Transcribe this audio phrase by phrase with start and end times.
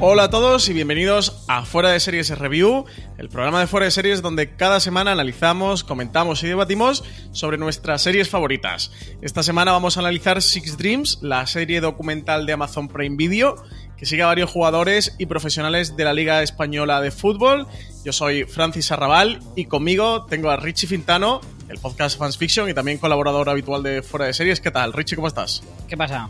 [0.00, 2.84] Hola a todos y bienvenidos a Fuera de Series Review,
[3.18, 8.02] el programa de Fuera de Series donde cada semana analizamos, comentamos y debatimos sobre nuestras
[8.02, 8.92] series favoritas.
[9.22, 13.56] Esta semana vamos a analizar Six Dreams, la serie documental de Amazon Prime Video,
[13.96, 17.66] que sigue a varios jugadores y profesionales de la Liga Española de Fútbol.
[18.04, 22.74] Yo soy Francis Arrabal y conmigo tengo a Richie Fintano, el podcast Fans Fiction y
[22.74, 24.60] también colaborador habitual de Fuera de Series.
[24.60, 24.92] ¿Qué tal?
[24.92, 25.64] Richie, ¿cómo estás?
[25.88, 26.28] ¿Qué pasa?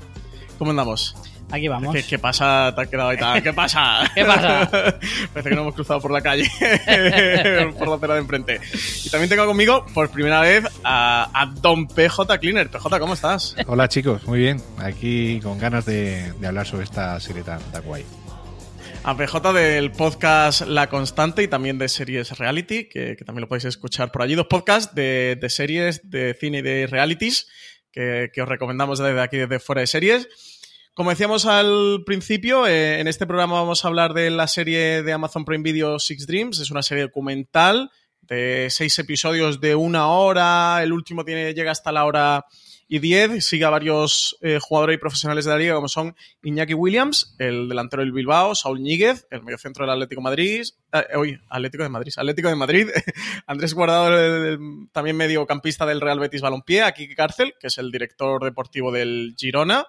[0.59, 1.15] ¿Cómo andamos?
[1.51, 1.95] Aquí vamos.
[1.95, 2.73] ¿Qué, qué pasa?
[2.75, 3.43] ¿Te has quedado ahí tal?
[3.43, 4.11] ¿Qué pasa?
[4.15, 4.69] ¿Qué pasa?
[5.33, 6.45] Parece que no hemos cruzado por la calle,
[7.79, 8.61] por la acera de enfrente.
[9.05, 12.69] Y también tengo conmigo, por primera vez, a, a Don PJ Cleaner.
[12.69, 13.57] PJ, ¿cómo estás?
[13.67, 14.61] Hola chicos, muy bien.
[14.79, 18.05] Aquí con ganas de, de hablar sobre esta serie tan, tan guay.
[19.05, 23.49] A PJ del podcast La Constante y también de series reality, que, que también lo
[23.49, 24.35] podéis escuchar por allí.
[24.35, 27.49] Dos podcasts de, de series, de cine y de realities,
[27.91, 30.29] que, que os recomendamos desde aquí, desde fuera de series.
[30.99, 35.13] Como decíamos al principio, eh, en este programa vamos a hablar de la serie de
[35.13, 36.59] Amazon Prime Video Six Dreams.
[36.59, 40.83] Es una serie documental de seis episodios de una hora.
[40.83, 42.47] El último llega hasta la hora
[42.89, 43.47] y diez.
[43.47, 47.69] Sigue a varios eh, jugadores y profesionales de la liga, como son Iñaki Williams, el
[47.69, 50.65] delantero del Bilbao, Saúl Ñíguez, el mediocentro del Atlético Madrid.
[50.93, 52.89] Eh, Atlético de Madrid, Atlético de Madrid.
[53.47, 54.59] Andrés Guardado,
[54.91, 56.83] también mediocampista del Real Betis Balompié.
[56.83, 59.87] A Kike Cárcel, que es el director deportivo del Girona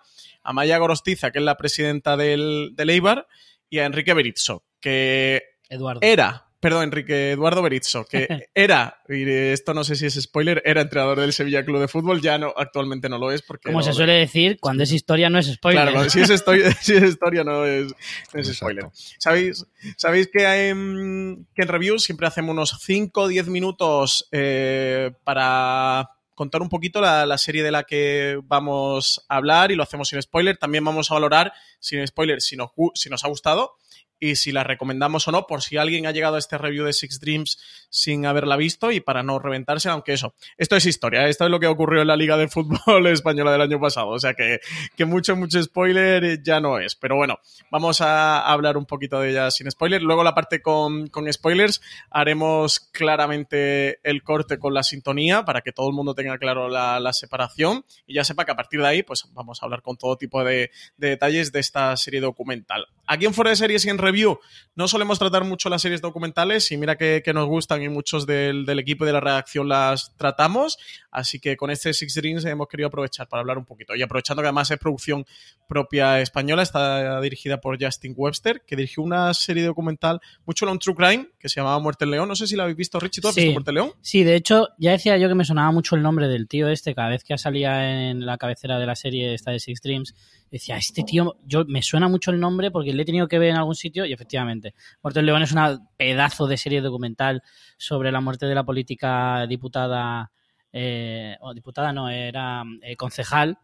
[0.49, 3.27] a Maya Gorostiza, que es la presidenta del, del Eibar,
[3.69, 5.99] y a Enrique Berizzo, que Eduardo.
[6.01, 10.81] era, perdón, Enrique Eduardo Berizzo, que era, y esto no sé si es spoiler, era
[10.81, 13.67] entrenador del Sevilla Club de Fútbol, ya no, actualmente no lo es porque...
[13.67, 15.83] Como no- se suele decir, cuando es historia no es spoiler.
[15.83, 17.85] Claro, cuando- si es, historia, si es historia no es,
[18.33, 18.55] no es Exacto.
[18.55, 18.85] spoiler.
[19.19, 19.65] ¿Sabéis,
[19.97, 25.11] sabéis que, hay, mm, que en reviews siempre hacemos unos 5 o 10 minutos eh,
[25.23, 30.07] para contar un poquito la, serie de la que vamos a hablar y lo hacemos
[30.07, 30.55] sin spoiler.
[30.55, 31.51] También vamos a valorar
[31.81, 33.75] sin spoiler si nos ha gustado
[34.19, 36.93] y si la recomendamos o no, por si alguien ha llegado a este review de
[36.93, 37.59] Six Dreams
[37.89, 41.59] sin haberla visto y para no reventarse, aunque eso, esto es historia, esto es lo
[41.59, 44.59] que ocurrió en la Liga de Fútbol Española del año pasado, o sea que,
[44.95, 47.39] que mucho, mucho spoiler ya no es, pero bueno,
[47.71, 51.81] vamos a hablar un poquito de ella sin spoiler, luego la parte con, con spoilers
[52.09, 56.99] haremos claramente el corte con la sintonía para que todo el mundo tenga claro la,
[56.99, 59.97] la separación y ya sepa que a partir de ahí pues vamos a hablar con
[59.97, 62.87] todo tipo de, de detalles de esta serie documental.
[63.07, 64.39] Aquí en Fuera de Series y en Review
[64.75, 68.25] no solemos tratar mucho las series documentales y mira que, que nos gustan y muchos
[68.25, 70.77] del, del equipo y de la redacción las tratamos,
[71.11, 74.41] así que con este Six Dreams hemos querido aprovechar para hablar un poquito y aprovechando
[74.41, 75.25] que además es producción
[75.67, 80.79] propia española, está dirigida por Justin Webster, que dirigió una serie documental muy chula, un
[80.79, 83.21] true crime, que se llamaba Muerte en León, no sé si la habéis visto, Richie,
[83.21, 83.41] ¿tú has Sí.
[83.41, 83.91] visto Muerte en León?
[84.01, 86.95] Sí, de hecho, ya decía yo que me sonaba mucho el nombre del tío este
[86.95, 90.15] cada vez que salía en la cabecera de la serie esta de Six Dreams.
[90.51, 93.49] Decía, este tío, yo me suena mucho el nombre porque le he tenido que ver
[93.49, 94.73] en algún sitio y efectivamente,
[95.03, 97.43] Muerte en León es una pedazo de serie documental
[97.77, 100.31] sobre la muerte de la política diputada,
[100.73, 103.59] eh, o diputada no, era eh, concejal,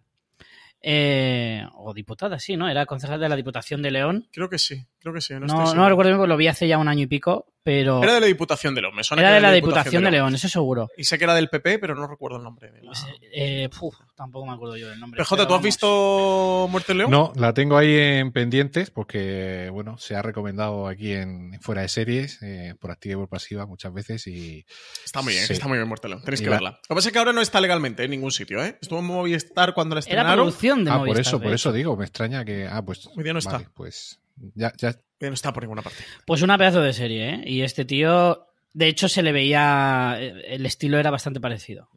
[0.81, 2.69] eh, o diputada, sí, ¿no?
[2.69, 4.27] Era concejal de la Diputación de León.
[4.31, 5.33] Creo que sí, creo que sí.
[5.35, 7.47] No, No, estoy no recuerdo bien porque lo vi hace ya un año y pico,
[7.63, 10.11] pero Era de la Diputación de León, me suena era que de la Diputación de
[10.11, 10.89] León, eso seguro.
[10.97, 12.71] Y sé que era del PP, pero no recuerdo el nombre.
[12.71, 12.87] De la...
[12.91, 15.17] Pues, eh, puf, tampoco me acuerdo yo del nombre.
[15.19, 15.63] PJ, pero ¿tú has vamos.
[15.63, 17.11] visto Muerte en León?
[17.11, 21.89] No, la tengo ahí en pendientes porque, bueno, se ha recomendado aquí en Fuera de
[21.89, 24.65] Series, eh, por activa y por pasiva muchas veces y
[25.03, 25.53] Está muy bien, Sí.
[25.53, 26.23] está muy bien Muerte en León.
[26.23, 26.69] Tenéis Y que la- verla.
[26.71, 28.77] Lo que pasa es que ahora no está legalmente en ningún sitio, ¿eh?
[28.81, 30.35] Estuvo en Movistar cuando la Era estrenaron.
[30.45, 32.67] producción de Ah, por Movistar, eso, por eso digo, me extraña que...
[32.67, 33.07] Ah, pues...
[33.15, 33.59] Hoy día no está.
[33.73, 34.19] pues
[34.55, 36.03] ya, ya no está por ninguna parte.
[36.25, 37.43] Pues una pedazo de serie, ¿eh?
[37.45, 40.17] Y este tío De hecho, se le veía.
[40.19, 41.89] El estilo era bastante parecido.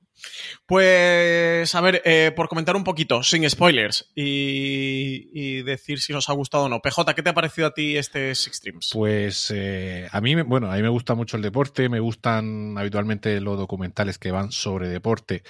[0.67, 6.33] Pues, a ver, eh, por comentar un poquito, sin spoilers, y, decir si nos ha
[6.33, 6.81] gustado o no.
[6.81, 8.91] PJ, ¿qué te ha parecido a ti este Six Streams?
[8.93, 13.41] Pues eh, a mí, bueno, a mí me gusta mucho el deporte, me gustan habitualmente
[13.41, 15.43] los documentales que van sobre deporte,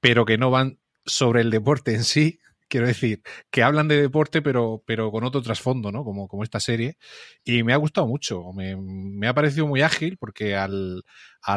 [0.00, 4.42] pero que no van sobre el deporte en sí, quiero decir, que hablan de deporte,
[4.42, 6.04] pero, pero con otro trasfondo, ¿no?
[6.04, 6.98] Como, como esta serie.
[7.44, 8.52] Y me ha gustado mucho.
[8.52, 11.02] Me, ha parecido muy ágil porque al,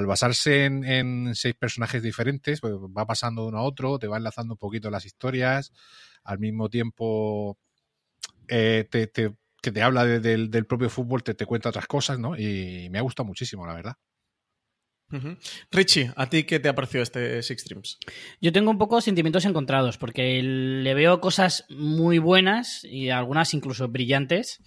[0.07, 4.53] basarse en, seis personajes diferentes, pues va pasando de uno a otro, te va enlazando
[4.55, 5.71] un poquito las historias,
[6.23, 7.57] al mismo tiempo
[8.47, 9.11] eh, te,
[9.61, 12.37] que te habla del, del propio fútbol, te, te cuenta otras cosas, ¿no?
[12.37, 13.95] Y me ha gustado muchísimo, la verdad.
[15.71, 17.99] Richie, ¿a ti qué te ha parecido este Six Streams?
[18.39, 23.87] Yo tengo un poco sentimientos encontrados, porque le veo cosas muy buenas y algunas incluso
[23.87, 24.61] brillantes.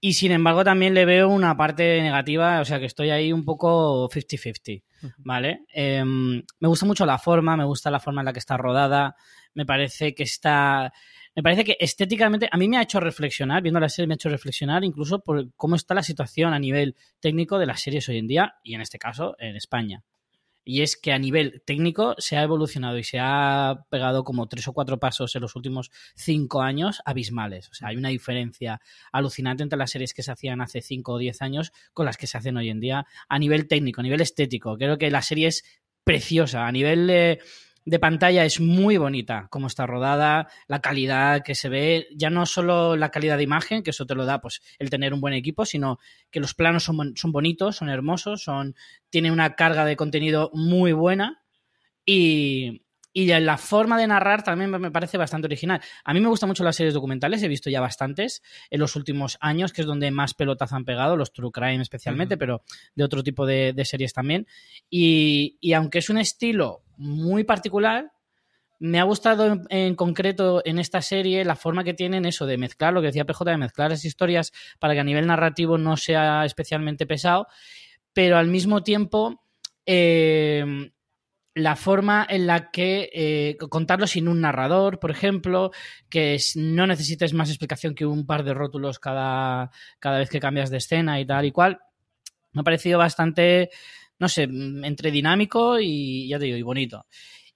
[0.00, 3.44] Y sin embargo, también le veo una parte negativa, o sea que estoy ahí un
[3.44, 4.82] poco 50-50,
[5.18, 5.64] ¿vale?
[5.72, 9.14] Em, me gusta mucho la forma, me gusta la forma en la que está rodada,
[9.54, 10.92] me parece que está
[11.34, 14.16] me parece que estéticamente a mí me ha hecho reflexionar, viendo la serie me ha
[14.16, 18.18] hecho reflexionar incluso por cómo está la situación a nivel técnico de las series hoy
[18.18, 20.04] en día y en este caso en España.
[20.64, 24.68] Y es que a nivel técnico se ha evolucionado y se ha pegado como tres
[24.68, 27.68] o cuatro pasos en los últimos cinco años abismales.
[27.68, 28.80] O sea, hay una diferencia
[29.10, 32.28] alucinante entre las series que se hacían hace cinco o diez años con las que
[32.28, 34.76] se hacen hoy en día a nivel técnico, a nivel estético.
[34.76, 35.64] Creo que la serie es
[36.04, 36.66] preciosa.
[36.66, 37.40] A nivel
[37.84, 42.46] de pantalla es muy bonita, como está rodada, la calidad que se ve, ya no
[42.46, 45.34] solo la calidad de imagen, que eso te lo da pues el tener un buen
[45.34, 45.98] equipo, sino
[46.30, 48.74] que los planos son, son bonitos, son hermosos, son,
[49.10, 51.42] tiene una carga de contenido muy buena
[52.04, 52.82] y,
[53.12, 55.80] y la forma de narrar también me parece bastante original.
[56.04, 59.36] A mí me gustan mucho las series documentales, he visto ya bastantes en los últimos
[59.40, 62.62] años, que es donde más pelotas han pegado, los True Crime especialmente, pero
[62.94, 64.46] de otro tipo de, series también.
[64.88, 68.12] Y, aunque es un estilo muy particular,
[68.78, 72.92] me ha gustado en, concreto en esta serie la forma que tienen eso de mezclar,
[72.92, 76.44] lo que decía PJ, de mezclar las historias para que a nivel narrativo no sea
[76.44, 77.46] especialmente pesado,
[78.12, 79.42] pero al mismo tiempo
[79.86, 80.90] eh,
[81.54, 85.70] la forma en la que eh, contarlo sin un narrador, por ejemplo,
[86.08, 90.70] que no necesites más explicación que un par de rótulos cada, cada vez que cambias
[90.70, 91.80] de escena y tal y cual,
[92.52, 93.70] me ha parecido bastante,
[94.18, 97.06] no sé, entre dinámico y ya te digo, y bonito.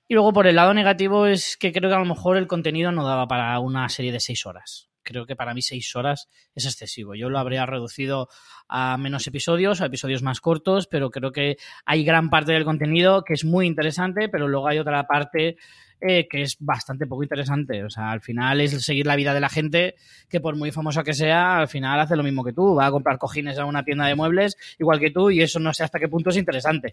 [0.09, 2.93] Y luego por el lado negativo es que creo que a lo mejor el contenido
[2.93, 6.67] no daba para una serie de seis horas creo que para mí seis horas es
[6.67, 7.15] excesivo.
[7.15, 8.29] Yo lo habría reducido
[8.69, 11.57] a menos episodios, a episodios más cortos, pero creo que
[11.87, 15.57] hay gran parte del contenido que es muy interesante, pero luego hay otra parte
[15.99, 17.83] eh, que es bastante poco interesante.
[17.83, 19.95] O sea, al final es seguir la vida de la gente
[20.29, 22.75] que por muy famosa que sea, al final hace lo mismo que tú.
[22.75, 25.73] Va a comprar cojines a una tienda de muebles igual que tú y eso no
[25.73, 26.93] sé hasta qué punto es interesante.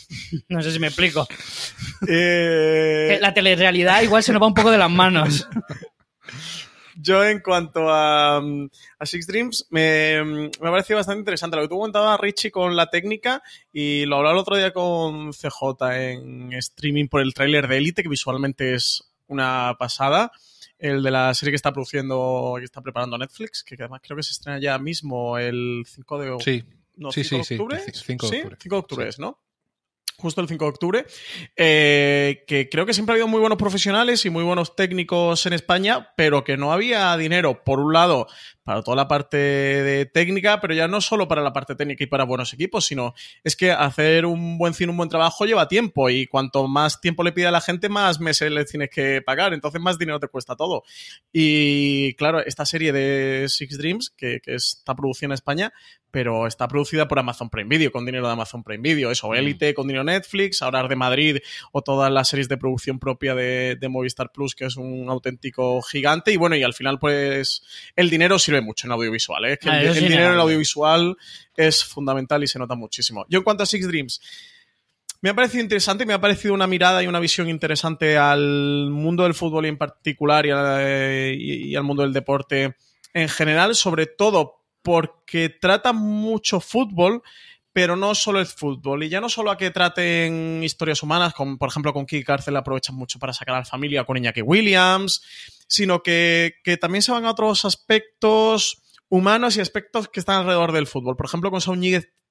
[0.48, 1.26] no sé si me explico.
[2.08, 5.48] Eh, la telerrealidad igual se nos va un poco de las manos.
[7.04, 8.70] Yo, en cuanto a, mm,
[9.02, 11.56] Six Dreams, me, mm, me, ha parecido bastante interesante.
[11.56, 15.32] Lo que tú comentabas, Richie, con la técnica, y lo hablaba el otro día con
[15.34, 20.32] CJ en streaming por el tráiler de Elite, que visualmente es una pasada.
[20.78, 24.22] El de la serie que está produciendo, que está preparando Netflix, que además creo que
[24.22, 26.64] se estrena ya mismo el 5 de, sí.
[27.10, 27.80] sí, sí, octubre.
[27.80, 28.56] Sí, 5 de octubre.
[28.60, 29.38] 5 de octubre es, ¿no?
[30.18, 31.06] Justo el 5 de octubre,
[31.56, 35.52] eh, que creo que siempre ha habido muy buenos profesionales y muy buenos técnicos en
[35.52, 38.26] España, pero que no había dinero, por un lado,
[38.64, 42.06] para toda la parte de técnica, pero ya no solo para la parte técnica y
[42.06, 46.08] para buenos equipos, sino es que hacer un buen cine, un buen trabajo lleva tiempo
[46.08, 49.52] y cuanto más tiempo le pide a la gente, más meses le tienes que pagar,
[49.52, 50.82] entonces más dinero te cuesta todo.
[51.30, 55.72] Y claro, esta serie de Six Dreams, que, que está producida en España,
[56.14, 59.34] pero está producida por Amazon Prime Video, con dinero de Amazon Prime Video, eso, mm.
[59.34, 61.38] Elite con dinero Netflix, ahora de Madrid
[61.72, 65.82] o todas las series de producción propia de, de Movistar Plus, que es un auténtico
[65.82, 67.64] gigante, y bueno, y al final pues
[67.96, 69.44] el dinero sirve mucho en audiovisual.
[69.44, 69.52] ¿eh?
[69.54, 71.16] Es que ah, el, dinero en audiovisual
[71.56, 73.24] es fundamental y se nota muchísimo.
[73.28, 74.20] Yo en cuanto a Six Dreams,
[75.24, 79.22] me ha parecido interesante, me ha parecido una mirada y una visión interesante al mundo
[79.22, 82.76] del fútbol y en particular y al, mundo del deporte
[83.14, 87.22] en general, sobre todo porque trata mucho fútbol,
[87.72, 89.04] pero no solo el fútbol.
[89.04, 92.54] Y ya no solo a que traten historias humanas, como por ejemplo con Kiki Cárcel
[92.58, 95.22] aprovechan mucho para sacar a la familia con Iñaki Williams,
[95.66, 100.86] sino que, también se van a otros aspectos humanos y aspectos que están alrededor del
[100.86, 101.16] fútbol.
[101.16, 101.80] Por ejemplo, con Saúl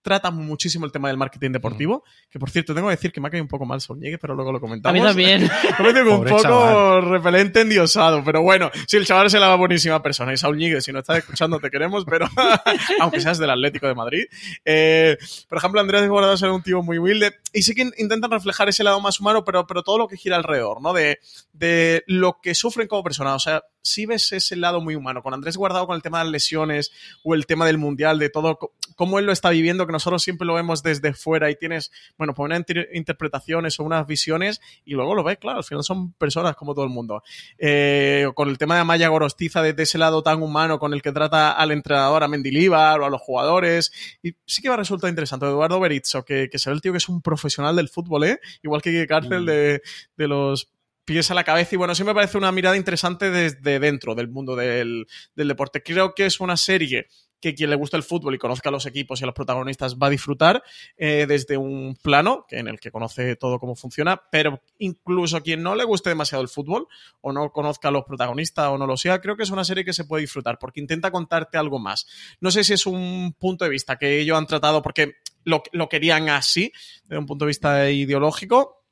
[0.03, 3.29] trata muchísimo el tema del marketing deportivo, que por cierto, tengo que decir que me
[3.29, 4.99] ha caído un poco mal Solñegue, pero luego lo comentamos.
[4.99, 5.49] A mí también.
[5.79, 7.09] Me un Pobre poco chaval.
[7.09, 10.33] repelente, endiosado, pero bueno, sí, el chaval es la buenísima persona.
[10.33, 12.27] Y Saúl Ñíguez, si no estás escuchando, te queremos, pero
[12.99, 14.25] aunque seas del Atlético de Madrid.
[14.65, 15.17] Eh,
[15.47, 18.83] por ejemplo, Andrés Guardado es un tío muy humilde y sí que intentan reflejar ese
[18.83, 20.93] lado más humano, pero, pero todo lo que gira alrededor, ¿no?
[20.93, 21.19] De,
[21.53, 23.35] de lo que sufren como personas.
[23.35, 25.21] O sea, sí ves ese lado muy humano.
[25.21, 26.91] Con Andrés Guardado, con el tema de las lesiones
[27.23, 28.57] o el tema del mundial, de todo,
[28.95, 32.33] cómo él lo está viviendo, que nosotros siempre lo vemos desde fuera y tienes, bueno,
[32.33, 36.13] pues unas inter- interpretaciones o unas visiones y luego lo ves, claro, al final son
[36.13, 37.21] personas como todo el mundo.
[37.59, 41.01] Eh, con el tema de Amaya Gorostiza, de, de ese lado tan humano con el
[41.01, 43.91] que trata al entrenador, a Mendilíbar o a los jugadores.
[44.23, 45.45] Y sí que me ha resultado interesante.
[45.45, 48.39] Eduardo Berizzo, que, que será el tío que es un profesional del fútbol, ¿eh?
[48.63, 49.81] Igual que Cárcel de,
[50.15, 50.72] de los
[51.05, 54.29] pies a la cabeza y bueno, sí me parece una mirada interesante desde dentro del
[54.29, 55.83] mundo del, del deporte.
[55.83, 57.07] Creo que es una serie
[57.43, 59.97] que quien le gusta el fútbol y conozca a los equipos y a los protagonistas
[59.97, 60.63] va a disfrutar
[60.95, 65.75] eh, desde un plano en el que conoce todo cómo funciona, pero incluso quien no
[65.75, 66.87] le guste demasiado el fútbol
[67.19, 69.83] o no conozca a los protagonistas o no lo sea, creo que es una serie
[69.83, 72.07] que se puede disfrutar porque intenta contarte algo más.
[72.39, 75.89] No sé si es un punto de vista que ellos han tratado porque lo, lo
[75.89, 76.71] querían así,
[77.03, 78.82] desde un punto de vista ideológico,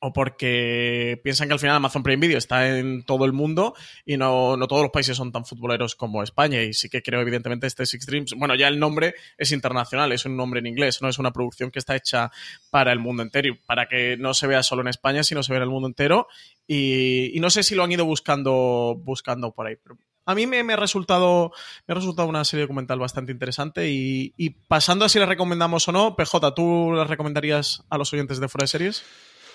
[0.00, 3.74] o porque piensan que al final Amazon Prime Video está en todo el mundo
[4.04, 6.60] y no, no todos los países son tan futboleros como España.
[6.62, 8.34] Y sí que creo, evidentemente, este Six Dreams.
[8.36, 11.70] Bueno, ya el nombre es internacional, es un nombre en inglés, no es una producción
[11.70, 12.32] que está hecha
[12.70, 15.58] para el mundo entero para que no se vea solo en España, sino se vea
[15.58, 16.26] en el mundo entero.
[16.66, 19.76] Y, no sé si lo han ido buscando, buscando por ahí.
[20.24, 21.52] A mí me, me ha resultado,
[21.86, 23.90] me ha resultado una serie documental bastante interesante.
[23.90, 28.12] Y, y pasando a si la recomendamos o no, PJ, ¿tú la recomendarías a los
[28.12, 29.04] oyentes de Fuera de Series?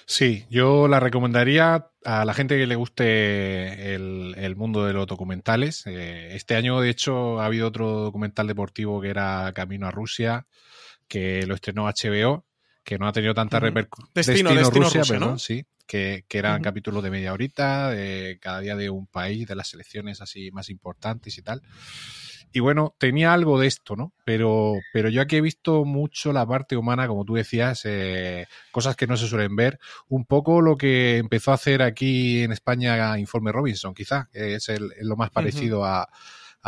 [0.10, 5.06] Sí, yo la recomendaría a la gente que le guste el, el mundo de los
[5.06, 5.84] documentales.
[5.86, 10.48] Eh, este año, de hecho, ha habido otro documental deportivo que era Camino a Rusia,
[11.10, 12.46] que lo estrenó HBO,
[12.86, 14.10] que no ha tenido tanta repercusión.
[14.16, 15.40] Destino- Destino Rusia, perdón, ¿no?
[15.40, 15.66] sí.
[15.86, 19.70] Que, que eran capítulos de media horita, de cada día de un país, de las
[19.70, 21.62] selecciones así más importantes y tal.
[22.54, 24.14] Y bueno, tenía algo de esto, ¿no?
[24.26, 28.96] Pero, pero yo aquí he visto mucho la parte humana, como tú decías, eh, cosas
[28.96, 29.80] que no se suelen ver.
[30.08, 34.70] Un poco lo que empezó a hacer aquí en España Informe Robinson, quizá, que es
[34.70, 36.10] el- lo más parecido a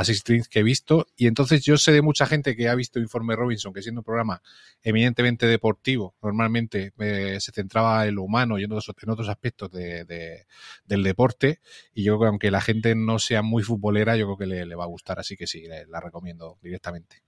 [0.04, 1.08] Six Strings que he visto.
[1.16, 4.06] Y entonces yo sé de mucha gente que ha visto Informe Robinson, que siendo un
[4.06, 4.42] programa
[4.84, 9.72] eminentemente deportivo, normalmente eh, se centraba en lo humano y en otros, en otros aspectos
[9.72, 10.46] de- de-
[10.86, 11.60] del deporte.
[11.94, 14.66] Y yo creo que aunque la gente no sea muy futbolera, yo creo que le,
[14.66, 15.20] le va a gustar.
[15.20, 17.22] Así que sí, le- la recomiendo directamente.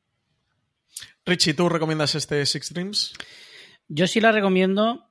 [1.25, 3.13] Richie, ¿tú recomiendas este Six Dreams?
[3.87, 5.07] Yo sí la recomiendo,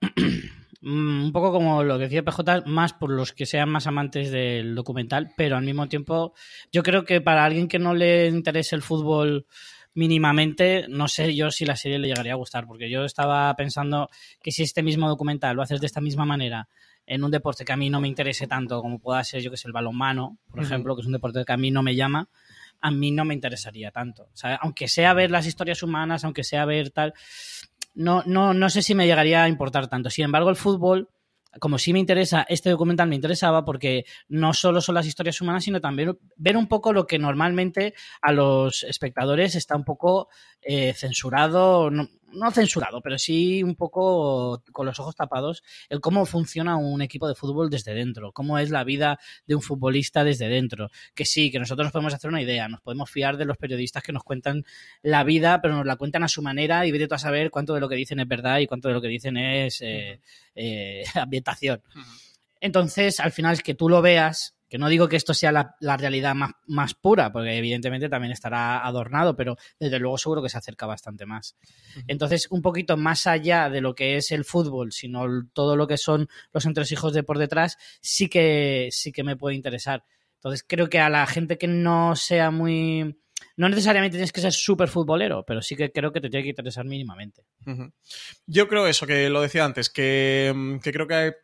[0.82, 4.74] un poco como lo que decía PJ, más por los que sean más amantes del
[4.74, 6.34] documental, pero al mismo tiempo
[6.72, 9.46] yo creo que para alguien que no le interese el fútbol
[9.92, 14.08] mínimamente, no sé yo si la serie le llegaría a gustar, porque yo estaba pensando
[14.42, 16.68] que si este mismo documental lo haces de esta misma manera
[17.06, 19.56] en un deporte que a mí no me interese tanto como pueda ser, yo que
[19.56, 22.28] sé, el balonmano, por ejemplo, que es un deporte que a mí no me llama,
[22.80, 24.28] a mí no me interesaría tanto.
[24.32, 27.12] O sea, aunque sea ver las historias humanas, aunque sea ver tal,
[28.00, 30.08] no, no, no sé si me llegaría a importar tanto.
[30.08, 31.10] Sin embargo, el fútbol,
[31.58, 35.64] como sí me interesa, este documental me interesaba porque no solo son las historias humanas,
[35.64, 37.92] sino también ver un poco lo que normalmente
[38.22, 40.28] a los espectadores está un poco
[40.62, 46.26] eh, censurado, no, no censurado, pero sí un poco con los ojos tapados, el cómo
[46.26, 50.48] funciona un equipo de fútbol desde dentro, cómo es la vida de un futbolista desde
[50.48, 50.90] dentro.
[51.14, 54.02] Que sí, que nosotros nos podemos hacer una idea, nos podemos fiar de los periodistas
[54.02, 54.64] que nos cuentan
[55.02, 57.74] la vida, pero nos la cuentan a su manera y vete tú a saber cuánto
[57.74, 60.20] de lo que dicen es verdad y cuánto de lo que dicen es eh,
[60.54, 61.82] eh, ambientación.
[62.60, 65.74] Entonces, al final, es que tú lo veas, que no digo que esto sea la,
[65.80, 70.48] la realidad más, más pura, porque evidentemente también estará adornado, pero desde luego seguro que
[70.48, 71.56] se acerca bastante más.
[72.06, 75.96] Entonces, un poquito más allá de lo que es el fútbol, sino todo lo que
[75.98, 80.04] son los entresijos de por detrás, sí que, sí que me puede interesar.
[80.36, 83.16] Entonces, creo que a la gente que no sea muy...
[83.56, 86.50] No necesariamente tienes que ser súper futbolero, pero sí que creo que te tiene que
[86.50, 87.42] interesar mínimamente.
[88.46, 91.34] Yo creo eso, que lo decía antes, que, mm, que creo que,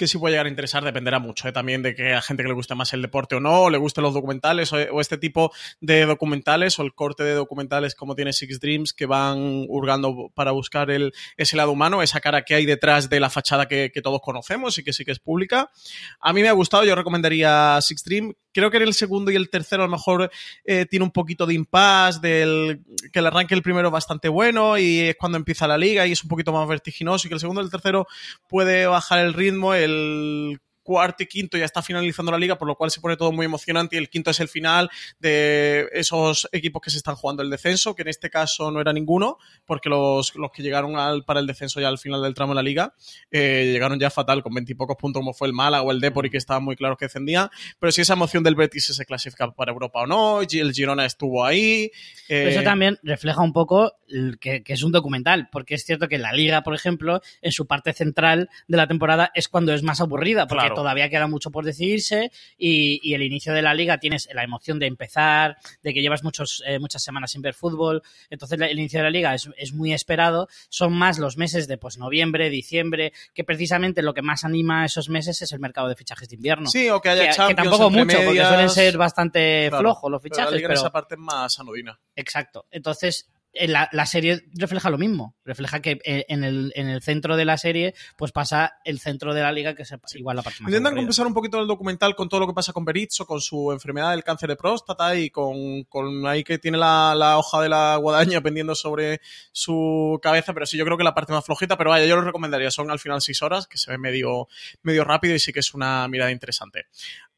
[0.00, 1.52] que sí puede llegar a interesar, dependerá mucho ¿eh?
[1.52, 3.76] también de que a gente que le guste más el deporte o no, o le
[3.76, 5.52] gusten los documentales o, o este tipo
[5.82, 10.52] de documentales o el corte de documentales como tiene Six Dreams que van hurgando para
[10.52, 14.00] buscar el, ese lado humano, esa cara que hay detrás de la fachada que, que
[14.00, 15.70] todos conocemos y que sí que es pública.
[16.18, 18.32] A mí me ha gustado, yo recomendaría Six Dream.
[18.52, 20.30] Creo que en el segundo y el tercero a lo mejor
[20.64, 22.80] eh, tiene un poquito de impasse, del
[23.12, 26.24] que el arranque el primero bastante bueno y es cuando empieza la liga y es
[26.24, 28.06] un poquito más vertiginoso y que el segundo y el tercero
[28.48, 30.58] puede bajar el ritmo, el el
[30.90, 33.46] cuarto y quinto ya está finalizando la liga, por lo cual se pone todo muy
[33.46, 37.50] emocionante y el quinto es el final de esos equipos que se están jugando el
[37.50, 41.38] descenso, que en este caso no era ninguno, porque los, los que llegaron al, para
[41.38, 42.92] el descenso ya al final del tramo de la liga
[43.30, 46.30] eh, llegaron ya fatal, con veintipocos puntos como fue el Málaga o el Depor y
[46.30, 49.70] que estaba muy claro que descendía, pero si esa emoción del Betis se clasifica para
[49.70, 51.92] Europa o no, el Girona estuvo ahí.
[52.28, 52.48] Eh...
[52.48, 53.92] Eso también refleja un poco
[54.40, 57.68] que, que, es un documental, porque es cierto que la liga, por ejemplo, en su
[57.68, 60.74] parte central de la temporada es cuando es más aburrida, porque claro.
[60.80, 64.78] Todavía queda mucho por decidirse y, y, el inicio de la liga tienes la emoción
[64.78, 69.00] de empezar, de que llevas muchos, eh, muchas semanas sin ver fútbol, entonces el inicio
[69.00, 73.12] de la liga es, es, muy esperado, son más los meses de pues noviembre, diciembre,
[73.34, 76.70] que precisamente lo que más anima esos meses es el mercado de fichajes de invierno.
[76.70, 78.24] Sí, o que haya que, Champions que tampoco mucho, medias...
[78.24, 81.14] porque suelen ser bastante Claro, flojos los pero fichajes, la liga pero, en esa parte
[81.14, 81.98] es más anodina.
[82.16, 82.66] Exacto.
[82.70, 85.36] Entonces, en la, la, serie refleja lo mismo.
[85.44, 89.34] Refleja que eh, en el, en el, centro de la serie, pues pasa el centro
[89.34, 92.14] de la liga, que es igual la parte más Intentan compensar un poquito el documental
[92.14, 95.30] con todo lo que pasa con Berizzo, con su enfermedad del cáncer de próstata y
[95.30, 99.20] con, con ahí que tiene la, la, hoja de la guadaña pendiendo sobre
[99.52, 102.22] su cabeza, pero sí, yo creo que la parte más flojita, pero vaya, yo lo
[102.22, 104.48] recomendaría, son al final seis horas, que se ve medio,
[104.82, 106.86] medio rápido y sí que es una mirada interesante.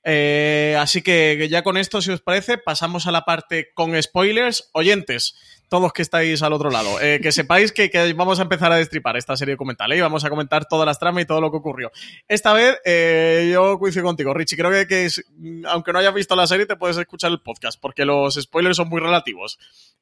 [0.04, 4.70] Eh, así que ya con esto, si os parece, pasamos a la parte con spoilers.
[4.72, 5.36] Oyentes,
[5.72, 8.76] todos que estáis al otro lado, eh, que sepáis que, que, vamos a empezar a
[8.76, 9.96] destripar esta serie documental ¿eh?
[9.96, 11.90] y vamos a comentar todas las tramas y todo lo que ocurrió.
[12.28, 14.58] Esta vez eh, yo coincido contigo, Richie.
[14.58, 15.24] Creo que, que es,
[15.66, 18.90] aunque no hayas visto la serie, te puedes escuchar el podcast porque los spoilers son
[18.90, 19.58] muy relativos.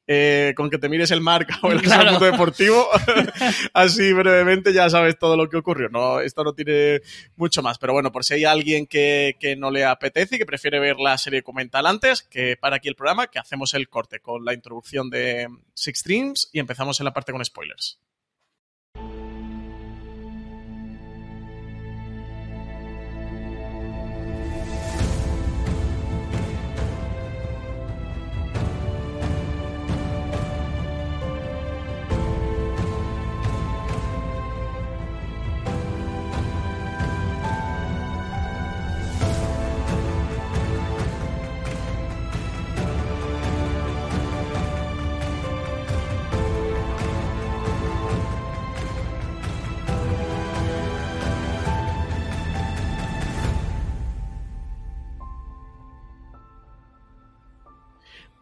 [0.07, 2.19] Eh, con que te mires el marca o el Claro.
[2.19, 2.85] deportivo,
[3.73, 5.89] así brevemente ya sabes todo lo que ocurrió.
[5.89, 7.01] No, esto no tiene
[7.35, 10.45] mucho más, pero bueno, por si hay alguien que, que no le apetece y que
[10.45, 14.19] prefiere ver la serie documental antes, que para aquí el programa, que hacemos el corte
[14.19, 17.99] con la introducción de Six Streams y empezamos en la parte con spoilers.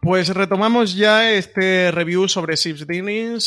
[0.00, 2.86] Pues retomamos ya este review sobre Six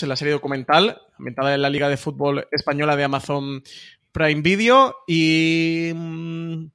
[0.03, 3.63] en la serie documental ambientada en la Liga de Fútbol Española de Amazon
[4.12, 6.65] Prime Video y mmm,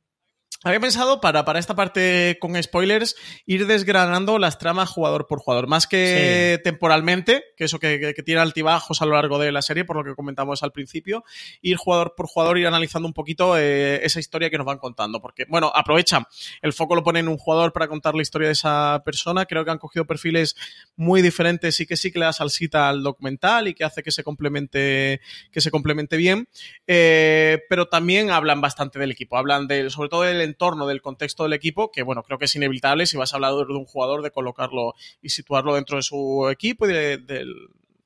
[0.64, 3.14] había pensado para, para esta parte con spoilers
[3.46, 6.62] ir desgranando las tramas jugador por jugador, más que sí.
[6.64, 9.96] temporalmente, que eso que, que, que, tiene altibajos a lo largo de la serie, por
[9.96, 11.22] lo que comentamos al principio,
[11.62, 15.20] ir jugador por jugador, ir analizando un poquito eh, esa historia que nos van contando,
[15.20, 16.24] porque, bueno, aprovechan,
[16.60, 19.64] el foco lo ponen en un jugador para contar la historia de esa persona, creo
[19.64, 20.56] que han cogido perfiles
[20.96, 24.10] muy diferentes y que sí que le da salsita al documental y que hace que
[24.10, 25.20] se complemente,
[25.52, 26.48] que se complemente bien,
[26.88, 31.44] eh, pero también hablan bastante del equipo, hablan de, sobre todo del entorno, del contexto
[31.44, 34.22] del equipo, que bueno, creo que es inevitable si vas a hablar de un jugador,
[34.22, 37.44] de colocarlo y situarlo dentro de su equipo y de, de,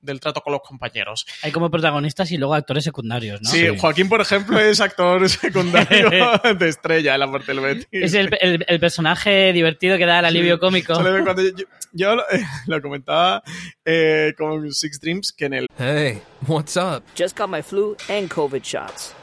[0.02, 1.26] del trato con los compañeros.
[1.42, 3.48] Hay como protagonistas y luego actores secundarios, ¿no?
[3.48, 3.78] Sí, sí.
[3.78, 6.10] Joaquín, por ejemplo, es actor secundario
[6.58, 7.86] de estrella en la parte del Betis.
[7.90, 10.60] Es el, el, el, personaje divertido que da el alivio sí.
[10.60, 10.94] cómico.
[10.94, 13.42] Cuando yo, yo lo, eh, lo, comentaba
[13.84, 15.66] eh, con Six Dreams, que en el...
[15.78, 17.04] Hey, what's up?
[17.16, 19.14] Just got my flu and COVID shots.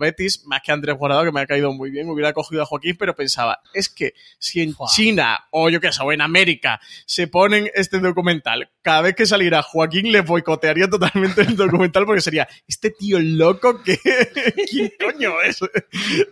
[0.00, 2.96] Betis, más que Andrés Guardado, que me ha caído muy bien, hubiera cogido a Joaquín,
[2.98, 7.28] pero pensaba, es que si en China o yo qué sé, o en América se
[7.28, 12.48] ponen este documental, cada vez que saliera Joaquín le boicotearía totalmente el documental porque sería,
[12.66, 13.98] este tío loco que...
[14.70, 15.60] ¿Quién coño es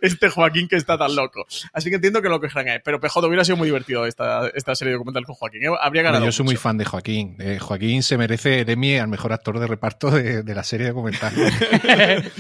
[0.00, 1.46] este Joaquín que está tan loco?
[1.72, 2.78] Así que entiendo que lo que ahí.
[2.84, 5.64] Pero PJ hubiera sido muy divertido esta, esta serie documental con Joaquín.
[5.64, 5.68] ¿eh?
[5.80, 6.24] Habría ganado.
[6.24, 7.36] yo soy muy fan de Joaquín.
[7.38, 10.88] Eh, Joaquín se merece el Emmy al mejor actor de reparto de, de la serie
[10.88, 11.34] documental.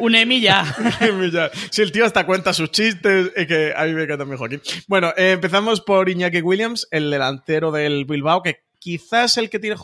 [0.00, 0.71] Un Emmy ya.
[1.70, 4.62] si el tío hasta cuenta sus chistes, es que a mí me encanta también Joaquín.
[4.86, 9.76] Bueno, eh, empezamos por Iñaki Williams, el delantero del Bilbao, que quizás el que tiene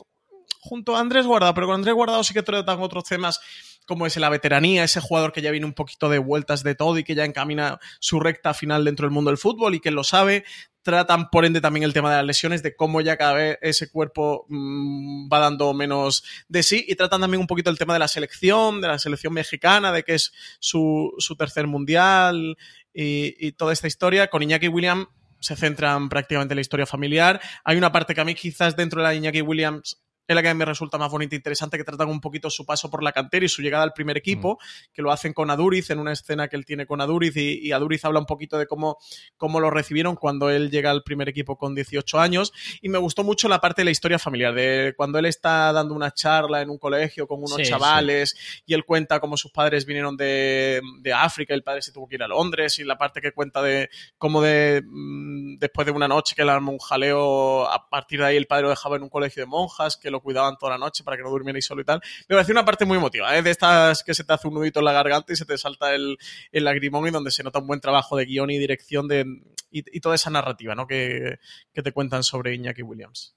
[0.60, 3.40] junto a Andrés Guardado, pero con Andrés Guardado sí que tratan otros temas
[3.88, 6.98] como es la veteranía, ese jugador que ya viene un poquito de vueltas de todo
[6.98, 10.04] y que ya encamina su recta final dentro del mundo del fútbol y que lo
[10.04, 10.44] sabe.
[10.88, 13.90] Tratan, por ende, también el tema de las lesiones, de cómo ya cada vez ese
[13.90, 16.82] cuerpo mmm, va dando menos de sí.
[16.88, 20.02] Y tratan también un poquito el tema de la selección, de la selección mexicana, de
[20.02, 22.56] que es su, su tercer mundial
[22.94, 24.28] y, y toda esta historia.
[24.28, 25.08] Con Iñaki Williams
[25.40, 27.38] se centran prácticamente en la historia familiar.
[27.64, 30.52] Hay una parte que a mí quizás dentro de la Iñaki Williams es la que
[30.52, 33.46] me resulta más bonita e interesante, que tratan un poquito su paso por la cantera
[33.46, 34.92] y su llegada al primer equipo, mm.
[34.92, 37.72] que lo hacen con Aduriz en una escena que él tiene con Aduriz y, y,
[37.72, 38.98] Aduriz habla un poquito de cómo,
[39.38, 43.24] cómo lo recibieron cuando él llega al primer equipo con 18 años y me gustó
[43.24, 46.68] mucho la parte de la historia familiar, de cuando él está dando una charla en
[46.68, 48.62] un colegio con unos sí, chavales sí.
[48.66, 52.16] y él cuenta cómo sus padres vinieron de, de, África, el padre se tuvo que
[52.16, 53.88] ir a Londres y la parte que cuenta de
[54.18, 58.26] cómo de, mm, después de una noche que le armó un jaleo, a partir de
[58.26, 60.78] ahí el padre lo dejaba en un colegio de monjas, que lo cuidaban toda la
[60.78, 62.00] noche para que no durmierais solo y tal.
[62.28, 63.42] Me pareció una parte muy emotiva, ¿eh?
[63.42, 65.94] de estas que se te hace un nudito en la garganta y se te salta
[65.94, 66.18] el,
[66.52, 69.24] el lagrimón y donde se nota un buen trabajo de guion y dirección de,
[69.70, 70.86] y, y toda esa narrativa ¿no?
[70.86, 71.38] que,
[71.72, 73.34] te cuentan sobre Iñaki Williams.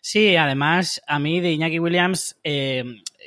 [0.00, 2.84] Sí, además, a mí de Iñaki Williams, eh,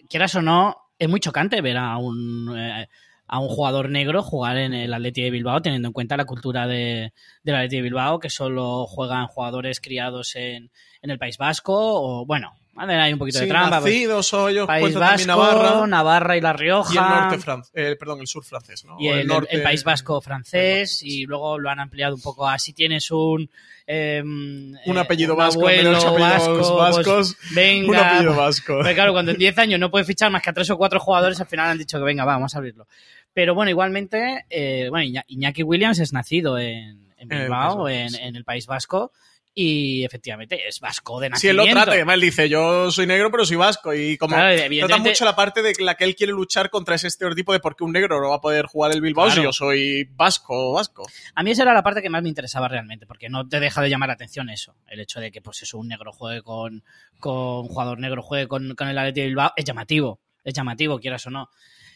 [0.10, 2.56] quieras o no, es muy chocante ver a un...
[2.58, 2.88] Eh,
[3.34, 6.68] a un jugador negro jugar en el Atleti de Bilbao, teniendo en cuenta la cultura
[6.68, 10.70] de, del Atleti de Bilbao, que solo juegan jugadores criados en,
[11.02, 13.82] el País Vasco, o bueno, hay un poquito sí, de trampa.
[13.82, 16.94] pues, Nacidos, hoyos, País Vasco, Navarra, Navarra, y La Rioja.
[16.94, 18.98] Y el norte eh, perdón, el sur francés, ¿no?
[19.00, 22.48] Y el, el, norte, el País Vasco francés, y luego lo han ampliado un poco
[22.48, 23.50] a si tienes un...
[23.88, 28.80] Eh, un apellido un vasco, abuelo vasco, vascos, pues, venga, un apellido vasco.
[28.84, 31.00] Pero claro, cuando en 10 años no puedes fichar más que a tres o cuatro
[31.00, 32.88] jugadores, al final han dicho que venga, vamos a abrirlo.
[33.34, 38.44] Pero bueno, igualmente, eh, bueno, Iñaki Williams es nacido en, en Bilbao, en, en, el
[38.44, 39.12] País Vasco,
[39.54, 41.64] y efectivamente es vasco de nacimiento.
[41.64, 44.36] Sí, él lo trata, además él dice, yo soy negro pero soy vasco y como
[44.36, 47.60] claro, trata mucho la parte de la que él quiere luchar contra ese estereotipo de
[47.60, 49.42] por qué un negro no va a poder jugar el Bilbao claro.
[49.42, 51.06] si yo soy vasco vasco.
[51.36, 53.82] A mí esa era la parte que más me interesaba realmente, porque no te deja
[53.82, 56.84] de llamar la atención eso, el hecho de que pues eso, un negro juegue con,
[57.20, 61.00] con un jugador negro juegue con, con el Atleti de Bilbao, es llamativo, es llamativo,
[61.00, 61.50] quieras o no.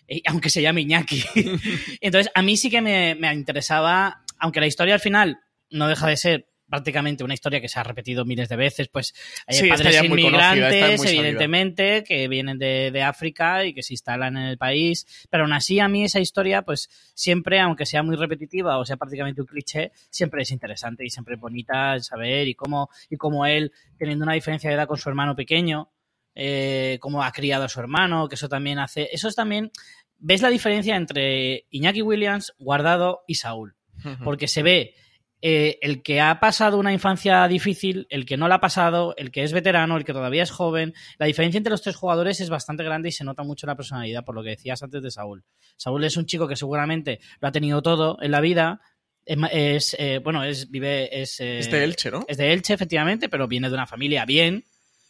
[0.07, 1.23] Y, aunque se llame Iñaki.
[2.01, 5.39] Entonces, a mí sí que me, me interesaba, aunque la historia al final
[5.71, 9.13] no deja de ser prácticamente una historia que se ha repetido miles de veces, pues
[9.47, 14.43] hay sí, padres inmigrantes, evidentemente, que vienen de, de, África y que se instalan en
[14.43, 18.77] el país, pero aún así a mí esa historia, pues siempre, aunque sea muy repetitiva
[18.77, 22.89] o sea prácticamente un cliché, siempre es interesante y siempre es bonita saber y cómo,
[23.09, 25.91] y cómo él, teniendo una diferencia de edad con su hermano pequeño,
[26.33, 29.71] eh, cómo ha criado a su hermano, que eso también hace, eso es también,
[30.17, 33.75] ves la diferencia entre Iñaki Williams, Guardado y Saúl,
[34.23, 34.95] porque se ve
[35.41, 39.31] eh, el que ha pasado una infancia difícil, el que no la ha pasado, el
[39.31, 42.49] que es veterano, el que todavía es joven, la diferencia entre los tres jugadores es
[42.49, 45.43] bastante grande y se nota mucho la personalidad, por lo que decías antes de Saúl.
[45.77, 48.81] Saúl es un chico que seguramente lo ha tenido todo en la vida,
[49.25, 52.25] es, es eh, bueno, es vive es, eh, es de Elche, ¿no?
[52.27, 54.63] Es de Elche, efectivamente, pero viene de una familia bien,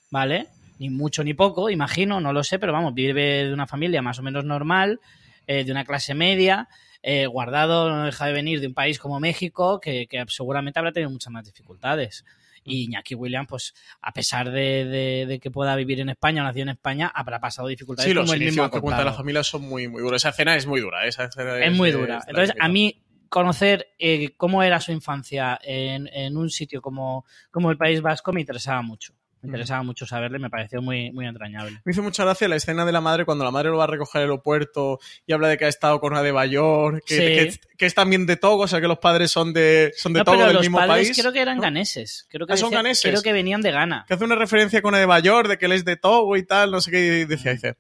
[0.10, 0.48] ¿vale?
[0.80, 4.20] Ni mucho ni poco, imagino, no lo sé, pero vamos, vive de una familia más
[4.20, 5.00] o menos normal,
[5.48, 6.68] de una clase media,
[7.08, 10.92] eh, Guardado no deja de venir de un país como México, que, que seguramente habrá
[10.92, 12.26] tenido muchas más dificultades.
[12.64, 16.46] Y Iñaki Williams, pues a pesar de, de, de, que pueda vivir en España o
[16.46, 18.10] nació en España, habrá pasado dificultades.
[18.10, 20.20] Sí, los como mismo que cuenta la familia son muy, muy duros.
[20.20, 21.06] Esa escena es muy dura.
[21.06, 22.18] Esa escena es, es muy dura.
[22.18, 27.24] Es Entonces, a mí conocer eh, cómo era su infancia en, en un sitio como,
[27.52, 29.14] como el País Vasco me interesaba mucho
[29.46, 31.80] me interesaba mucho saberle, me pareció muy, muy entrañable.
[31.84, 33.88] Me hizo mucha gracia la escena de la madre cuando la madre lo va a
[33.88, 37.60] recoger al aeropuerto y habla de que ha estado con una de Bayor, que, sí.
[37.60, 40.20] que, que, es también de Togo, o sea que los padres son de, son de
[40.20, 41.18] no, Togo, pero del los mismo padres país.
[41.20, 41.64] creo que eran ¿no?
[41.64, 42.28] ganeses.
[42.30, 43.12] Creo que, ¿Ah, son decía, ganeses?
[43.12, 44.06] creo que venían de Ghana.
[44.08, 46.44] Que hace una referencia con una de Bayor, de que él es de Togo y
[46.44, 47.78] tal, no sé qué, y dice,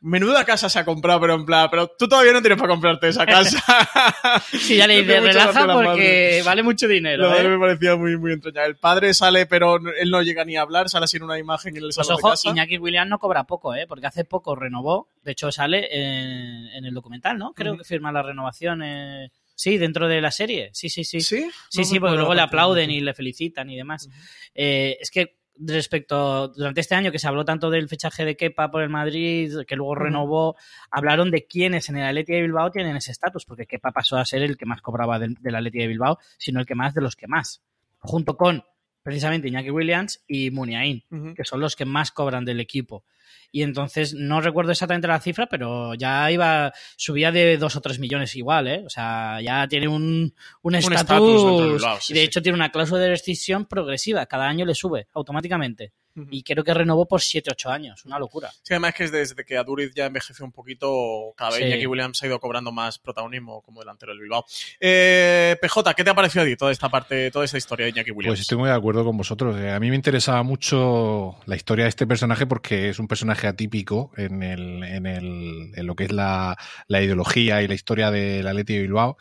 [0.00, 3.08] menuda casa se ha comprado, pero en plan, pero tú todavía no tienes para comprarte
[3.08, 3.62] esa casa.
[4.52, 6.42] Sí, ya le Me hace dice, mucha relaja porque madre.
[6.42, 7.22] vale mucho dinero.
[7.24, 7.56] La verdad ¿eh?
[7.56, 8.68] me parecía muy, muy entrañable.
[8.70, 11.70] El padre sale, pero él no llega ni a hablar, sale así en una imagen
[11.76, 12.48] en el Pues salón ojo, de casa.
[12.50, 13.86] Iñaki Williams no cobra poco, ¿eh?
[13.86, 17.52] Porque hace poco renovó, de hecho sale en, en el documental, ¿no?
[17.52, 21.20] Creo que firma la renovación, eh, sí, dentro de la serie, sí, sí, sí.
[21.20, 21.50] ¿Sí?
[21.68, 24.08] Sí, No sí, porque luego le aplauden y le felicitan y demás.
[24.54, 28.70] Eh, es que respecto, durante este año que se habló tanto del fichaje de Kepa
[28.70, 30.56] por el Madrid, que luego renovó,
[30.90, 34.24] hablaron de quiénes en el Atleti de Bilbao tienen ese estatus, porque Kepa pasó a
[34.24, 37.00] ser el que más cobraba del, del Atleti de Bilbao, sino el que más de
[37.00, 37.62] los que más,
[37.98, 38.64] junto con
[39.02, 41.02] precisamente Iñaki Williams y Muniain,
[41.34, 43.04] que son los que más cobran del equipo.
[43.50, 47.98] Y entonces no recuerdo exactamente la cifra, pero ya iba, subía de dos o tres
[47.98, 48.82] millones igual, ¿eh?
[48.84, 51.72] O sea, ya tiene un un estatus.
[51.74, 52.26] Bilbao, sí, y de sí.
[52.26, 54.26] hecho tiene una cláusula de rescisión progresiva.
[54.26, 55.92] Cada año le sube automáticamente.
[56.30, 58.04] Y creo que renovó por 7-8 años.
[58.04, 58.50] Una locura.
[58.62, 61.66] Sí, además que es desde que Aduriz ya envejeció un poquito, cada vez Sí.
[61.66, 64.44] Iñaki Williams ha ido cobrando más protagonismo como delantero del Bilbao.
[64.80, 67.90] Eh, PJ, ¿qué te ha parecido a ti toda esta parte, toda esta historia de
[67.90, 68.32] Iñaki Williams?
[68.32, 69.56] Pues estoy muy de acuerdo con vosotros.
[69.60, 73.17] Eh, A mí me interesaba mucho la historia de este personaje porque es un personaje
[73.22, 78.10] atípico en, el, en, el, en lo que es la, la ideología y la historia
[78.10, 79.16] del Atleti de Bilbao.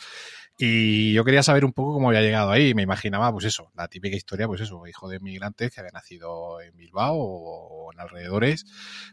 [0.60, 2.74] Y yo quería saber un poco cómo había llegado ahí.
[2.74, 6.60] Me imaginaba, pues eso, la típica historia, pues eso, hijo de inmigrantes que había nacido
[6.62, 8.66] en Bilbao o, en alrededores.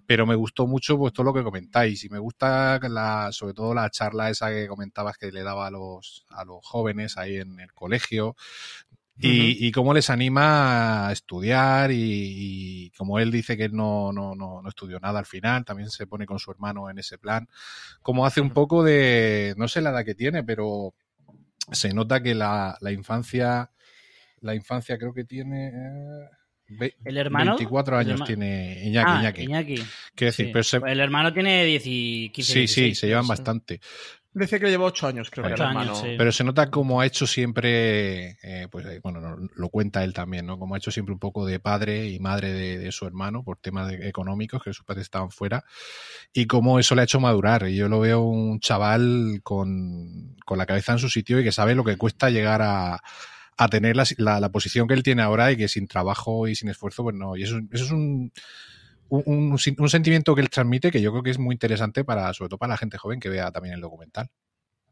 [0.06, 2.02] Pero me gustó mucho pues todo lo que comentáis.
[2.04, 5.70] Y me gusta la, sobre todo la charla esa que comentabas que le daba a
[5.70, 8.36] los, a los jóvenes ahí en el colegio.
[9.16, 11.96] Y, y cómo les anima a estudiar y,
[12.86, 15.88] y como él dice que él no, no, no, no estudió nada al final, también
[15.88, 17.48] se pone con su hermano en ese plan,
[18.02, 20.94] como hace un poco de, no sé la edad que tiene, pero
[21.70, 23.70] se nota que la, la infancia,
[24.40, 25.68] la infancia creo que tiene...
[25.68, 26.28] eh,
[26.70, 27.52] ve- El hermano.
[27.52, 29.10] 24 el años tiene Iñaki.
[29.10, 29.42] Ah, Iñaki.
[29.42, 29.74] Iñaki.
[30.16, 30.50] Decir, Sí.
[30.52, 33.28] pero se- Pues El hermano tiene 10 y 15 sí, sí, 16, se llevan sí.
[33.28, 33.80] bastante.
[34.36, 35.94] Decía que lleva ocho años, creo que era años, hermano.
[36.02, 36.14] sí.
[36.18, 40.12] Pero se nota como ha hecho siempre, eh, pues eh, bueno, no- lo cuenta él
[40.12, 40.58] también, ¿no?
[40.58, 43.58] Como ha hecho siempre un poco de padre y madre de, de su hermano por
[43.58, 45.64] temas de- económicos, que sus padres estaban fuera,
[46.32, 47.68] y cómo eso le ha hecho madurar.
[47.68, 51.52] Y yo lo veo un chaval con, con la cabeza en su sitio y que
[51.52, 53.00] sabe lo que cuesta llegar a,
[53.56, 56.56] a tener la, la- la posición que él tiene ahora y que sin trabajo y
[56.56, 57.36] sin esfuerzo, pues no.
[57.36, 58.32] Y eso, eso es un,
[59.26, 62.32] un, un- un sentimiento que él transmite que yo creo que es muy interesante para,
[62.34, 64.28] sobre todo para la gente joven que vea también el documental.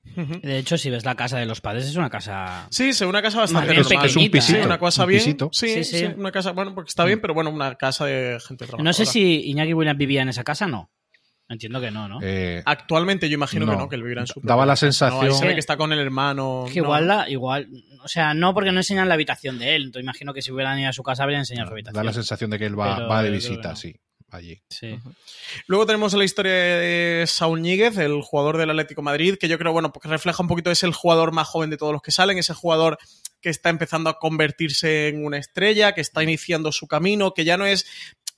[0.04, 2.66] De hecho, si ves la casa de los padres, es una casa.
[2.70, 4.06] Sí, es una casa bastante bien normal.
[4.06, 4.62] Es un Sí, ¿eh?
[4.66, 5.20] una cosa un bien.
[5.20, 5.48] pisito.
[5.52, 6.06] Sí, Sí, sí, sí.
[6.16, 8.82] una casa, bueno, porque está bien, pero bueno, una casa de gente trabajadora.
[8.82, 10.90] No sé si Iñaki Williams vivía en esa casa, no.
[11.48, 12.18] Entiendo que no, ¿no?
[12.22, 13.88] Eh, Actualmente yo imagino que No.
[13.88, 15.98] que él vivirá en su Daba la casa, sensación- se ve que está con el
[16.00, 16.64] hermano.
[16.72, 16.86] que no.
[16.86, 17.68] igual, la, igual,
[18.02, 19.84] o sea, no porque no enseñan la habitación de él.
[19.84, 21.94] Entonces imagino que si hubieran ido a su casa habrían enseñado su habitación.
[21.94, 23.76] da la sensación de que él va, Pero va de visita, no.
[23.76, 23.94] sí,
[24.36, 24.60] allí.
[24.68, 24.98] Sí.
[25.66, 29.72] Luego tenemos la historia de Saúl Ñíguez, el jugador del Atlético Madrid, que yo creo,
[29.72, 32.38] bueno, porque refleja un poquito, es el jugador más joven de todos los que salen,
[32.38, 32.98] ese jugador
[33.40, 37.56] que está empezando a convertirse en una estrella, que está iniciando su camino, que ya
[37.56, 37.86] no es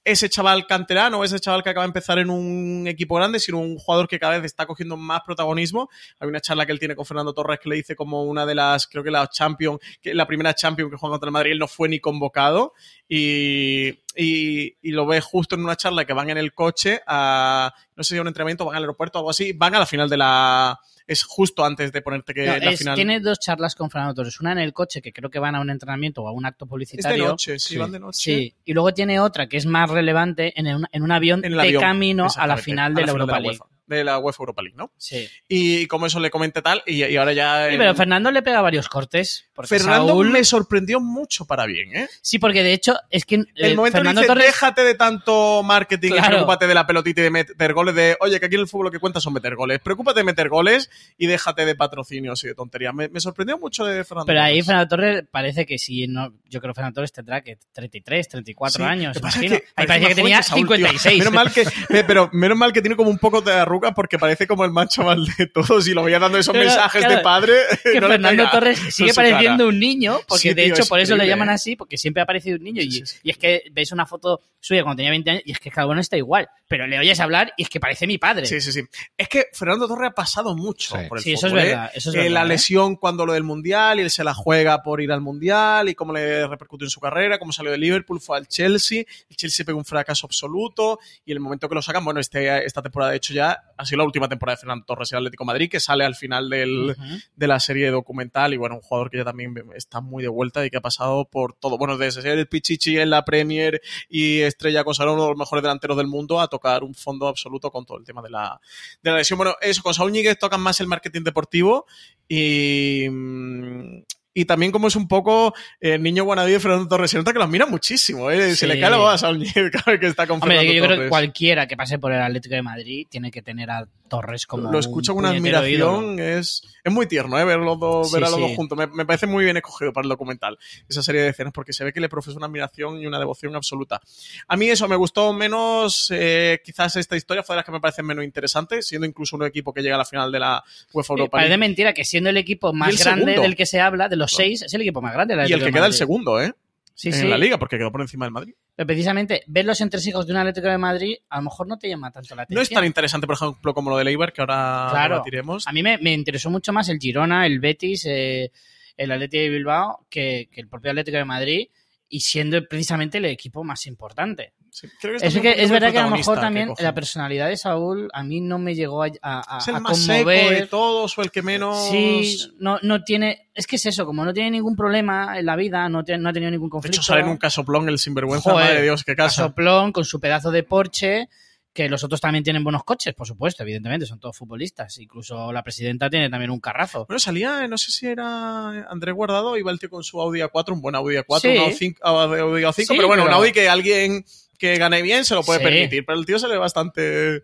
[0.05, 3.79] ese chaval canterano, ese chaval que acaba de empezar en un equipo grande, sino un
[3.79, 5.89] jugador que cada vez está cogiendo más protagonismo.
[6.21, 8.55] Hay una charla que él tiene con Fernando Torres que le dice como una de
[8.55, 11.59] las, creo que la Champion, que la primera Champion que juega contra el Madrid, él
[11.59, 12.75] no fue ni convocado
[13.09, 17.73] y, y, y lo ve justo en una charla que van en el coche a,
[17.97, 19.87] no sé si a un entrenamiento, van al aeropuerto o algo así, van a la
[19.87, 22.95] final de la, es justo antes de ponerte que No, la es- final.
[22.95, 24.41] Tiene dos charlas con Fernando Torres.
[24.41, 26.65] Una en el coche, que creo que van a un entrenamiento o a un acto
[26.65, 27.29] es de publicitario.
[27.29, 27.77] noche, sí, Sí.
[27.79, 28.19] van de noche.
[28.21, 31.53] Sí, y luego tiene otra que es más relevante en un, en un avión En
[31.53, 33.59] de avión, camino a la final de la Europa League.
[33.87, 34.93] De la UEFA Europa League, ¿no?
[34.97, 35.29] Sí.
[35.47, 37.69] Y como eso le comenté tal, y, y ahora ya...
[37.71, 39.51] Sí, pero Fernando le pega varios cortes.
[39.63, 42.09] Fernando Saúl- me sorprendió mucho para bien, ¿eh?
[42.23, 45.63] Sí, porque de hecho es que El eh, momento Fernando dice, Torres déjate de tanto
[45.63, 46.29] marketing y Claro.
[46.29, 48.87] preocúpate de la pelotita y de meter goles de, oye, que aquí en el fútbol
[48.87, 49.81] lo que cuenta son meter goles.
[49.81, 52.95] Preocúpate de meter goles y déjate de patrocinios y de tonterías.
[52.95, 54.27] Me, me sorprendió mucho de Fernando.
[54.27, 54.63] Pero ahí.
[54.63, 58.77] Fernando Torres parece que sí, no, yo creo que Fernando Torres tendrá que 33, 34
[58.79, 59.57] Sí, años, imagino.
[59.59, 60.77] que ahí parecía que tenía Saúl, tío.
[60.77, 61.19] 56.
[61.19, 61.65] Menos mal que,
[62.07, 64.89] pero menos mal que tiene como un poco de arrugas porque parece como el más
[64.89, 67.55] chaval de todos y lo veía dando esos Pero, mensajes claro, de padre.
[67.83, 69.29] que no Fernando Torres sigue cara.
[69.31, 72.23] pareciendo un niño, porque Sí, de tío, hecho por eso le llaman así, porque siempre
[72.23, 72.83] ha parecido un niño.
[72.83, 73.19] Sí, y, sí, sí.
[73.23, 75.87] y es que veis una foto suya cuando tenía 20 años y es que cada
[75.87, 78.47] uno está igual, pero le oyes hablar y es que parece mi padre.
[78.47, 78.83] Sí, sí, sí.
[79.19, 81.07] Es que Fernando Torres ha pasado mucho Sí.
[81.09, 81.57] por el Sí, eso es ¿eh?
[81.57, 82.49] verdad, eso es Eh, verdad, la ¿eh?
[82.49, 85.95] lesión cuando lo del Mundial y él se la juega por ir al Mundial y
[85.95, 89.67] cómo le repercutió en su carrera, cómo salió de Liverpool, fue al Chelsea, el Chelsea
[89.67, 93.19] pegó un fracaso absoluto y el momento que lo sacan, bueno, este, esta temporada de
[93.19, 95.71] hecho ya ha sido la última temporada de Fernando Torres y el Atlético de Madrid,
[95.71, 96.97] que sale al final del,
[97.37, 100.65] de la serie documental y bueno, un jugador que ya también está muy de vuelta
[100.65, 101.79] y que ha pasado por todo.
[101.79, 105.63] Bueno, desde ser el Pichichi en la Premier y estrella con uno de los mejores
[105.63, 108.61] delanteros del mundo a tocar un fondo absoluto con todo el tema de la,
[109.03, 109.37] de la lesión.
[109.37, 111.87] Bueno, eso, con Saúl Ñíguez tocan más el marketing deportivo
[112.29, 114.03] y, mm,
[114.35, 117.11] y también como es un poco el eh, niño guanadí de Fernando Torres.
[117.11, 118.55] Se nota que lo mira muchísimo, ¿eh?
[118.57, 120.83] Se le cae la voz a Saúl cada vez que está con Hombre, Fernando yo
[120.83, 120.97] Torres.
[120.97, 124.47] creo que cualquiera que pase por el Atlético de Madrid tiene que tener a Torres
[124.47, 126.19] como Lo escucho con una admiración, ídolo.
[126.23, 127.45] es, es muy tierno, ¿eh?
[127.45, 128.43] Ver, los dos, Sí, ver a los sí.
[128.43, 128.77] dos juntos.
[128.77, 131.85] Me, me parece muy bien escogido para el documental, esa serie de escenas, porque se
[131.85, 134.01] ve que le profesa una admiración y una devoción absoluta.
[134.49, 137.81] A mí eso me gustó menos, eh, quizás esta historia fue de las que me
[137.81, 141.15] parecen menos interesantes, siendo incluso un equipo que llega a la final de la UEFA
[141.15, 141.59] Eh, Europa Parece League.
[141.61, 143.43] mentira que siendo el equipo más grande segundo.
[143.43, 145.35] del que se habla, de los seis, es el equipo más grande.
[145.49, 146.53] Y el que queda el segundo, ¿eh?
[146.97, 147.27] Sí, en sí.
[147.27, 148.55] la liga, porque quedó por encima del Madrid.
[148.77, 151.89] Pero precisamente ver los entresijos de un Atlético de Madrid a lo mejor no te
[151.89, 152.57] llama tanto la atención.
[152.57, 155.15] No es tan interesante, por ejemplo, como lo de Leibar, que ahora Claro.
[155.17, 155.67] debatiremos.
[155.67, 158.53] A mí me, me interesó mucho más el Girona, el Betis, eh,
[158.97, 161.67] el Atlético de Bilbao que, que el propio Atlético de Madrid
[162.09, 164.53] y siendo precisamente el equipo más importante.
[164.77, 167.57] Sí, creo que Es, que, es verdad que a lo mejor también la personalidad de
[167.57, 170.59] Saúl a mí no me llegó a, a, Es el a más seco conmover.
[170.63, 171.91] de todos o el que menos...
[171.91, 173.51] Sí, no, no tiene.
[173.55, 176.51] Es que es eso, como no tiene ningún problema en la vida, no, ha tenido
[176.51, 176.97] ningún De conflicto.
[176.97, 179.43] hecho, sale en un casoplón el sinvergüenza, Joder, madre de Dios, qué casa.
[179.43, 181.29] Casoplón con su pedazo de Porsche,
[181.73, 184.99] que los otros también tienen buenos coches, por supuesto, evidentemente, son todos futbolistas.
[184.99, 187.05] Incluso la presidenta tiene también un carrazo.
[187.07, 190.73] Bueno, salía, no sé si era Andrés Guardado, iba el tío con su Audi A4,
[190.73, 191.49] un buen Audi A4, Sí.
[191.49, 194.25] un Audi 5, Audi A5, Sí, pero bueno, pero- un Audi que alguien
[194.59, 195.65] que gane bien se lo puede Sí.
[195.65, 197.43] permitir, pero el tío se le ve bastante,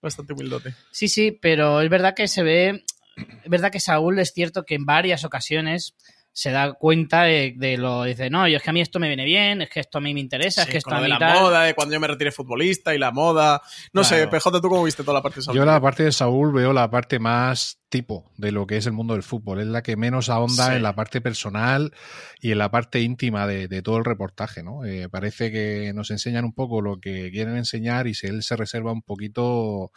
[0.00, 0.74] bastante humildote.
[0.90, 2.84] Sí, sí, pero es verdad que se ve.
[3.16, 5.94] Es verdad que Saúl es cierto que en varias ocasiones
[6.32, 8.04] se da cuenta de, de lo.
[8.04, 10.00] Dice, no, yo es que a mí esto me viene bien, es que esto a
[10.00, 11.40] mí me interesa, es Sí, que esto con a mí de la tal.
[11.40, 13.60] moda, de cuando yo me retiré futbolista y la moda.
[13.92, 14.26] No sé.
[14.28, 15.56] PJ, ¿tú cómo viste toda la parte de Saúl?
[15.58, 18.92] Yo la parte de Saúl veo la parte más tipo de lo que es el
[18.92, 19.60] mundo del fútbol.
[19.60, 20.76] Es la que menos ahonda Sí.
[20.76, 21.92] en la parte personal
[22.40, 24.62] y en la parte íntima de, de todo el reportaje.
[24.62, 24.84] ¿no?
[24.84, 28.54] Eh, parece que nos enseñan un poco lo que quieren enseñar y si él se
[28.56, 29.90] reserva un poquito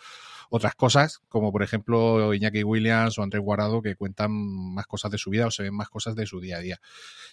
[0.56, 5.18] otras cosas, como por ejemplo Iñaki Williams o Andrés Guardado, que cuentan más cosas de
[5.18, 6.80] su vida o se ven más cosas de su día a día.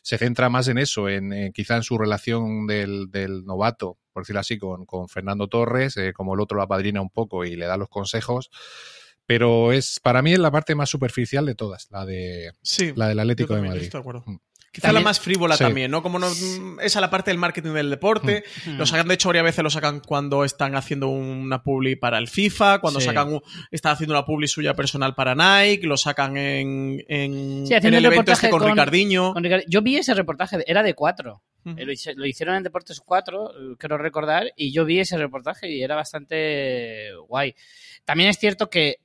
[0.01, 4.23] Se centra más en eso, en, en quizá en su relación del, del novato, por
[4.23, 7.57] decirlo así, con, con Fernando Torres, eh, como el otro lo apadrina un poco y
[7.57, 8.49] le da los consejos.
[9.27, 13.09] Pero es para mí es la parte más superficial de todas, la de Sí, la
[13.09, 13.83] del Atlético yo de Madrid.
[13.83, 14.25] estoy de acuerdo.
[14.71, 14.73] Mm.
[14.73, 15.65] Quizá También- la más frívola Sí.
[15.65, 16.01] también, ¿no?
[16.01, 16.29] Como no,
[16.81, 18.45] esa la parte del marketing del deporte.
[18.67, 18.77] Mm.
[18.79, 22.29] Lo sacan, de hecho, varias veces lo sacan cuando están haciendo una publi para el
[22.29, 23.07] FIFA, cuando Sí.
[23.07, 27.75] sacan un- están haciendo una publi suya personal para Nike, lo sacan en, en, Sí,
[27.75, 29.33] haciendo en el evento este con, con- Ricardiño.
[29.35, 31.43] Con Yo vi ese reportaje, era de cuatro.
[31.77, 31.85] Eh,
[32.17, 35.95] Lo, hicieron en Deportes 4, eh, quiero recordar, y yo vi ese reportaje y era
[35.95, 37.55] bastante guay.
[38.07, 38.97] También es cierto que,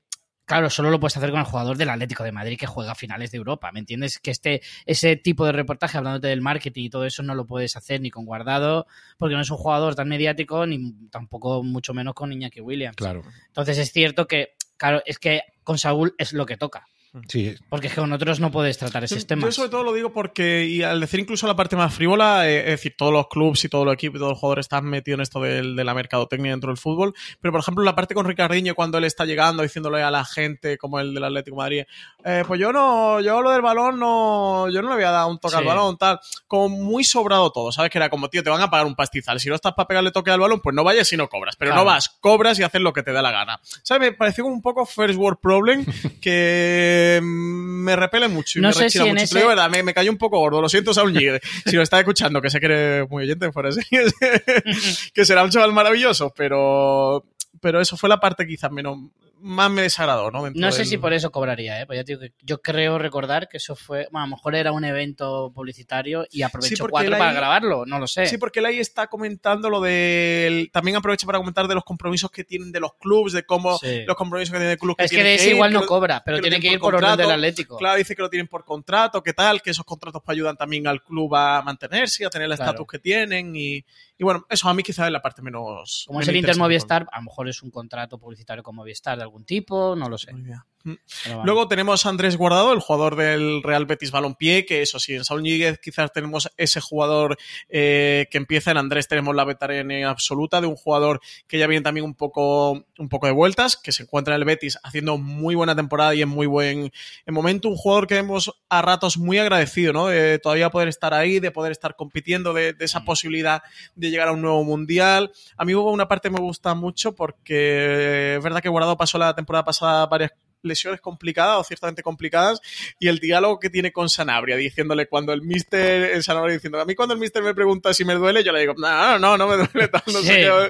[0.45, 2.95] claro, solo lo puedes hacer con el jugador del Atlético de Madrid que juega a
[2.95, 4.19] finales de Europa, ¿me entiendes?
[4.19, 7.75] Que este, ese tipo de reportaje, hablándote del marketing y todo eso, no lo puedes
[7.75, 12.13] hacer ni con Guardado, porque no es un jugador tan mediático, ni tampoco mucho menos
[12.13, 12.95] con Iñaki Williams.
[12.95, 13.23] Claro.
[13.47, 16.87] Entonces es cierto que, claro, es que con Saúl es lo que toca,
[17.27, 19.55] Sí, porque es que con otros no puedes tratar Yo, esos yo temas.
[19.55, 22.65] sobre todo lo digo porque, y al decir incluso la parte más frívola, eh, es
[22.71, 25.21] decir, todos los clubes y todos los equipos y todos los jugadores están metidos en
[25.21, 28.75] esto del- de la mercadotecnia dentro del fútbol, pero por ejemplo la parte con Ricardiño
[28.75, 31.83] cuando él está llegando diciéndole a la gente como el del Atlético de Madrid,
[32.25, 35.27] eh, pues yo no, yo lo del balón no, yo no le voy a dar
[35.27, 35.67] un toque al Sí.
[35.67, 37.91] balón, tal, como muy sobrado todo, ¿sabes?
[37.91, 40.11] Que era como, tío, te van a pagar un pastizal, si no estás para pegarle
[40.11, 41.83] toque al balón, pues no vayas y no cobras, pero Claro.
[41.85, 43.59] no vas, cobras y haces lo que te da la gana.
[43.83, 44.09] ¿Sabes?
[44.11, 45.85] Me pareció como un poco first world problem
[46.21, 49.17] que mm, me repele mucho y No me sé si en mucho.
[49.17, 51.41] Te ese- digo verdad, me, me cayó un poco gordo, lo siento, Ñíguez.
[51.65, 53.81] Si lo está escuchando, que sé que eres muy oyente, por así,
[55.13, 57.25] que será un chaval maravilloso, pero,
[57.61, 58.97] pero eso fue la parte quizás menos,
[59.45, 60.43] más me desagradó, ¿no?
[60.43, 61.85] Dentro No sé del- si por eso cobraría, ¿eh?
[61.85, 64.55] Pues ya te digo que yo creo recordar que eso fue, bueno, a lo mejor
[64.55, 68.25] era un evento publicitario y aprovechó cuatro para grabarlo, no lo sé.
[68.25, 70.69] Sí, porque él ahí está comentando lo del.
[70.71, 74.03] También aprovecha para comentar de los compromisos que tienen de los clubes, de cómo Sí.
[74.05, 74.95] los compromisos que tiene el club.
[74.97, 76.95] es que tienen de ese ir, igual no cobra, pero tiene tienen que ir por
[76.95, 77.77] orden del Atlético.
[77.77, 81.03] Claro, dice que lo tienen por contrato, que tal, que esos contratos ayudan también al
[81.03, 82.71] club a mantenerse, a tener el Claro.
[82.71, 83.55] estatus que tienen.
[83.55, 83.85] Y,
[84.17, 86.05] y bueno, eso a mí quizás es la parte menos.
[86.07, 86.57] Como es el Inter.
[86.57, 90.17] Movistar, a lo mejor es un contrato publicitario con Movistar de algún tipo, no lo
[90.17, 90.31] sé.
[90.31, 90.59] Muy bien.
[90.85, 91.41] Vale.
[91.43, 95.25] Luego tenemos a Andrés Guardado, el jugador del Real Betis Balompié, que eso sí, en
[95.25, 97.37] Saúl Ñíguez quizás tenemos ese jugador
[97.69, 101.83] eh, que empieza, en Andrés tenemos la veteranía absoluta de un jugador que ya viene
[101.83, 105.55] también un poco, un poco de vueltas, que se encuentra en el Betis haciendo muy
[105.55, 106.91] buena temporada y en muy buen
[107.25, 110.07] en momento, un jugador que vemos a ratos muy agradecido, ¿no?
[110.07, 113.63] De todavía poder estar ahí, de poder estar compitiendo, de, de esa posibilidad
[113.95, 115.31] de llegar a un nuevo mundial.
[115.57, 119.17] A mí hubo una parte que me gusta mucho porque es verdad que Guardado pasó
[119.17, 120.31] la temporada pasada varias
[120.65, 122.59] lesiones complicadas o ciertamente complicadas
[122.99, 126.85] y el diálogo que tiene con Sanabria diciéndole cuando el mister el Sanabria diciendo a
[126.85, 129.47] mí cuando el mister me pregunta si me duele yo le digo no no no
[129.47, 130.29] me duele no sé Sí.
[130.33, 130.69] qué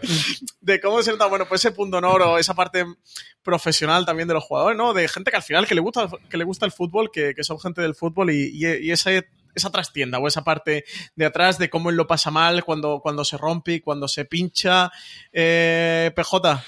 [0.62, 2.86] de cómo se nota bueno pues ese punto honor o esa parte
[3.44, 6.38] profesional también de los jugadores no de gente que al final que le gusta que
[6.38, 9.70] le gusta el fútbol que, que son gente del fútbol y, y, y ese esa
[9.72, 10.84] trastienda o esa parte
[11.16, 14.26] de atrás de cómo él lo pasa mal cuando, cuando se rompe y cuando se
[14.26, 14.92] pincha.
[15.32, 16.62] Eh, PJ,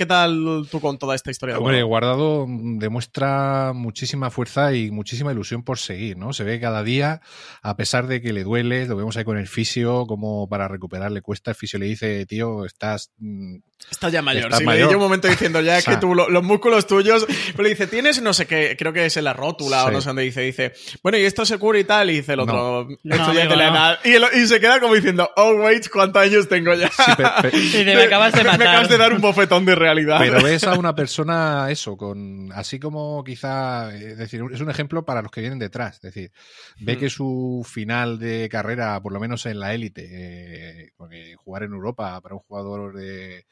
[0.00, 1.56] ¿qué tal tú con toda esta historia?
[1.56, 2.46] de Hombre, Guardado?
[2.46, 6.32] Guardado demuestra muchísima fuerza y muchísima ilusión por seguir, ¿no?
[6.32, 7.20] Se ve cada día,
[7.62, 11.12] a pesar de que le duele, lo vemos ahí con el fisio, como para recuperar
[11.12, 13.10] le cuesta, el fisio le dice, tío, estás...
[13.18, 13.56] mm,
[13.90, 14.44] Está ya mayor.
[14.44, 14.90] Está sí, mayor.
[14.90, 17.26] le un momento diciendo ya O sea, que tú, lo- los músculos tuyos.
[17.52, 20.00] Pero le dice, tienes no sé qué, creo que es en la rótula o no
[20.02, 20.42] sé dónde dice.
[20.42, 20.72] Dice,
[21.02, 22.10] bueno, y esto se cubre y tal.
[22.10, 23.76] Y dice el otro, No, esto ya es amigo, de la no.
[23.76, 23.98] edad.
[24.04, 26.88] Y, el- y se queda como diciendo, oh, wait, ¿cuántos años tengo ya?
[26.90, 28.68] Sí, pe- pe- Y te me acabas de Me matar.
[28.68, 30.18] acabas de dar un bofetón de realidad.
[30.20, 35.04] Pero ves a una persona, eso, con así como quizá, es decir, es un ejemplo
[35.04, 35.96] para los que vienen detrás.
[35.96, 36.32] Es decir,
[36.80, 36.98] ve Mm.
[36.98, 41.72] que su final de carrera, por lo menos en la élite, eh, porque jugar en
[41.72, 43.46] Europa para un jugador de,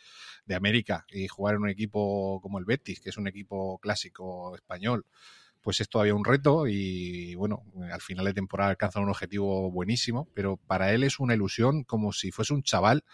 [0.47, 4.55] de América y jugar en un equipo como el Betis, que es un equipo clásico
[4.55, 5.05] español,
[5.63, 10.29] pues es todavía un reto y bueno, al final de temporada alcanza un objetivo buenísimo,
[10.35, 13.05] pero para él es una ilusión como si fuese un chaval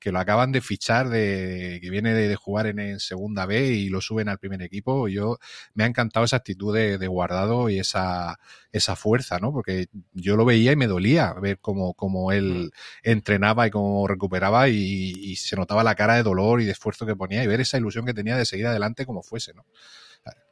[0.00, 3.66] que lo acaban de fichar de que viene de, de jugar en, en segunda B
[3.66, 5.08] y lo suben al primer equipo.
[5.08, 5.38] Yo
[5.74, 8.38] me ha encantado esa actitud de, de guardado y esa,
[8.72, 9.52] esa fuerza, ¿no?
[9.52, 12.70] Porque yo lo veía y me dolía ver cómo, cómo él
[13.02, 17.04] entrenaba y cómo recuperaba y, y se notaba la cara de dolor y de esfuerzo
[17.04, 19.66] que ponía y ver esa ilusión que tenía de seguir adelante como fuese, ¿no?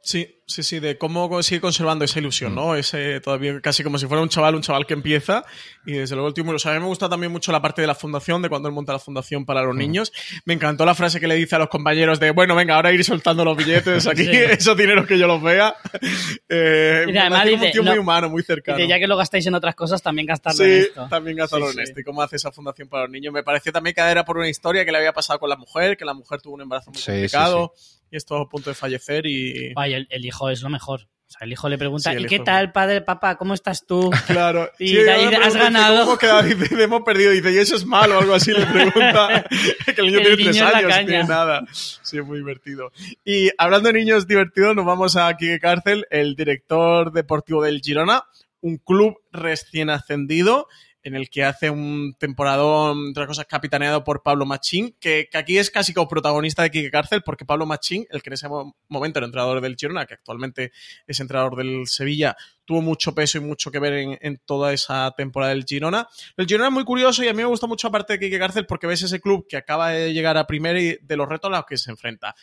[0.01, 2.55] Sí, sí, sí, de cómo sigue conservando esa ilusión, Mm.
[2.55, 2.75] ¿no?
[2.75, 5.43] Ese todavía casi como si fuera un chaval, un chaval que empieza.
[5.85, 7.81] Y desde luego el tío, o sea, a mí me gusta también mucho la parte
[7.81, 9.77] de la fundación, de cuando él monta la fundación para los Mm.
[9.77, 10.13] niños.
[10.45, 13.03] Me encantó la frase que le dice a los compañeros de, bueno, venga, ahora ir
[13.03, 14.31] soltando los billetes aquí, Sí.
[14.71, 15.75] esos dineros que yo los vea.
[16.51, 18.77] Eh, Y además como un dice, tío muy no- humano, muy cercano.
[18.77, 21.07] Dice, ya que lo gastáis en otras cosas, también gastarlo Sí, en esto.
[21.09, 21.99] también gastarlo Sí, en esto.
[21.99, 23.33] Y cómo hace esa fundación para los niños.
[23.33, 25.97] Me pareció también que era por una historia que le había pasado con la mujer,
[25.97, 27.73] que la mujer tuvo un embarazo muy complicado
[28.11, 29.73] y estuvo a punto de fallecer y...
[29.73, 31.07] Vaya, el, el hijo es lo mejor.
[31.29, 33.35] O sea, el hijo le pregunta, Sí, ¿y qué tal, padre, papá?
[33.35, 34.09] ¿Cómo estás tú?
[34.25, 34.71] Claro.
[34.79, 36.17] Y Sí, le has ganado.
[36.17, 36.41] ¿Cómo?
[36.41, 37.31] Dice, hemos perdido.
[37.31, 38.51] Dice, y eso es malo o algo así.
[38.51, 39.45] Le pregunta.
[39.85, 41.63] que el niño El tiene niño tres años, tiene nada.
[41.71, 42.91] Sí, es muy divertido.
[43.23, 48.23] Y hablando de niños divertidos, nos vamos a Quique Cárcel, el director deportivo del Girona,
[48.61, 50.67] un club recién ascendido
[51.03, 55.71] en el que hace un temporadón, entre cosas, capitaneado por Pablo Machín, que, aquí es
[55.71, 59.19] casi como protagonista de Quique Cárcel, porque Pablo Machín, el que en ese mo- momento
[59.19, 60.71] era entrenador del Girona, que actualmente
[61.07, 62.35] es entrenador del Sevilla,
[62.65, 66.07] tuvo mucho peso y mucho que ver en, en toda esa temporada del Girona.
[66.37, 68.65] El Girona es muy curioso y a mí me gusta mucho aparte de Quique Cárcel
[68.65, 71.57] porque ves ese club que acaba de llegar a primera y de los retos a
[71.57, 72.35] los que se enfrenta.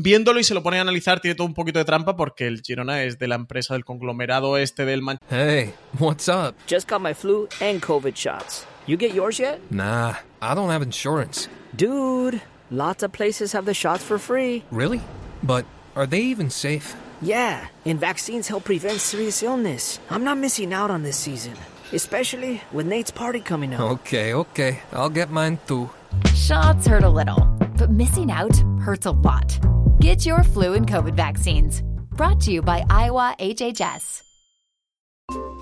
[0.00, 2.62] Viéndolo y se lo pone a analizar, tiene todo un poquito de trampa porque el
[2.62, 5.48] Girona es de la empresa del conglomerado este del Manchester.
[5.48, 6.54] Hey, what's up?
[6.68, 8.64] Just got my flu and COVID shots.
[8.86, 9.58] You get yours yet?
[9.72, 11.48] Nah, I don't have insurance.
[11.74, 12.40] Dude,
[12.70, 14.62] lots of places have the shots for free.
[14.70, 15.00] Really?
[15.42, 15.64] But
[15.96, 16.94] are they even safe?
[17.20, 19.98] Yeah, and vaccines help prevent serious illness.
[20.10, 21.54] I'm not missing out on this season,
[21.92, 23.80] especially with Nate's party coming up.
[23.80, 24.78] Okay, okay.
[24.92, 25.90] I'll get mine too.
[26.36, 27.44] Shots hurt a little,
[27.76, 29.58] but missing out hurts a lot.
[30.00, 31.82] Get your flu and COVID vaccines.
[32.10, 34.22] Brought to you by Iowa HHS.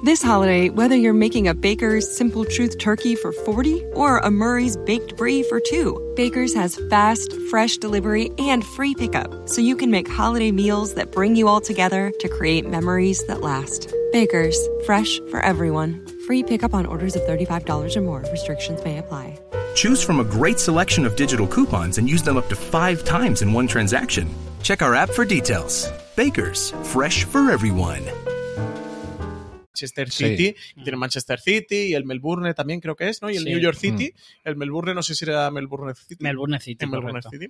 [0.05, 4.77] This holiday, whether you're making a Baker's Simple Truth turkey for 40 or a Murray's
[4.77, 9.91] Baked Brie for two, Baker's has fast, fresh delivery and free pickup, so you can
[9.91, 13.91] make holiday meals that bring you all together to create memories that last.
[14.13, 16.07] Baker's, fresh for everyone.
[16.27, 18.21] Free pickup on orders of $35 or more.
[18.31, 19.39] Restrictions may apply.
[19.77, 23.43] Choose from a great selection of digital coupons and use them up to five times
[23.43, 24.27] in one transaction.
[24.63, 25.93] Check our app for details.
[26.17, 28.03] Bakers, fresh for everyone.
[29.77, 33.29] Manchester City, y tiene Manchester City y el Melbourne también creo que es, ¿no?
[33.29, 33.51] Y el Sí.
[33.51, 34.49] New York City, mm.
[34.49, 36.17] el Melbourne no sé si era Melbourne City.
[36.25, 37.21] Melbourne City, en Melbourne.
[37.31, 37.49] City.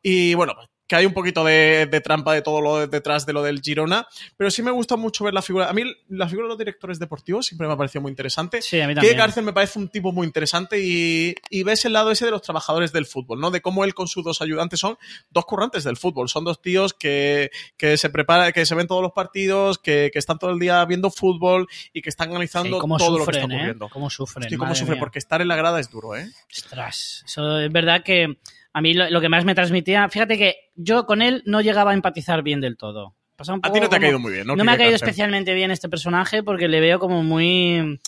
[0.00, 3.32] Y bueno, pues, que hay un poquito de, de trampa de todo lo detrás de
[3.32, 4.06] lo del Girona,
[4.36, 5.68] pero sí me gusta mucho ver la figura.
[5.68, 8.60] A mí la figura de los directores deportivos siempre me ha parecido muy interesante.
[8.60, 9.16] Sí, a mí Que también.
[9.16, 12.42] Cárcel me parece un tipo muy interesante y, y ves el lado ese de los
[12.42, 13.50] trabajadores del fútbol, ¿no?
[13.50, 14.98] De cómo él con sus dos ayudantes son
[15.30, 16.28] dos currantes del fútbol.
[16.28, 20.18] Son dos tíos que, que se preparan, que se ven todos los partidos, que, que
[20.18, 23.40] están todo el día viendo fútbol y que están analizando Sí, todo lo que está
[23.42, 23.54] sufren, ¿eh?
[23.56, 23.88] ocurriendo.
[23.88, 24.44] Cómo sufren.
[24.44, 25.00] Hostia, cómo madre sufre, mía.
[25.00, 26.30] porque estar en la grada es duro, ¿eh?
[26.52, 28.36] Ostras, eso es verdad que
[28.74, 31.92] a mí lo, lo que más me transmitía, fíjate que yo con él no llegaba
[31.92, 33.14] a empatizar bien del todo.
[33.36, 34.54] Pasaba un A ti no te ha caído muy bien, ¿no?
[34.54, 35.08] No me ha caído Cárcel?
[35.08, 37.98] especialmente bien este personaje porque le veo como muy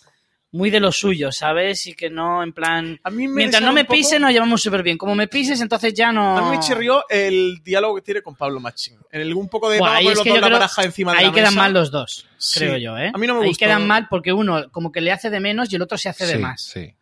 [0.52, 1.86] muy de lo suyo, ¿sabes?
[1.86, 2.98] Y que no, en plan...
[3.02, 4.96] A mí me Mientras no me poco- pise, nos llevamos súper bien.
[4.96, 6.38] Como me pises, entonces ya no...
[6.38, 8.96] A mí me chirrió el diálogo que tiene con Pablo Machín.
[9.10, 10.58] En el, un poco de a ahí poner es los que dos yo la creo-
[10.58, 11.60] baraja encima de Ahí la quedan mesa.
[11.60, 12.60] mal los dos, Sí.
[12.60, 13.10] creo yo, ¿eh?
[13.12, 13.66] A mí no me Ahí gustó.
[13.66, 16.24] quedan mal porque uno como que le hace de menos y el otro se hace
[16.26, 16.62] de más.
[16.62, 16.94] sí.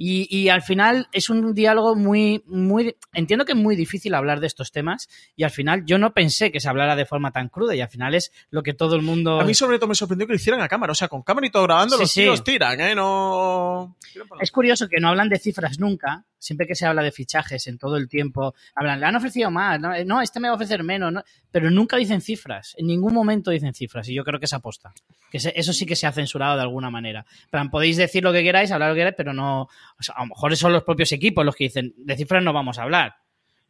[0.00, 2.94] Y, y al final es un diálogo muy, muy.
[3.12, 6.52] Entiendo que es muy difícil hablar de estos temas y al final yo no pensé
[6.52, 9.02] que se hablara de forma tan cruda y al final es lo que todo el
[9.02, 9.40] mundo.
[9.40, 10.92] A mí sobre todo me sorprendió que lo hicieran a cámara.
[10.92, 12.20] O sea, con cámara y todo grabando, Sí, los sí.
[12.22, 12.94] tíos tiran, ¿eh?
[12.94, 13.96] No...
[14.40, 16.24] Es curioso que no hablan de cifras nunca.
[16.40, 19.80] Siempre que se habla de fichajes en todo el tiempo, hablan, le han ofrecido más,
[19.80, 21.24] no, no, este me va a ofrecer menos, ¿no?
[21.50, 24.92] pero nunca dicen cifras, en ningún momento dicen cifras y yo creo que es aposta.
[25.32, 27.26] Que se- eso sí que se ha censurado de alguna manera.
[27.50, 29.68] Plan, podéis decir lo que queráis, hablar lo que queráis, pero no,
[29.98, 32.52] o sea, a lo mejor son los propios equipos los que dicen, de cifras no
[32.52, 33.16] vamos a hablar.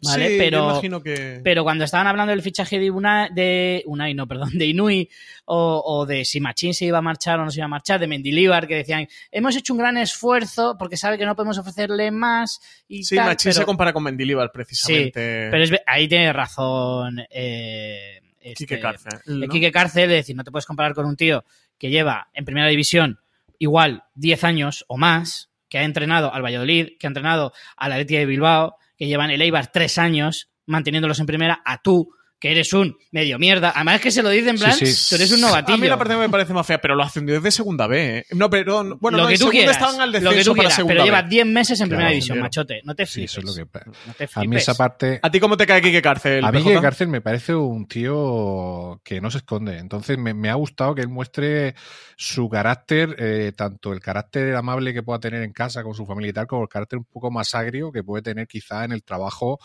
[0.01, 0.29] ¿Vale?
[0.29, 1.41] Sí, pero, imagino que...
[1.43, 5.11] pero cuando estaban hablando del fichaje de Una, de Unai, no, perdón, de Inui,
[5.45, 7.99] o, o de si Machín se iba a marchar o no se iba a marchar,
[7.99, 12.13] de Mendilibar, que decían, hemos hecho un gran esfuerzo porque sabe que no podemos ofrecerle
[12.13, 13.27] más y Sí, tal.
[13.27, 15.49] Machín pero, se compara con Mendilibar, sí, precisamente.
[15.51, 19.21] pero es ahí tiene razón eh, este, Quique Cárcel.
[19.27, 19.49] el ¿no?
[19.49, 21.45] Quique Cárcel, es decir, no te puedes comparar con un tío
[21.77, 23.19] que lleva en primera división
[23.59, 28.17] igual 10 años o más, que ha entrenado al Valladolid, que ha entrenado al Atleti
[28.17, 32.11] de Bilbao, que llevan el Eibar 3 años manteniéndolos en primera, a tú,
[32.41, 33.73] que eres un medio mierda.
[33.75, 35.07] Además es que se lo dice en Sí, plan, sí.
[35.09, 35.75] tú eres un novatillo.
[35.75, 38.25] A mí la parte me parece más fea, pero lo hacen desde segunda B, ¿eh?
[38.31, 38.97] No, perdón.
[39.01, 41.05] Bueno, lo no, que tú quieras, estaban al lo que tú quieras, pero B.
[41.07, 42.81] lleva 10 meses en primera división, machote.
[42.85, 43.31] No te Sí, flipes.
[43.33, 43.81] eso es lo que.
[44.07, 45.19] No te A mí esa parte.
[45.23, 46.45] ¿A ti cómo te cae Quique Cárcel?
[46.45, 46.75] A mí PJ?
[46.75, 49.79] que Cárcel me parece un tío que no se esconde.
[49.79, 51.75] Entonces me, me ha gustado que él muestre
[52.17, 56.31] su carácter, eh, tanto el carácter amable que pueda tener en casa con su familia
[56.31, 59.03] y tal, como el carácter un poco más agrio que puede tener quizá en el
[59.03, 59.59] trabajo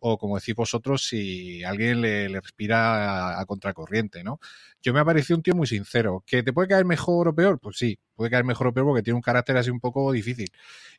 [0.00, 4.40] o como decís vosotros, si alguien le, respira a, a contracorriente, ¿no?
[4.82, 6.22] Yo me ha parecido un tío muy sincero.
[6.26, 7.58] ¿Que te puede caer mejor o peor?
[7.60, 10.50] Pues sí, puede caer mejor o peor porque tiene un carácter así un poco difícil.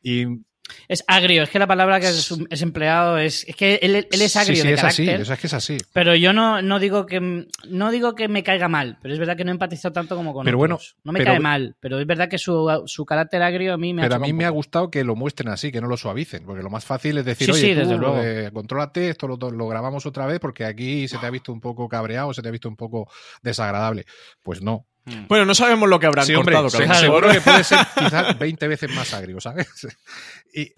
[0.02, 0.26] Y
[0.88, 3.44] Es agrio, es que la palabra que es, es empleado es.
[3.48, 5.22] Es que él, él es agrio sí, sí, de es así, carácter.
[5.22, 5.78] o sea, es que es así.
[5.94, 9.36] Pero yo no, no digo que no digo que me caiga mal, pero es verdad
[9.38, 12.06] que no empatizo tanto como con Pero bueno, no me pero- cae mal, pero es
[12.08, 14.46] verdad que su, su carácter agrio a mí me ha Pero a chocado mí me
[14.46, 17.26] ha gustado que lo muestren así, que no lo suavicen, porque lo más fácil es
[17.26, 18.22] decir, Sí, oye, tú, desde luego.
[18.22, 21.62] eh, contrólate, esto lo, lo grabamos otra vez porque aquí se te ha visto un
[21.62, 23.10] poco cabreado, se te ha visto un poco
[23.42, 24.06] desagradable.
[24.44, 24.86] Pues no.
[25.28, 26.86] Bueno, no sabemos lo que habrán Sí, hombre, cortado.
[26.88, 29.68] lo seguro que puede ser quizás 20 veces más agrio, ¿sabes?
[30.51, 30.72] Y, y-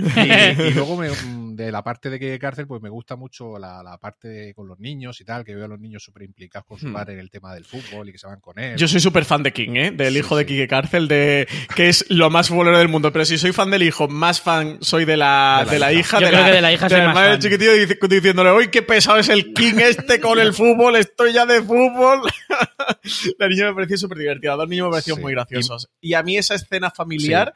[0.68, 3.82] y luego me- mm, de la parte de que cárcel, pues me gusta mucho la,
[3.84, 6.66] la parte de- con los niños y tal, que veo a los niños súper implicados
[6.68, 6.94] con su Hmm.
[6.94, 8.76] padre en el tema del fútbol y que se van con él.
[8.78, 9.92] Yo soy súper fan de King, ¿eh?
[9.92, 10.46] Del Sí, hijo de.
[10.46, 13.12] Quique Cárcel, de, que es lo más futbolero del mundo.
[13.14, 16.20] Pero si soy fan del hijo, más fan soy de la, de la, hija.
[16.20, 19.18] Yo de creo la, que de la hija madre chiquitillo dic- diciéndole, uy, qué pesado
[19.20, 22.22] es el King este con el fútbol, estoy ya de fútbol.
[23.40, 25.24] la niña me pareció súper divertida, dos niños me parecieron Sí.
[25.24, 25.90] muy graciosos.
[26.02, 27.54] Y a mí esa escena familiar...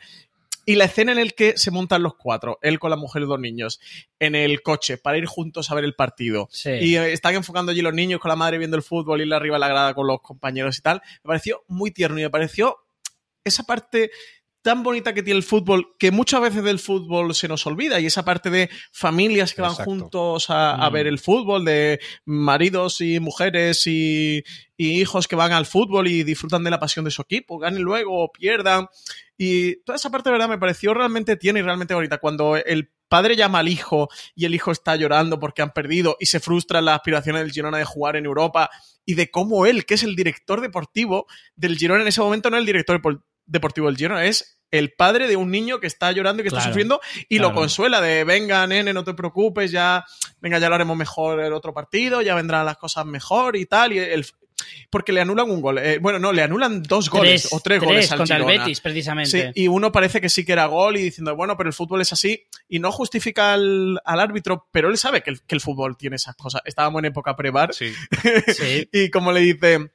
[0.66, 3.26] Y la escena en el que se montan los cuatro, él con la mujer y
[3.26, 3.80] dos niños,
[4.20, 6.48] en el coche para ir juntos a ver el partido.
[6.52, 6.72] Sí.
[6.72, 9.34] Y eh, están enfocando allí los niños con la madre viendo el fútbol y él
[9.34, 11.02] arriba la grada con los compañeros y tal.
[11.24, 12.78] Me pareció muy tierno y me pareció
[13.44, 14.12] esa parte
[14.66, 18.08] tan bonita que tiene el fútbol, que muchas veces del fútbol se nos olvida, y
[18.08, 19.92] esa parte de familias que van Exacto.
[19.92, 20.94] juntos a, a Mm.
[20.94, 24.44] ver el fútbol, de maridos y mujeres y,
[24.76, 27.84] y hijos que van al fútbol y disfrutan de la pasión de su equipo, ganen
[27.84, 28.88] luego o pierdan.
[29.38, 32.18] Y toda esa parte, de verdad, me pareció realmente tierna y realmente bonita.
[32.18, 36.26] Cuando el padre llama al hijo y el hijo está llorando porque han perdido y
[36.26, 38.72] se frustran las aspiraciones del Girona de jugar en Europa
[39.06, 42.58] y de cómo él, que es el director deportivo del Girona en ese momento, no
[42.58, 46.42] el director depo- deportivo del Girona, es el padre de un niño que está llorando
[46.42, 47.00] y que está sufriendo
[47.30, 47.50] y claro.
[47.50, 50.06] lo consuela de venga, nene, no te preocupes, ya,
[50.42, 53.94] venga, ya lo haremos mejor el otro partido, ya vendrán las cosas mejor y tal.
[53.94, 54.26] Y el,
[54.90, 55.78] porque le anulan un gol.
[55.80, 58.46] Eh, bueno, no, le anulan dos goles o tres, goles al contra el.
[58.46, 59.54] Betis, precisamente.
[59.54, 62.02] Sí, y uno parece que sí que era gol y diciendo, bueno, pero el fútbol
[62.02, 65.62] es así y no justifica al, al árbitro, pero él sabe que el, que el
[65.62, 66.62] fútbol tiene esas cosas.
[66.66, 67.94] Estábamos en época pre-bar Sí.
[68.48, 68.90] Sí.
[68.92, 69.92] y como le dice,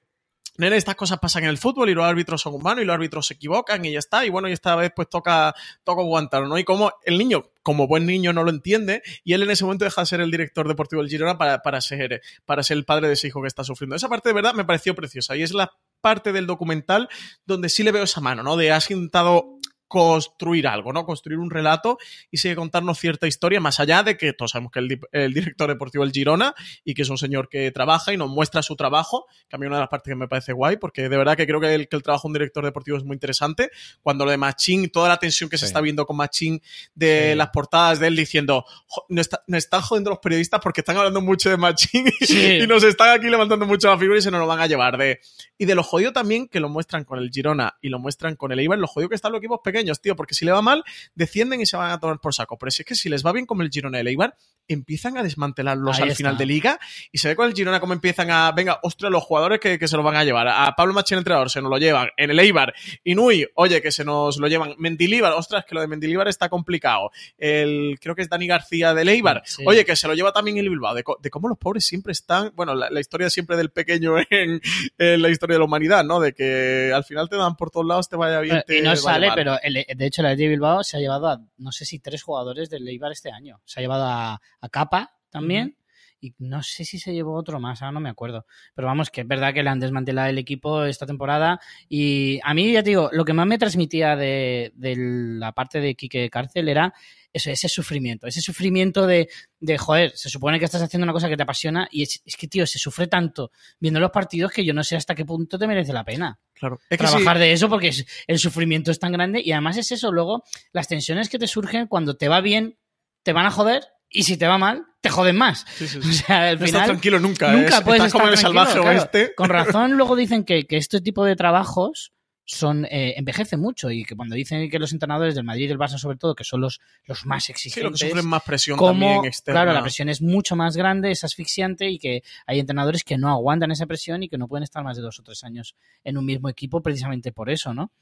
[0.60, 3.26] Nene, estas cosas pasan en el fútbol y los árbitros son humanos y los árbitros
[3.26, 4.24] se equivocan y ya está.
[4.24, 5.54] Y bueno, y esta vez pues toca,
[5.84, 6.02] toca
[6.42, 6.58] ¿no?
[6.58, 9.84] Y como el niño, como buen niño, no lo entiende y él en ese momento
[9.84, 13.08] deja de ser el director deportivo del Girona para, para, ser, para ser el padre
[13.08, 13.96] de ese hijo que está sufriendo.
[13.96, 17.08] Esa parte de verdad me pareció preciosa y es la parte del documental
[17.46, 18.56] donde sí le veo esa mano, ¿no?
[18.56, 19.59] De has intentado
[19.90, 21.04] construir algo, ¿no?
[21.04, 21.98] Construir un relato
[22.30, 25.68] y sigue contarnos cierta historia, más allá de que todos sabemos que el, el, director
[25.68, 29.26] deportivo es Girona y que es un señor que trabaja y nos muestra su trabajo,
[29.48, 31.44] que a mí una de las partes que me parece guay, porque de verdad que
[31.44, 33.72] creo que el, que el trabajo de un director deportivo es muy interesante.
[34.00, 35.62] Cuando lo de Machín, toda la tensión que sí.
[35.62, 36.62] se está viendo con Machín
[36.94, 37.36] de sí.
[37.36, 38.64] las portadas de él diciendo,
[39.08, 42.60] nos, está, nos, están jodiendo los periodistas porque están hablando mucho de Machín sí.
[42.62, 44.96] y nos están aquí levantando mucho la figura y se nos lo van a llevar
[44.98, 45.18] de...
[45.58, 48.52] Y de lo jodido también que lo muestran con el Girona y lo muestran con
[48.52, 50.84] el Eibar, lo jodido que están los equipos pequeños tío, porque si le va mal,
[51.14, 52.58] descienden y se van a tomar por saco.
[52.58, 54.34] Pero si es que si les va bien como el Girona y el Eibar,
[54.68, 56.16] empiezan a desmantelarlos Ahí al está.
[56.18, 56.78] final de liga
[57.10, 59.88] y se ve con el Girona como empiezan a, venga, ostras, los jugadores que, que
[59.88, 60.48] se los van a llevar.
[60.48, 62.08] A Pablo Machín, entrenador, se nos lo llevan.
[62.16, 62.72] En el Eibar,
[63.04, 64.74] Inui, oye, que se nos lo llevan.
[64.78, 67.10] Mendilíbar, ostras, que lo de Mendilíbar está complicado.
[67.36, 69.64] El, creo que es Dani García del Eibar, sí.
[69.66, 70.94] oye, que se lo lleva también el Bilbao.
[70.94, 74.60] De, de cómo los pobres siempre están, bueno, la, la historia siempre del pequeño en,
[74.98, 76.20] en, la historia de la humanidad, ¿no?
[76.20, 78.62] De que al final te dan por todos lados, te vaya bien.
[78.66, 81.72] Te, y no sale, pero de hecho la de Bilbao se ha llevado a, no
[81.72, 83.60] sé si tres jugadores del Eibar este año.
[83.64, 84.40] Se ha llevado a,
[84.70, 85.76] Capa también.
[86.20, 88.46] Y no sé si se llevó otro más, ahora no me acuerdo.
[88.74, 91.60] Pero vamos, que es verdad que le han desmantelado el equipo esta temporada.
[91.88, 95.80] Y a mí, ya te digo, lo que más me transmitía de, de la parte
[95.80, 96.92] de Quique Cárcel era
[97.32, 98.26] eso, ese sufrimiento.
[98.26, 99.28] Ese sufrimiento de,
[99.60, 102.36] de, joder, se supone que estás haciendo una cosa que te apasiona y es, es,
[102.36, 105.58] que, tío, se sufre tanto viendo los partidos que yo no sé hasta qué punto
[105.58, 106.38] te merece la pena.
[106.54, 106.80] Claro.
[106.90, 107.42] Es que Trabajar sí.
[107.42, 110.88] de eso porque es, el sufrimiento es tan grande y además es eso, luego las
[110.88, 112.78] tensiones que te surgen cuando te va bien,
[113.22, 115.64] te van a joder y si te va mal, te joden más.
[115.76, 116.08] Sí, sí, sí.
[116.08, 117.52] O sea, al no final, estás tranquilo nunca.
[117.52, 118.88] Nunca es, puedes estás como en el salvaje claro.
[118.88, 119.34] oeste.
[119.34, 122.12] Con razón, luego dicen que, que este tipo de trabajos
[122.52, 125.78] son eh, envejecen mucho y que cuando dicen que los entrenadores del Madrid y del
[125.78, 128.90] Barça sobre todo que son los, los más exigentes sí, que sufren más presión como,
[128.90, 129.60] también externa.
[129.60, 133.30] claro la presión es mucho más grande es asfixiante y que hay entrenadores que no
[133.30, 136.18] aguantan esa presión y que no pueden estar más de dos o tres años en
[136.18, 137.92] un mismo equipo precisamente por eso no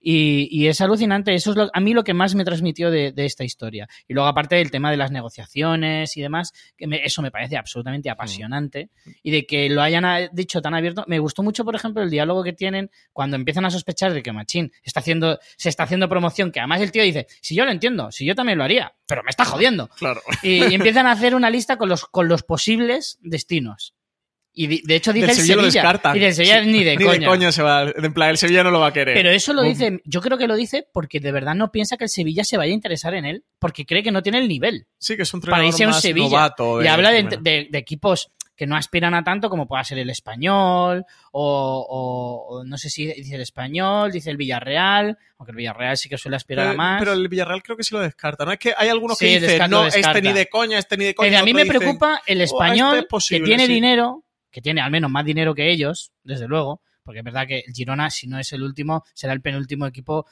[0.00, 3.12] y, y, es alucinante, eso es lo, a mí lo que más me transmitió de,
[3.12, 3.88] de, esta historia.
[4.06, 7.56] Y luego aparte del tema de las negociaciones y demás, que me, eso me parece
[7.56, 8.90] absolutamente apasionante.
[9.04, 9.10] Mm.
[9.22, 12.44] Y de que lo hayan dicho tan abierto, me gustó mucho, por ejemplo, el diálogo
[12.44, 16.52] que tienen cuando empiezan a sospechar de que Machín está haciendo, se está haciendo promoción,
[16.52, 19.22] que además el tío dice, si yo lo entiendo, si yo también lo haría, pero
[19.24, 19.88] me está jodiendo.
[19.98, 20.20] Claro.
[20.42, 23.94] Y, y empiezan a hacer una lista con los, con los posibles destinos.
[24.60, 25.54] Y de hecho dice del el Sevilla.
[25.54, 25.56] Sevilla.
[25.56, 26.16] Lo descartan.
[26.16, 27.18] Y del Sevilla sí, ni de ni coña.
[27.20, 27.84] de coña se va.
[27.94, 29.14] En plan, el Sevilla no lo va a querer.
[29.14, 32.02] Pero eso lo dice, yo creo que lo dice porque de verdad no piensa que
[32.02, 34.88] el Sevilla se vaya a interesar en él, porque cree que no tiene el nivel.
[34.98, 36.26] Sí, que es un Para irse a un más Sevilla.
[36.28, 36.82] novato.
[36.82, 40.10] Y habla de, de, de, equipos que no aspiran a tanto como pueda ser el
[40.10, 45.56] español, o, o, o, no sé si dice el español, dice el Villarreal, aunque el
[45.56, 46.98] Villarreal sí que suele aspirar pero, a más.
[46.98, 48.50] Pero el Villarreal creo que sí lo descarta, ¿no?
[48.50, 51.28] Es que hay algunos que dicen, no, este ni de coña, este ni de coña.
[51.30, 53.72] Pero a mí me dicen, preocupa el español oh, este posible, que tiene sí.
[53.72, 57.64] dinero, que tiene al menos más dinero que ellos, desde luego, porque es verdad que
[57.66, 60.26] el Girona, si no es el último, será el penúltimo equipo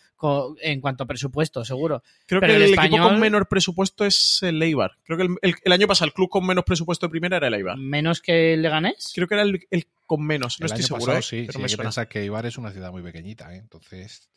[0.61, 2.03] en cuanto a presupuesto, seguro.
[2.27, 3.01] Creo Pero que el, el español...
[3.01, 4.93] equipo con menor presupuesto es el Eibar.
[5.05, 7.47] Creo que el, el, el, año pasado el club con menos presupuesto de primera era
[7.47, 7.79] el Eibar.
[7.79, 9.11] ¿Menos que el Leganés?
[9.15, 11.07] Creo que era el, con menos, no el estoy año seguro.
[11.07, 11.23] Pasado, ¿eh?
[11.23, 13.59] sí, pero sí, me hay que pensar que Eibar es una ciudad muy pequeñita, ¿eh?
[13.59, 14.29] entonces...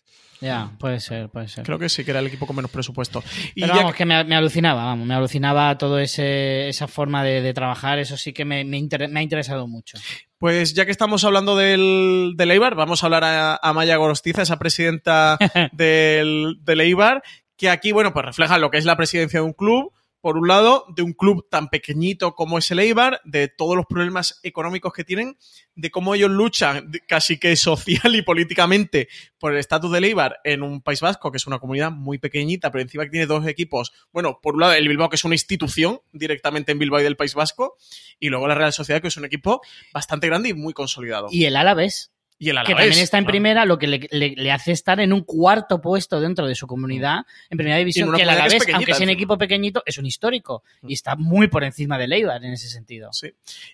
[0.42, 1.66] Ya, puede ser, puede ser.
[1.66, 3.22] Creo que sí, que era el equipo con menos presupuesto.
[3.56, 4.00] Y Pero vamos, que...
[4.00, 8.16] que me, me, alucinaba, vamos, me alucinaba todo ese esa forma de, de trabajar, eso
[8.16, 9.98] sí que me, me, inter, me, ha interesado mucho.
[10.38, 14.42] Pues ya que estamos hablando del, del Eibar, vamos a hablar a, a Maya Gorostiza,
[14.42, 15.38] esa presidenta
[15.74, 17.22] del, del Eibar,
[17.58, 19.92] que aquí, bueno, pues refleja lo que es la presidencia de un club,
[20.22, 23.86] por un lado, de un club tan pequeñito como es el Eibar, de todos los
[23.86, 25.38] problemas económicos que tienen,
[25.76, 29.08] de cómo ellos luchan casi que social y políticamente
[29.38, 32.72] por el estatus del Eibar en un País Vasco, que es una comunidad muy pequeñita,
[32.72, 33.94] pero encima que tiene dos equipos.
[34.12, 37.16] Bueno, por un lado, el Bilbao, que es una institución directamente en Bilbao y del
[37.16, 37.78] País Vasco,
[38.20, 39.62] y luego la Real Sociedad, que es un equipo
[39.94, 41.28] bastante grande y muy consolidado.
[41.32, 42.12] Y el Alavés.
[42.42, 45.12] Y el que también está en primera, lo que le, le, le, hace estar en
[45.12, 48.94] un cuarto puesto dentro de su comunidad, en primera división, que el Alavés, que aunque
[48.94, 52.54] sea un equipo pequeñito, es un histórico y está muy por encima de Eibar en
[52.54, 53.10] ese sentido.
[53.12, 53.34] Sí.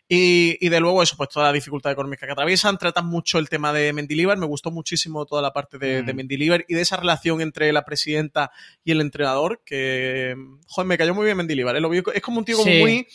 [0.09, 3.49] Y, y, de luego eso, pues toda la dificultad económica que atraviesan, tratan mucho el
[3.49, 6.05] tema de Mendilibar, me gustó muchísimo toda la parte de, mm.
[6.07, 8.51] de Mendilibar y de esa relación entre la presidenta
[8.83, 10.35] y el entrenador, que,
[10.67, 11.81] joder, me cayó muy bien Mendilibar, ¿eh?
[12.15, 12.79] es como un tío como sí.
[12.79, 13.07] muy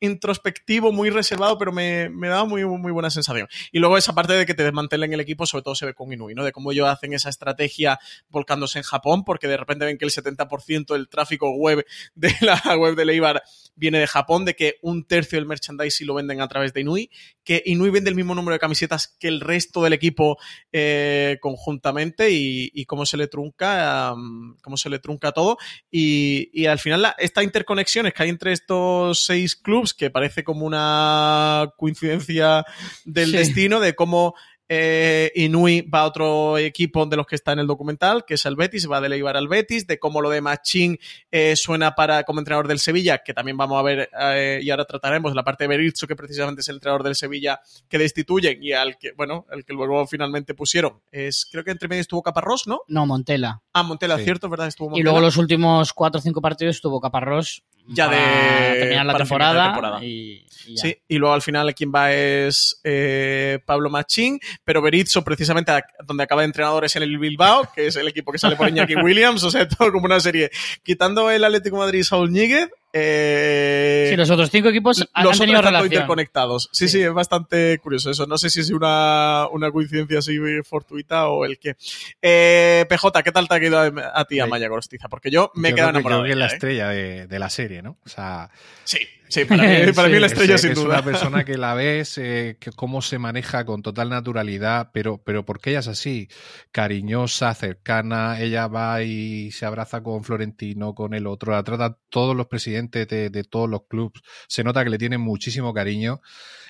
[0.00, 3.48] introspectivo, muy reservado, pero me, me daba muy, muy buena sensación.
[3.72, 6.12] Y luego esa parte de que te desmantelen el equipo, sobre todo se ve con
[6.12, 6.44] Inui, ¿no?
[6.44, 10.10] De cómo ellos hacen esa estrategia volcándose en Japón, porque de repente ven que el
[10.10, 11.84] 70% del tráfico web
[12.14, 13.42] de la web de Leibar
[13.74, 17.10] viene de Japón, de que un tercio del merchandising lo venden a través de Inui,
[17.44, 20.38] que Inui vende el mismo número de camisetas que el resto del equipo
[20.72, 25.58] eh, conjuntamente y, cómo se le trunca, um, cómo se le trunca todo.
[25.90, 29.56] Y, y al final la, esta interconexión es que hay entre estos seis
[29.94, 32.64] que parece como una coincidencia
[33.04, 33.36] del Sí.
[33.36, 34.34] destino de cómo
[34.68, 38.44] eh, Inui va a otro equipo de los que está en el documental, que es
[38.46, 40.98] el Betis, va de Leibar al Betis, de cómo lo de Machín
[41.30, 44.84] eh, suena para como entrenador del Sevilla, que también vamos a ver eh, y ahora
[44.84, 48.72] trataremos la parte de Berizzo, que precisamente es el entrenador del Sevilla que destituyen y
[48.72, 51.00] al que, bueno, el que luego finalmente pusieron.
[51.12, 52.80] Es, creo que entre medio estuvo Caparrós, ¿no?
[52.88, 53.62] No, Montela.
[53.72, 54.24] Ah, Montela, Sí.
[54.24, 54.66] cierto, ¿verdad?
[54.66, 59.06] Estuvo Y luego los últimos cuatro o cinco partidos estuvo Caparrós Ya para de- terminar
[59.06, 60.04] la para temporada, finalizar la temporada.
[60.04, 60.82] Y, y ya.
[60.82, 65.86] Sí, y luego al final quien va es eh, Pablo Machín, pero Berizzo precisamente a-
[66.04, 68.68] donde acaba de entrenador es en el Bilbao, que es el equipo que sale por
[68.68, 70.50] Iñaki Williams, o sea, todo como una serie.
[70.82, 72.68] Quitando el Atlético de Madrid y Saúl Ñíguez,
[72.98, 75.92] eh, Sí, los otros cinco equipos han, los han tenido otros están todos relación.
[75.92, 76.68] interconectados.
[76.72, 77.02] Sí, sí, Sí.
[77.02, 78.26] es bastante curioso eso.
[78.26, 81.76] No sé si es una, una coincidencia así fortuita o el que.
[82.22, 84.40] Eh, PJ, ¿qué tal te ha quedado a, a ti.
[84.40, 85.08] Amaya Gorostiza?
[85.08, 86.22] Porque yo me he quedado creo que- enamorado.
[86.22, 86.56] yo de creo que es la ¿eh?
[86.56, 87.98] estrella de, de la serie, ¿no?
[88.04, 88.50] O sea,
[88.84, 90.94] Sí, sí, para mí, para mí la estrella es, sin es duda.
[90.94, 95.44] una persona que la ves, eh, que cómo se maneja con total naturalidad, pero, pero
[95.44, 96.28] porque ella es así,
[96.70, 101.96] cariñosa, cercana, ella va y se abraza con Florentino, con el otro, la trata a
[102.10, 106.20] todos los presidentes de, de todos los clubes, se nota que le tienen muchísimo cariño.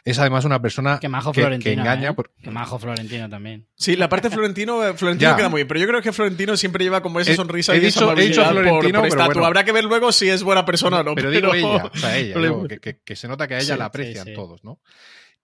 [0.04, 1.74] Es además una persona Que majo que, Florentino.
[1.74, 2.10] que engaña.
[2.10, 2.14] ¿eh?
[2.14, 3.66] por- Que majo Florentino también.
[3.74, 5.36] Sí, la parte de Florentino, eh, Florentino Ya.
[5.36, 7.86] queda muy bien, pero yo creo que Florentino siempre lleva como esa sonrisa he y
[7.86, 9.26] esa dicho- he dicho por, Florentino, por pero estatua.
[9.34, 9.46] bueno.
[9.46, 11.14] Habrá que ver luego si es buena persona o no.
[11.16, 13.58] pero digo ella, o sea, ella, pero- yo, que, que- que se nota que a
[13.58, 14.34] ella Sí, la aprecian sí.
[14.34, 14.80] todos, ¿no?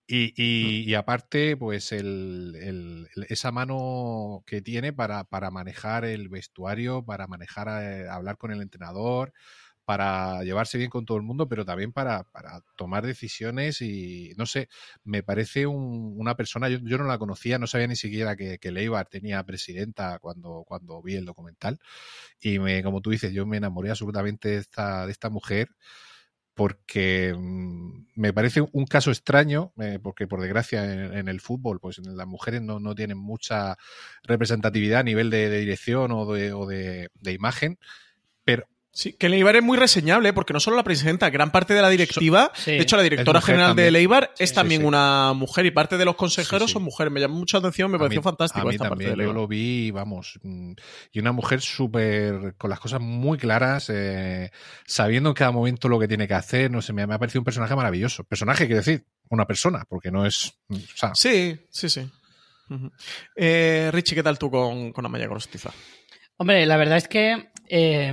[0.07, 6.05] Y, y- y aparte, pues el, el- el- esa mano que tiene para, para manejar
[6.05, 9.33] el vestuario, para manejar, eh, hablar con el entrenador,
[9.85, 14.47] para llevarse bien con todo el mundo, pero también para, para tomar decisiones y, no
[14.47, 14.69] sé,
[15.05, 18.59] me parece un- una persona, yo, yo no la conocía, no sabía ni siquiera que,
[18.59, 21.79] que Leibar tenía presidenta cuando, cuando vi el documental.
[22.41, 25.71] Y me, como tú dices, yo me enamoré absolutamente de esta, de esta mujer
[26.55, 30.85] porque mm, me parece un caso extraño, eh, porque por desgracia
[31.19, 33.77] en, el fútbol, pues las mujeres no, no tienen mucha
[34.25, 37.79] representatividad a nivel de, de dirección o de, o de- imagen,
[38.95, 40.33] Sí, que Leibar es muy reseñable, ¿eh?
[40.35, 42.73] porque no solo la presidenta, gran parte de la directiva, Sí.
[42.73, 43.91] de hecho la directora general de.
[43.91, 44.87] Leibar es Sí, también sí.
[44.87, 46.73] una mujer y parte de los consejeros Sí, sí.
[46.75, 47.11] son mujeres.
[47.11, 49.25] Me llamó mucha atención, me a pareció mí- fantástico a mí esta parte también, de
[49.25, 50.73] yo lo vi, vamos, mm,
[51.11, 54.51] y una mujer súper, con las cosas muy claras, eh,
[54.87, 57.41] sabiendo en cada momento lo que tiene que hacer, no sé, me, me ha parecido
[57.41, 58.25] un personaje maravilloso.
[58.25, 62.11] Personaje, quiero decir, una persona, porque no es, mm, o sea, Sí, sí, sí.
[63.37, 65.71] Eh, Richie, ¿qué tal tú con, con Amaya Gorostiza?
[66.37, 68.13] Hombre, la verdad es que eh,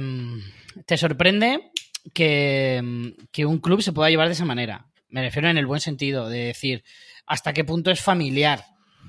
[0.86, 1.72] te sorprende
[2.14, 4.88] que, que un club se pueda llevar de esa manera.
[5.10, 6.84] Me refiero en el buen sentido, de decir
[7.26, 8.64] hasta qué punto es familiar.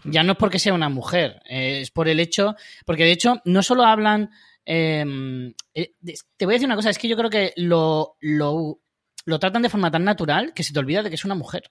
[0.04, 2.54] Ya no es porque sea una mujer, eh, es por el hecho,
[2.86, 4.30] porque de hecho no solo hablan...
[4.64, 5.04] eh,
[5.74, 5.92] eh,
[6.36, 8.80] te voy a decir una cosa, es que yo creo que lo, lo,
[9.26, 11.70] lo tratan de forma tan natural que se te olvida de que es una mujer.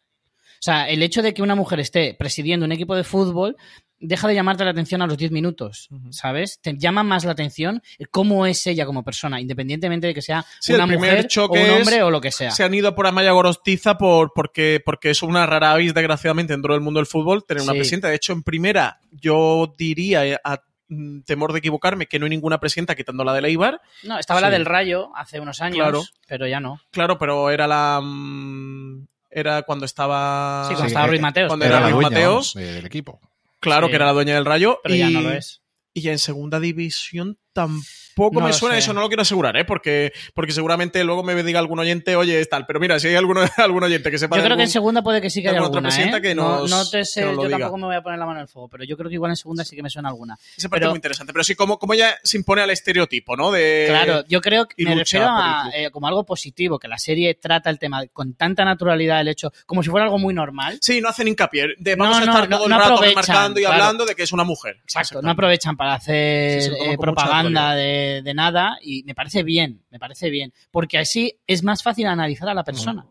[0.59, 3.55] O sea, el hecho de que una mujer esté presidiendo un equipo de fútbol
[4.01, 5.89] deja de llamarte la atención a los 10 minutos.
[6.11, 6.59] ¿sabes?
[6.61, 7.81] Te llama más la atención
[8.11, 11.71] cómo es ella como persona, independientemente de que sea Sí, una mujer o un es-
[11.81, 12.51] hombre o lo que sea.
[12.51, 16.73] Se han ido por Amaya Gorostiza por, porque, porque es una rara avis, desgraciadamente, dentro
[16.73, 18.07] del mundo del fútbol, tener una presidenta.
[18.07, 22.29] De hecho, en primera, yo diría, eh, a mm, temor de equivocarme, que no hay
[22.31, 23.81] ninguna presidenta quitando la de Leibar.
[24.03, 26.03] No, estaba la del Rayo hace unos años, Claro.
[26.27, 26.79] pero ya no.
[26.91, 27.99] Claro, pero era la.
[29.29, 30.63] Era cuando estaba.
[30.67, 31.47] Sí, cuando Sí, estaba Ruiz Mateos.
[31.47, 32.53] cuando era la Ruiz dueña Mateos.
[32.53, 33.19] del equipo.
[33.59, 33.91] Claro, Sí.
[33.91, 34.79] que era la dueña del Rayo.
[34.83, 35.61] pero y, ya no lo es.
[35.93, 37.85] Y ya en segunda división tampoco
[38.31, 38.79] No me suena sé.
[38.79, 39.65] eso, no lo quiero asegurar, ¿eh?
[39.65, 42.65] Porque, porque seguramente luego me diga algún oyente, oye, es tal.
[42.65, 44.37] Pero mira, si hay alguno, algún oyente que sepa.
[44.37, 46.21] Yo creo que en segunda puede que sí que haya alguna ¿eh?
[46.21, 47.49] que no, nos- no te sé, yo diga.
[47.57, 49.31] tampoco me voy a poner la mano en el fuego, pero yo creo que igual
[49.31, 50.37] en segunda sí que me suena alguna.
[50.57, 51.33] Esa parte Pero- es muy interesante.
[51.33, 53.51] Pero sí, como, como ella se impone al estereotipo, ¿no?
[53.51, 57.35] De, Claro, yo creo que me refiero a eh, como algo positivo, que la serie
[57.35, 60.77] trata el tema con tanta naturalidad, el hecho, como si fuera algo muy normal.
[60.81, 61.75] Sí, no hacen hincapié.
[61.77, 63.75] De No, vamos a estar todo el rato remarcando y claro.
[63.83, 64.77] hablando de que es una mujer.
[64.83, 69.83] Exacto, no aprovechan para hacer Sí, eh, propaganda de, de nada y me parece bien,
[69.89, 73.05] me parece bien, porque así es más fácil analizar a la persona,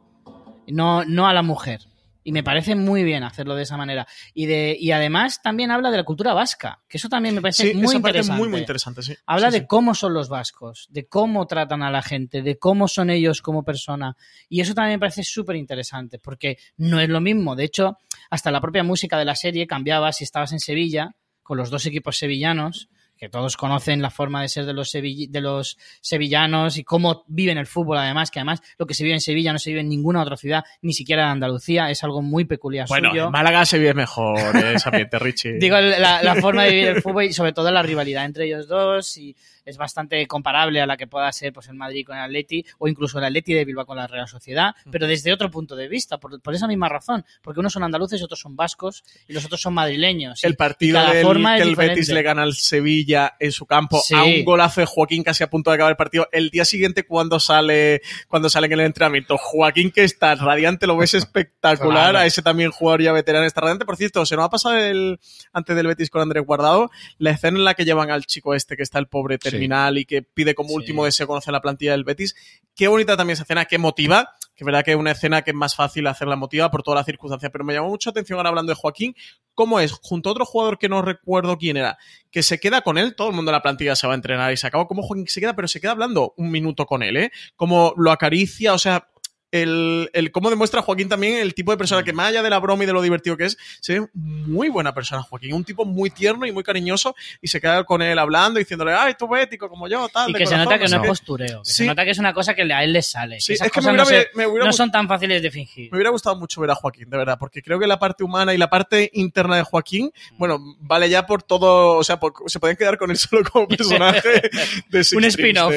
[0.66, 1.80] no, no a la mujer.
[2.24, 4.06] Y me parece muy bien hacerlo de esa manera.
[4.34, 7.68] Y, de, y además también habla de la cultura vasca, que eso también me parece
[7.70, 8.38] Sí, muy esa parte interesante.
[8.38, 9.14] muy, muy interesante, sí.
[9.24, 12.86] Habla Sí, de cómo son los vascos, de cómo tratan a la gente, de cómo
[12.86, 14.14] son ellos como persona.
[14.50, 17.56] Y eso también me parece súper interesante, porque no es lo mismo.
[17.56, 17.96] De hecho,
[18.28, 21.86] hasta la propia música de la serie cambiaba si estabas en Sevilla, con los dos
[21.86, 26.78] equipos sevillanos, que todos conocen la forma de ser de los, sevill- de los sevillanos
[26.78, 29.58] y cómo viven el fútbol, además, que además lo que se vive en Sevilla no
[29.58, 33.10] se vive en ninguna otra ciudad, ni siquiera en Andalucía, es algo muy peculiar Bueno,
[33.10, 33.26] suyo.
[33.26, 35.52] en Málaga se vive mejor ese ambiente, Richie.
[35.60, 38.68] Digo, la, la forma de vivir el fútbol y sobre todo la rivalidad entre ellos
[38.68, 39.36] dos y
[39.68, 42.88] es bastante comparable a la que pueda ser pues el Madrid con el Atleti o
[42.88, 46.18] incluso el Atleti de Bilbao con la Real Sociedad, pero desde otro punto de vista,
[46.18, 49.60] por, por esa misma razón, porque unos son andaluces otros son vascos y los otros
[49.60, 50.42] son madrileños.
[50.44, 51.94] el partido del forma que el diferente.
[51.96, 54.14] Betis le gana al Sevilla en su campo Sí.
[54.14, 56.28] a un golazo de Joaquín casi a punto de acabar el partido.
[56.32, 60.96] El día siguiente cuando sale cuando sale en el entrenamiento, Joaquín que está radiante, lo
[60.96, 62.16] ves espectacular.
[62.16, 63.84] A ese también jugador ya veterano está radiante.
[63.84, 65.18] Por cierto, se nos ha pasado el
[65.52, 68.76] antes del Betis con Andrés Guardado, la escena en la que llevan al chico este
[68.76, 72.04] que está el pobre terminal y que pide como último deseo conocer la plantilla del
[72.04, 72.34] Betis.
[72.74, 74.34] Qué bonita también esa escena, qué emotiva.
[74.54, 76.98] Que es verdad que es una escena que es más fácil hacerla emotiva por todas
[76.98, 79.14] las circunstancias, pero me llamó mucho atención ahora hablando de Joaquín,
[79.54, 81.96] cómo es, junto a otro jugador que no recuerdo quién era,
[82.32, 84.52] que se queda con él, todo el mundo en la plantilla se va a entrenar
[84.52, 87.16] y se acaba, como Joaquín se queda, pero se queda hablando un minuto con él,
[87.18, 87.30] ¿eh?
[87.54, 89.08] Como lo acaricia, o sea,
[89.50, 92.58] el, el cómo demuestra Joaquín también el tipo de persona que más allá de la
[92.58, 95.84] broma y de lo divertido que es, se ve muy buena persona Joaquín, un tipo
[95.84, 99.68] muy tierno y muy cariñoso y se queda con él hablando, diciéndole, ay, tú bético
[99.68, 100.30] como yo, tal.
[100.30, 101.08] Y que se nota que no es qué".
[101.08, 101.74] postureo, que Sí.
[101.74, 103.40] se nota que es una cosa que a él le sale.
[103.40, 105.40] Sí, Esas es que me no, hubiera, se- me hubiera no gustado- son tan fáciles
[105.42, 105.90] de fingir.
[105.90, 108.52] me hubiera gustado mucho ver a Joaquín, de verdad, porque creo que la parte humana
[108.54, 112.60] y la parte interna de Joaquín, bueno, vale ya por todo, o sea, por- se
[112.60, 114.42] pueden quedar con él solo como personaje
[114.90, 115.72] de Six Un spin-off.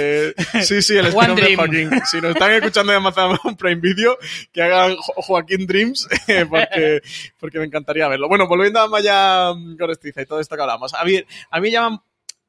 [0.63, 1.55] sí, sí, el spin-off de.
[1.55, 1.89] Joaquín.
[2.11, 4.17] Si nos están escuchando de Amazon Prime Video,
[4.51, 7.01] que hagan Jo- Joaquín Dreams, eh, porque,
[7.39, 8.27] porque me encantaría verlo.
[8.27, 10.93] Bueno, volviendo a Maya mm, Gorostiza y todo esto que hablamos.
[10.93, 11.99] A mí, a mí llaman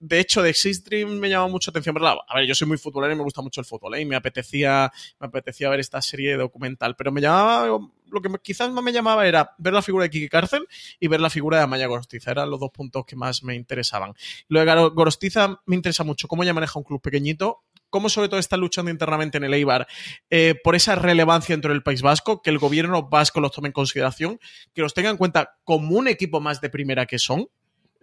[0.05, 2.17] de hecho, de Six Dream me llama mucho atención verla.
[2.27, 4.01] A ver, yo soy muy futbolero y me gusta mucho el fútbol, ¿eh?
[4.01, 4.91] Y me apetecía,
[5.21, 6.97] me apetecía ver esta serie documental.
[6.97, 10.29] Pero me llamaba, lo que quizás más me llamaba era ver la figura de Kiki
[10.29, 10.67] Cárcel
[10.99, 12.33] y ver la figura de Amaya Gorostiza.
[12.33, 14.13] Eran los dos puntos que más me interesaban.
[14.49, 18.40] Lo de Gorostiza me interesa mucho cómo ella maneja un club pequeñito, cómo sobre todo
[18.40, 19.86] está luchando internamente en el Eibar
[20.30, 23.72] eh, por esa relevancia dentro del País Vasco, que el gobierno vasco los tome en
[23.72, 24.40] consideración,
[24.72, 27.49] que los tenga en cuenta como un equipo más de primera que son.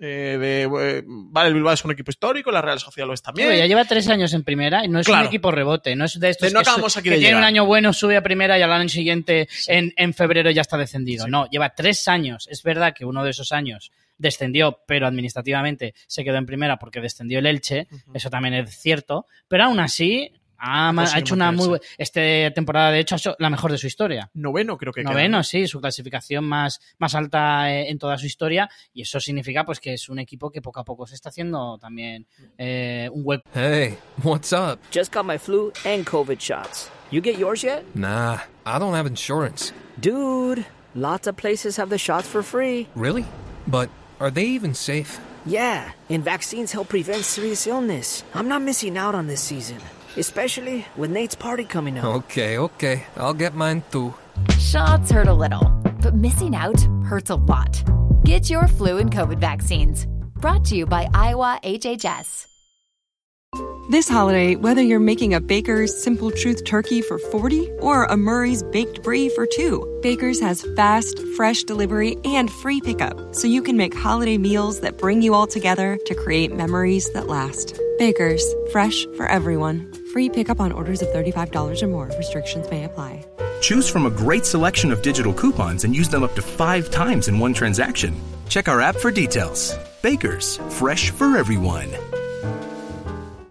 [0.01, 3.21] Eh, de, eh, vale, el Bilbao es un equipo histórico, la Real Sociedad lo es
[3.21, 3.49] también.
[3.57, 5.23] Ya lleva tres años en primera y no es Claro.
[5.23, 7.43] un equipo rebote, no es de estos no que, acabamos aquí que de tiene un
[7.43, 11.25] año bueno, sube a primera y al año siguiente en, en febrero ya está descendido.
[11.25, 11.31] Sí.
[11.31, 12.47] No, lleva tres años.
[12.49, 16.99] Es verdad que uno de esos años descendió, pero administrativamente se quedó en primera porque
[17.01, 21.51] descendió el Elche, eso también es cierto, pero aún así ha, ma- ha hecho una
[21.51, 21.93] muy mantenerse.
[21.93, 24.29] bu- esta temporada de hecho ha hecho la mejor de su historia.
[24.33, 25.43] Noveno creo que queda, Noveno, ¿no?
[25.43, 29.79] sí, su clasificación más, más alta eh, en toda su historia y eso significa pues
[29.79, 33.43] que es un equipo que poco a poco se está haciendo también eh, un hueco
[33.53, 34.79] Hey, what's up?
[34.93, 36.89] Just got my flu and COVID shots.
[37.11, 37.83] You get yours yet?
[37.95, 39.73] Nah, I don't have insurance.
[39.99, 42.87] Dude, lots of places have the shots for free.
[42.95, 43.25] Really?
[43.65, 43.89] But
[44.19, 45.19] are they even safe?
[45.45, 48.23] Yeah, and vaccines help prevent serious illness.
[48.35, 49.77] I'm not missing out on this season,
[50.19, 52.05] especially with Nate's party coming up.
[52.05, 53.03] Okay, okay.
[53.17, 54.13] I'll get mine too.
[54.59, 55.65] Shots hurt a little,
[56.01, 57.83] but missing out hurts a lot.
[58.23, 60.05] Get your flu and COVID vaccines.
[60.35, 62.45] Brought to you by Iowa HHS.
[63.89, 68.61] This holiday, whether you're making a Baker's Simple Truth turkey for 40 or a Murray's
[68.61, 73.77] Baked Brie for two, Baker's has fast, fresh delivery and free pickup, so you can
[73.77, 77.79] make holiday meals that bring you all together to create memories that last.
[77.97, 79.91] Baker's, fresh for everyone.
[80.13, 82.11] Free pickup on orders of $35 or more.
[82.17, 83.25] Restrictions may apply.
[83.61, 87.27] Choose from a great selection of digital coupons and use them up to five times
[87.27, 88.15] in one transaction.
[88.47, 89.77] Check our app for details.
[90.01, 91.89] Bakers, fresh for everyone.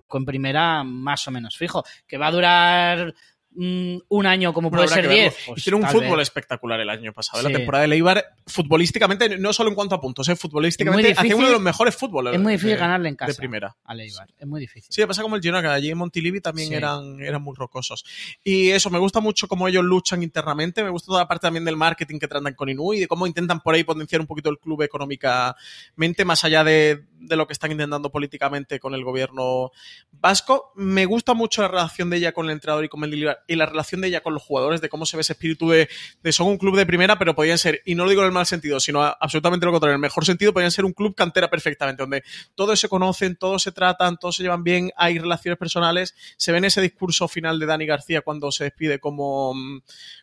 [0.09, 1.85] con primera más o menos fijo.
[2.07, 3.15] Que va a durar
[3.61, 5.23] un año como puede ser que verlo.
[5.23, 5.37] 10.
[5.49, 6.29] pues Hicieron un tal fútbol vez.
[6.29, 7.43] espectacular el año pasado.
[7.43, 7.49] Sí.
[7.53, 11.21] La temporada de Leibar, futbolísticamente, no solo en cuanto a puntos, eh, futbolísticamente, Es muy
[11.27, 12.29] hacía uno de difícil- los mejores fútbol.
[12.35, 13.33] Es muy difícil de- ganarle en casa.
[13.33, 13.77] De primera.
[13.85, 14.29] A Leibar.
[14.39, 14.89] Es muy difícil.
[14.93, 16.75] Sí, pasa como el Girona, que allí en Montilivi también Sí.
[16.75, 18.05] eran, eran muy rocosos.
[18.45, 21.65] Y eso, me gusta mucho cómo ellos luchan internamente, me gusta toda la parte también
[21.65, 24.51] del marketing que tratan con Inui y de cómo intentan por ahí potenciar un poquito
[24.51, 29.71] el club económicamente, más allá de, de lo que están intentando políticamente con el gobierno
[30.13, 30.73] vasco.
[30.77, 33.67] Me gusta mucho la relación de ella con el entrenador y con Mendilibar y la
[33.67, 35.89] relación de ella con los jugadores, de cómo se ve ese espíritu de,
[36.23, 38.33] de son un club de primera, pero podían ser, y no lo digo en el
[38.33, 41.51] mal sentido, sino absolutamente lo contrario, en el mejor sentido, podían ser un club cantera
[41.51, 42.23] perfectamente, donde
[42.55, 46.15] todos se conocen, todos se tratan, todos se llevan bien, hay relaciones personales.
[46.37, 49.55] Se ve en ese discurso final de Dani García cuando se despide como,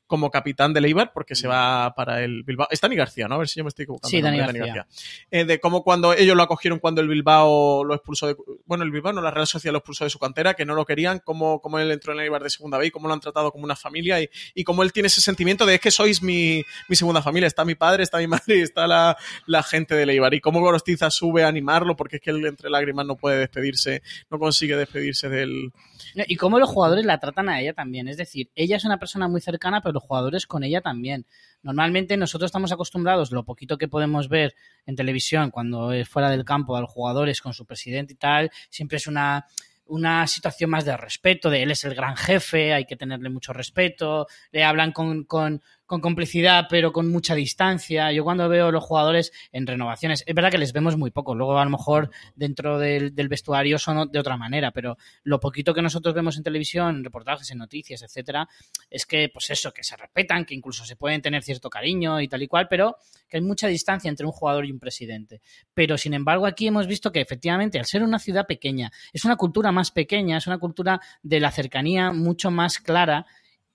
[0.08, 2.68] como capitán de Eibar, porque se va para el Bilbao.
[2.70, 3.36] Es Dani García, ¿no?
[3.36, 4.10] A ver si yo me estoy equivocando.
[4.10, 4.88] Sí, Dani García.
[5.32, 8.36] Eh, de cómo cuando ellos lo acogieron cuando el Bilbao lo expulsó de...
[8.68, 10.86] Bueno, el Bilbao, no, la Real Sociedad lo expulsó de su cantera, que no lo
[10.86, 13.52] querían, cómo, cómo él entró en el Eibar de segunda B cómo lo han tratado
[13.52, 16.64] como una familia y, y cómo él tiene ese sentimiento de es que sois mi,
[16.88, 17.48] mi segunda familia.
[17.48, 19.18] Está mi padre, está mi madre y está la,
[19.48, 20.36] la gente del Eibar.
[20.36, 24.04] Y cómo Gorostiza sube a animarlo porque es que él entre lágrimas no puede despedirse,
[24.30, 25.72] no consigue despedirse del...
[26.14, 28.08] Y cómo los jugadores la tratan a ella también.
[28.10, 31.26] Es decir, ella es una persona muy cercana, pero los jugadores con ella también.
[31.66, 34.53] Normalmente nosotros estamos acostumbrados, lo poquito que podemos ver
[34.86, 38.51] en televisión cuando es fuera del campo a los jugadores con su presidente y tal,
[38.70, 39.47] siempre es una,
[39.88, 43.51] una situación más de respeto, de él es el gran jefe, hay que tenerle mucho
[43.51, 48.12] respeto, le hablan con, con, con complicidad pero con mucha distancia.
[48.12, 51.58] Yo cuando veo los jugadores en renovaciones, es verdad que les vemos muy poco, luego
[51.58, 56.14] a lo mejor dentro del, vestuario son de otra manera, pero lo poquito que nosotros
[56.14, 58.48] vemos en televisión, en reportajes, en noticias, etcétera,
[58.90, 62.28] es que pues eso, que se respetan, que incluso se pueden tener cierto cariño y
[62.28, 65.42] tal y cual, pero que hay mucha distancia entre un jugador y un presidente.
[65.74, 69.36] Pero sin embargo aquí hemos visto que efectivamente al ser una ciudad pequeña, es una
[69.36, 73.26] cultura más pequeña, es una cultura de la cercanía mucho más clara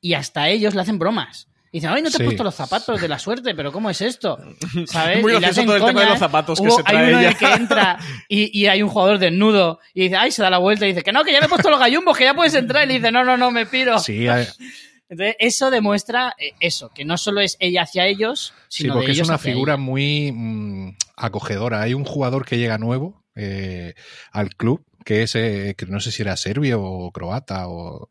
[0.00, 1.50] y hasta ellos le hacen bromas.
[1.72, 2.22] Y dicen, ay, no te Sí.
[2.22, 4.38] has puesto los zapatos de la suerte, pero ¿cómo es esto?
[4.86, 5.22] ¿Sabes?
[5.22, 7.28] Muy gracioso todo el tema de los zapatos que se trae Hay uno ella.
[7.30, 7.98] el que entra
[8.28, 11.02] y, y hay un jugador desnudo y dice, ay, se da la vuelta y dice,
[11.04, 12.84] que no, que ya me he puesto los gallumbos, que ya puedes entrar.
[12.84, 13.98] Y le dice, no, no, no, me piro.
[14.00, 14.46] Sí, hay-
[15.08, 19.08] Entonces, eso demuestra eh, eso, que no solo es ella hacia ellos, Sí, sino porque
[19.08, 19.82] de es una figura ella.
[19.82, 21.82] muy mm, acogedora.
[21.82, 23.94] Hay un jugador que llega nuevo eh,
[24.30, 28.08] al club, que es, eh, que no sé si era serbio o croata, o...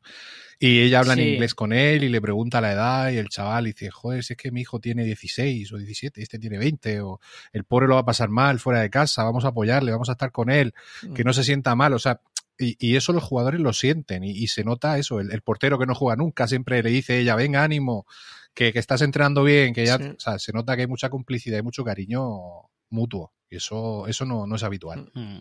[0.60, 3.66] y ella habla en inglés con él y le pregunta la edad y el chaval
[3.66, 7.20] dice, joder, si es que mi hijo tiene 16 o 17, este tiene 20, o
[7.54, 10.14] el pobre lo va a pasar mal fuera de casa, vamos a apoyarle, vamos a
[10.14, 10.74] estar con él,
[11.16, 12.22] que no se sienta mal, o sea...
[12.62, 15.22] Y, y eso los jugadores lo sienten y, y se nota eso.
[15.22, 18.06] El, el portero que no juega nunca siempre le dice ella, venga, ánimo,
[18.54, 20.04] que, que estás entrenando bien, que ya, Sí.
[20.04, 23.32] o sea, se nota que hay mucha complicidad y mucho cariño mutuo.
[23.50, 25.10] Y eso, eso no, no es habitual.
[25.14, 25.38] Mm.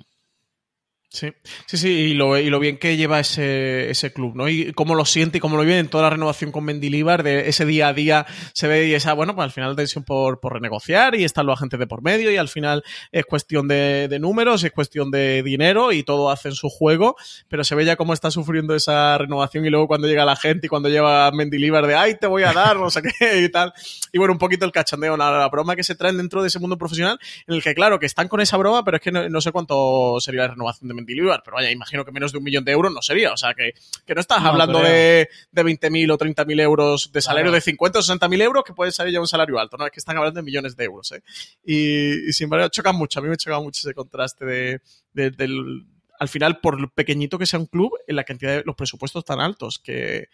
[1.10, 1.32] Sí,
[1.66, 4.46] sí, sí, y lo, y lo bien que lleva ese, ese club, ¿no?
[4.46, 7.48] Y cómo lo siente y cómo lo vive en toda la renovación con Mendilibar, de
[7.48, 10.52] ese día a día se ve y esa, bueno, pues al final tensión por, por
[10.52, 14.18] renegociar y están los agentes de por medio y al final es cuestión de, de
[14.18, 17.16] números, es cuestión de dinero y todo hacen su juego,
[17.48, 20.66] pero se ve ya cómo está sufriendo esa renovación y luego cuando llega la gente
[20.66, 23.72] y cuando lleva Mendilibar de, ay, te voy a dar, no sé qué y tal.
[24.12, 26.58] Y bueno, un poquito el cachondeo, la, la broma que se traen dentro de ese
[26.58, 29.26] mundo profesional en el que, claro, que están con esa broma, pero es que no,
[29.30, 32.44] no sé cuánto sería la renovación de Mendilibar, pero vaya, imagino que menos de un
[32.44, 33.72] millón de euros no sería, o sea, que,
[34.06, 34.92] que no estás No hablando creo.
[34.92, 37.54] de, de 20.000 o 30.000 euros de salario Claro.
[37.54, 39.86] de 50 o 60.000 euros, que puede ser ya un salario alto, ¿no?
[39.86, 41.22] Es que están hablando de millones de euros, ¿eh?
[41.64, 44.80] Y, y sin embargo, choca mucho, a mí me choca mucho ese contraste de,
[45.12, 45.86] de- del
[46.20, 49.38] al final, por pequeñito que sea un club, en la cantidad de los presupuestos tan
[49.40, 50.26] altos que,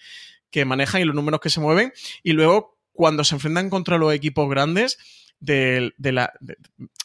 [0.50, 1.92] que manejan y los números que se mueven,
[2.22, 4.96] y luego cuando se enfrentan contra los equipos grandes,
[5.44, 6.32] de, de la,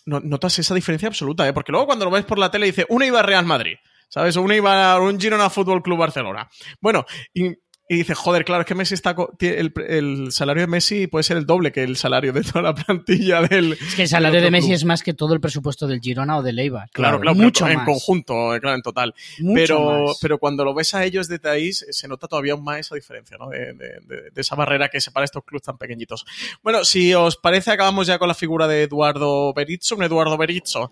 [0.06, 1.54] notas esa diferencia absoluta, ¿eh?
[1.54, 3.76] porque luego cuando lo ves por la tele dice, una iba a Real Madrid,
[4.08, 4.36] ¿sabes?
[4.36, 6.50] Una iba a un Girona Fútbol Club Barcelona.
[6.80, 7.56] Bueno, y,
[7.92, 11.38] y dices, joder, claro, es que Messi está, el, el salario de Messi puede ser
[11.38, 13.74] el doble que el salario de toda la plantilla del...
[13.74, 14.76] Es que el salario de Messi club.
[14.76, 16.88] es más que todo el presupuesto del Girona o del Eibar.
[16.92, 17.86] Claro, claro, mucho en más.
[17.86, 19.16] conjunto, eh, claro, en total.
[19.40, 20.18] Mucho pero, más.
[20.22, 23.38] pero cuando lo ves a ellos de Taís, se nota todavía aún más esa diferencia,
[23.40, 23.50] ¿no?
[23.50, 26.26] De, de- de- de esa barrera que separa estos clubes tan pequeñitos.
[26.62, 30.92] Bueno, si os parece, acabamos ya con la figura de Eduardo Berizzo, un Eduardo Berizzo.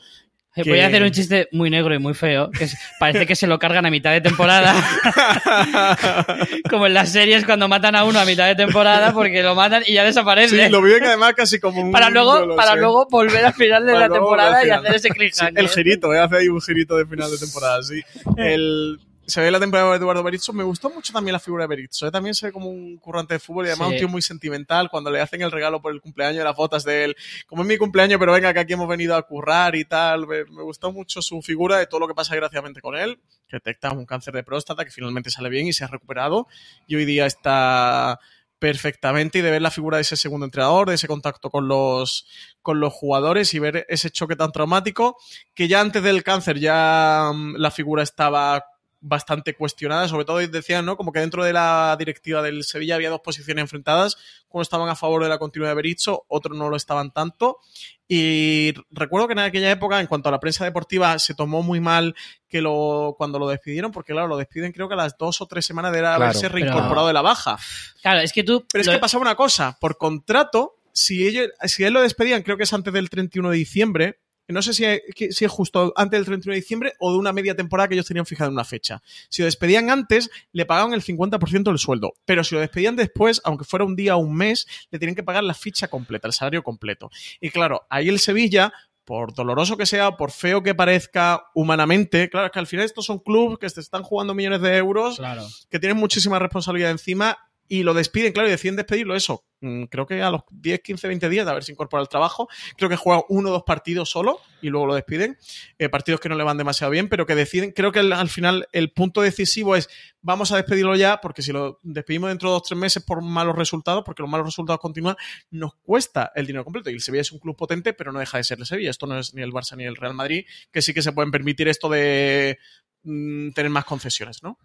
[0.57, 3.25] Eh, que- Voy a hacer un chiste muy negro y muy feo, que es- parece
[3.25, 4.73] que se lo cargan a mitad de temporada.
[6.69, 9.83] Como en las series cuando matan a uno a mitad de temporada porque lo matan
[9.85, 10.65] y ya desaparece.
[10.65, 11.91] Sí, lo viven además casi como un...
[11.91, 12.77] para luego, no para sé.
[12.79, 15.59] luego volver al final de Para la temporada y hacer ese Sí, cliffhanger.
[15.63, 16.19] el girito, ¿eh?
[16.19, 18.01] hace ahí un girito de final de temporada, sí.
[18.37, 20.53] El, se ve la temporada de Eduardo Berizzo.
[20.53, 22.07] Me gustó mucho también la figura de Berizzo.
[22.07, 22.11] ¿eh?
[22.11, 23.93] También se ve como un currante de fútbol y además Sí.
[23.95, 27.03] un tío muy sentimental cuando le hacen el regalo por el cumpleaños las fotos de
[27.03, 27.15] él.
[27.45, 30.25] Como es mi cumpleaños, pero venga, que aquí hemos venido a currar y tal.
[30.27, 33.19] Me, me gustó mucho su figura de todo lo que pasa desgraciadamente con él.
[33.47, 36.47] Que detecta un cáncer de próstata que finalmente sale bien y se ha recuperado.
[36.87, 38.19] Y hoy día está
[38.59, 42.25] perfectamente y de ver la figura de ese segundo entrenador, de ese contacto con los,
[42.61, 45.15] con los jugadores y ver ese choque tan traumático
[45.53, 48.65] que ya antes del cáncer ya mm, la figura estaba
[48.99, 50.97] bastante cuestionada, sobre todo decían, ¿no?
[50.97, 54.17] Como que dentro de la directiva del Sevilla había dos posiciones enfrentadas,
[54.49, 57.59] uno estaban a favor de la continuidad de Berizzo, otros no lo estaban tanto.
[58.07, 61.79] Y recuerdo que en aquella época, en cuanto a la prensa deportiva, se tomó muy
[61.79, 62.15] mal
[62.47, 65.45] que lo cuando lo despidieron, porque claro, lo despiden creo que a las dos o
[65.45, 67.57] tres semanas de haberse reincorporado de la baja.
[68.01, 68.65] Claro, es que tú...
[68.71, 72.57] Pero es que pasaba una cosa, por contrato, si, ellos, si él lo despedían, creo
[72.57, 74.19] que es antes del 31 de diciembre,
[74.53, 77.33] no sé si es, si es justo antes del 31 de diciembre o de una
[77.33, 79.01] media temporada que ellos tenían fijada en una fecha.
[79.29, 82.13] Si lo despedían antes, le pagaban el 50% del sueldo.
[82.25, 85.23] Pero si lo despedían después, aunque fuera un día o un mes, le tenían que
[85.23, 87.09] pagar la ficha completa, el salario completo.
[87.41, 88.73] Y claro, ahí el Sevilla
[89.07, 93.05] por doloroso que sea, por feo que parezca humanamente, claro, es que al final estos
[93.05, 95.21] son clubes que se están jugando millones de euros,
[95.69, 97.37] que tienen muchísima responsabilidad encima
[97.67, 99.45] y lo despiden, claro, y deciden despedirlo eso.
[99.59, 102.47] Mm, creo que a los 10, 15, 20 días de haberse incorporado al trabajo,
[102.77, 105.37] creo que juega uno o dos partidos solo y luego lo despiden.
[105.79, 108.67] Eh, partidos que no le van demasiado bien, pero que deciden, creo que al final
[108.71, 109.89] el punto decisivo es
[110.21, 113.55] vamos a despedirlo ya, porque si lo despedimos dentro de dos, tres meses por malos
[113.55, 115.15] resultados, porque los malos resultados continúan,
[115.51, 116.89] nos cuesta el dinero completo.
[116.89, 118.89] Y el Sevilla es un club potente, pero no deja de ser el Sevilla.
[118.89, 121.31] Esto no es ni el Barça ni el Real Madrid, que sí que se pueden
[121.31, 122.59] permitir esto de
[123.03, 124.59] mm, tener más concesiones, ¿no?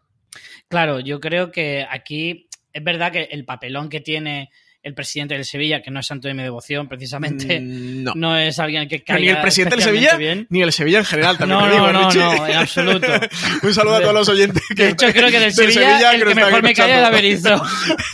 [0.69, 4.51] Claro, yo creo que aquí es verdad que el papelón que tiene
[4.83, 8.37] el presidente del Sevilla, que no es santo de mi devoción, precisamente, mm, no, no
[8.37, 11.61] es alguien que caiga Ni el presidente del Sevilla, ni el Sevilla en general, también
[11.61, 12.21] no, digo, no, Richie.
[12.21, 13.07] no, en absoluto.
[13.63, 14.63] Un saludo a todos los oyentes.
[14.75, 17.63] De hecho, creo que del Sevilla, el que, mejor me cae es el Berizzo.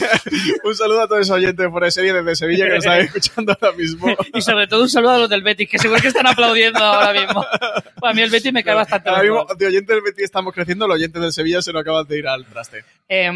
[0.64, 3.76] un saludo a todos los oyentes por serie desde Sevilla que nos están escuchando ahora
[3.76, 4.08] mismo.
[4.34, 7.18] y sobre todo un saludo a los del Betis, que seguro que están aplaudiendo ahora
[7.18, 7.46] mismo.
[7.98, 10.52] Pues a mí el Betis me cae bastante Ahora mismo, de oyentes del Betis estamos
[10.52, 12.84] creciendo, los oyentes del Sevilla se nos acaban de ir al traste.
[13.08, 13.30] Eh,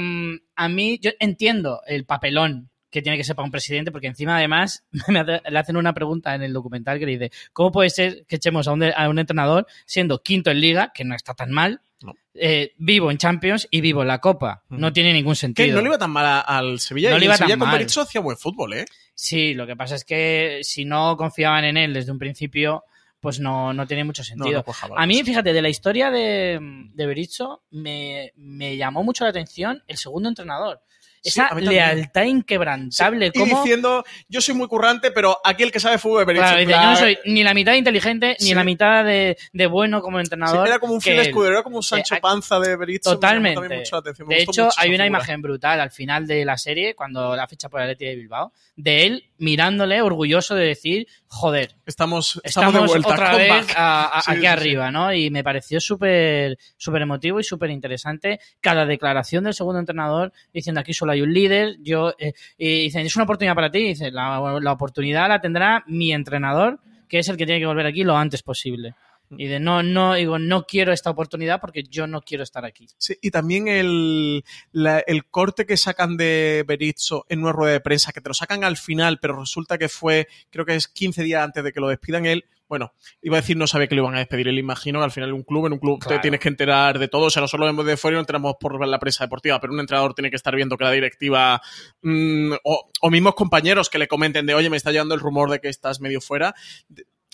[0.55, 4.37] a mí, yo entiendo el papelón que tiene que ser para un presidente, porque encima
[4.37, 8.37] además le hacen una pregunta en el documental que le dice, ¿cómo puede ser que
[8.37, 11.81] echemos a un, a un entrenador siendo quinto en liga, que no está tan mal,
[12.03, 12.15] no.
[12.35, 14.63] eh, vivo en Champions y vivo en la Copa?
[14.69, 14.79] Uh -huh.
[14.79, 15.67] No tiene ningún sentido.
[15.67, 17.55] Que no le iba tan mal a, al Sevilla, no y le iba el Sevilla
[17.57, 17.73] tan con.
[17.73, 18.85] Berizzo hacía buen fútbol, ¿eh?
[19.15, 22.85] Sí, lo que pasa es que si no confiaban en él desde un principio,
[23.21, 24.65] pues no, no tiene mucho sentido.
[24.89, 26.59] No, a mí, fíjate, de la historia de,
[26.93, 30.81] de Berizzo, me, me llamó mucho la atención el segundo entrenador.
[31.25, 33.31] Esa Sí, lealtad inquebrantable.
[33.33, 33.57] Y ¿Cómo?
[33.63, 36.45] diciendo, yo soy muy currante, pero aquí el que sabe fútbol Berizzo.
[36.47, 40.19] Claro, yo no soy ni la mitad inteligente ni la mitad de, de bueno como
[40.21, 40.67] entrenador.
[40.67, 43.11] era como un fiel escudero, era como un Sancho Eh, Panza de Berizzo.
[43.11, 43.77] me Totalmente.
[43.79, 45.07] mucho atención, me De hecho, hay una figura.
[45.07, 48.53] imagen brutal al final de la serie, cuando la ficha por el Atleti de Bilbao,
[48.77, 53.09] de él mirándole, orgulloso de decir, joder, Estamos, estamos, estamos, de vuelta.
[53.13, 55.13] otra vez a- a- aquí arriba, ¿no?
[55.13, 60.81] Y me pareció súper súper emotivo y súper interesante cada declaración del segundo entrenador diciendo
[60.81, 63.89] aquí solo hay un líder, yo eh, y dicen es una oportunidad para ti, y
[63.89, 67.87] dice la, la oportunidad la tendrá mi entrenador, que es el que tiene que volver
[67.87, 68.95] aquí lo antes posible.
[69.35, 72.87] Y de no, no, digo, no quiero esta oportunidad porque yo no quiero estar aquí.
[72.99, 77.81] Sí, y también el, la- el corte que sacan de Berizzo en una rueda de
[77.81, 81.23] prensa, que te lo sacan al final, pero resulta que fue, creo que es 15
[81.23, 82.45] días antes de que lo despidan él.
[82.73, 84.49] Bueno, iba a decir no sabía que lo iban a despedir.
[84.49, 86.17] Él imagino que al final un club, en un club Claro.
[86.17, 87.27] te tienes que enterar de todo.
[87.27, 89.75] O sea, no solo vemos de fuera y no enteramos por la prensa deportiva, pero
[89.75, 91.61] un entrenador tiene que estar viendo que la directiva
[92.01, 95.51] mm, o, o mismos compañeros que le comenten de oye, me está llegando el rumor
[95.51, 96.55] de que estás medio fuera.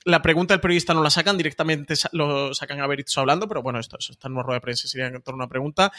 [0.09, 3.79] La pregunta del periodista no la sacan, directamente lo sacan a Berizzo hablando, pero bueno,
[3.79, 5.93] esto, eso está en una rueda de prensa, sería en torno a una pregunta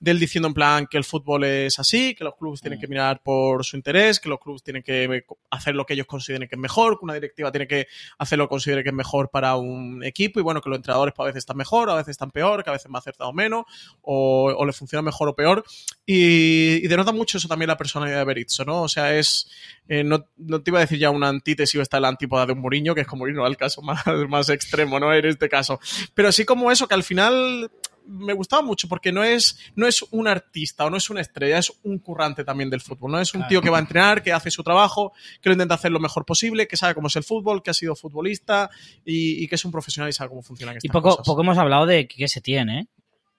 [0.00, 2.88] de él diciendo en plan que el fútbol es así, que los clubes tienen que
[2.88, 6.56] mirar por su interés, que los clubes tienen que hacer lo que ellos consideren que
[6.56, 7.86] es mejor, que una directiva tiene que
[8.18, 11.14] hacer lo que considere que es mejor para un equipo y bueno, que los entrenadores
[11.14, 13.64] pues, a veces están mejor, a veces están peor, que a veces más acertado menos
[14.00, 15.64] o, o le funciona mejor o peor
[16.06, 18.82] y, y denota mucho eso también la personalidad de Berizzo, ¿no?
[18.82, 19.48] O sea, es,
[19.88, 22.52] eh, no, no te iba a decir ya una antítesis o está la antípoda de
[22.54, 25.14] un Mourinho, que es como irnos al caso más, más extremo, ¿no?
[25.14, 25.78] En este caso.
[26.14, 27.70] Pero sí como eso, que al final
[28.04, 31.58] me gustaba mucho porque no es, no es un artista o no es una estrella,
[31.58, 33.20] es un currante también del fútbol, ¿no?
[33.20, 33.48] Es un Claro.
[33.50, 36.24] tío que va a entrenar, que hace su trabajo, que lo intenta hacer lo mejor
[36.26, 38.70] posible, que sabe cómo es el fútbol, que ha sido futbolista
[39.04, 41.26] y, y que es un profesional y sabe cómo funcionan Y estas poco, cosas.
[41.26, 42.86] poco hemos hablado de que se tiene, ¿eh?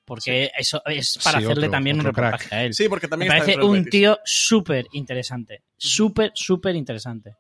[0.06, 2.16] Porque eso es para Sí, hacerle otro- también un crack.
[2.18, 2.74] reportaje a él.
[2.74, 5.62] Sí, porque también Me parece un tío súper interesante.
[5.78, 7.36] Súper, súper interesante.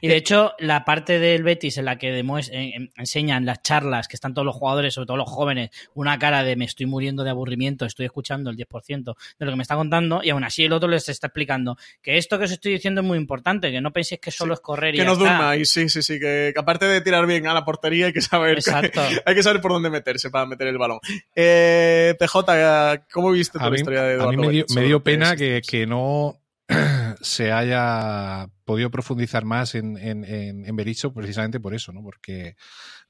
[0.00, 4.08] Y de hecho, la parte del Betis en la que en- en- enseñan las charlas
[4.08, 7.24] que están todos los jugadores, sobre todo los jóvenes, una cara de me estoy muriendo
[7.24, 10.64] de aburrimiento, estoy escuchando el 10% de lo que me está contando, y aún así
[10.64, 13.80] el otro les está explicando que esto que os estoy diciendo es muy importante, que
[13.80, 16.50] no penséis que solo es correr y que ya no durmáis, sí, sí, sí, que,
[16.54, 19.00] que aparte de tirar bien a la portería hay que saber Exacto.
[19.24, 20.98] hay que saber por dónde meterse para meter el balón.
[21.34, 25.02] Eh, PJ, ¿cómo viste A mí, historia de a Eduardo mí me dio, me dio
[25.02, 26.38] pena que, que no
[27.20, 32.02] se haya podido profundizar más en, en, en, en Berizzo precisamente por eso, ¿no?
[32.02, 32.56] Porque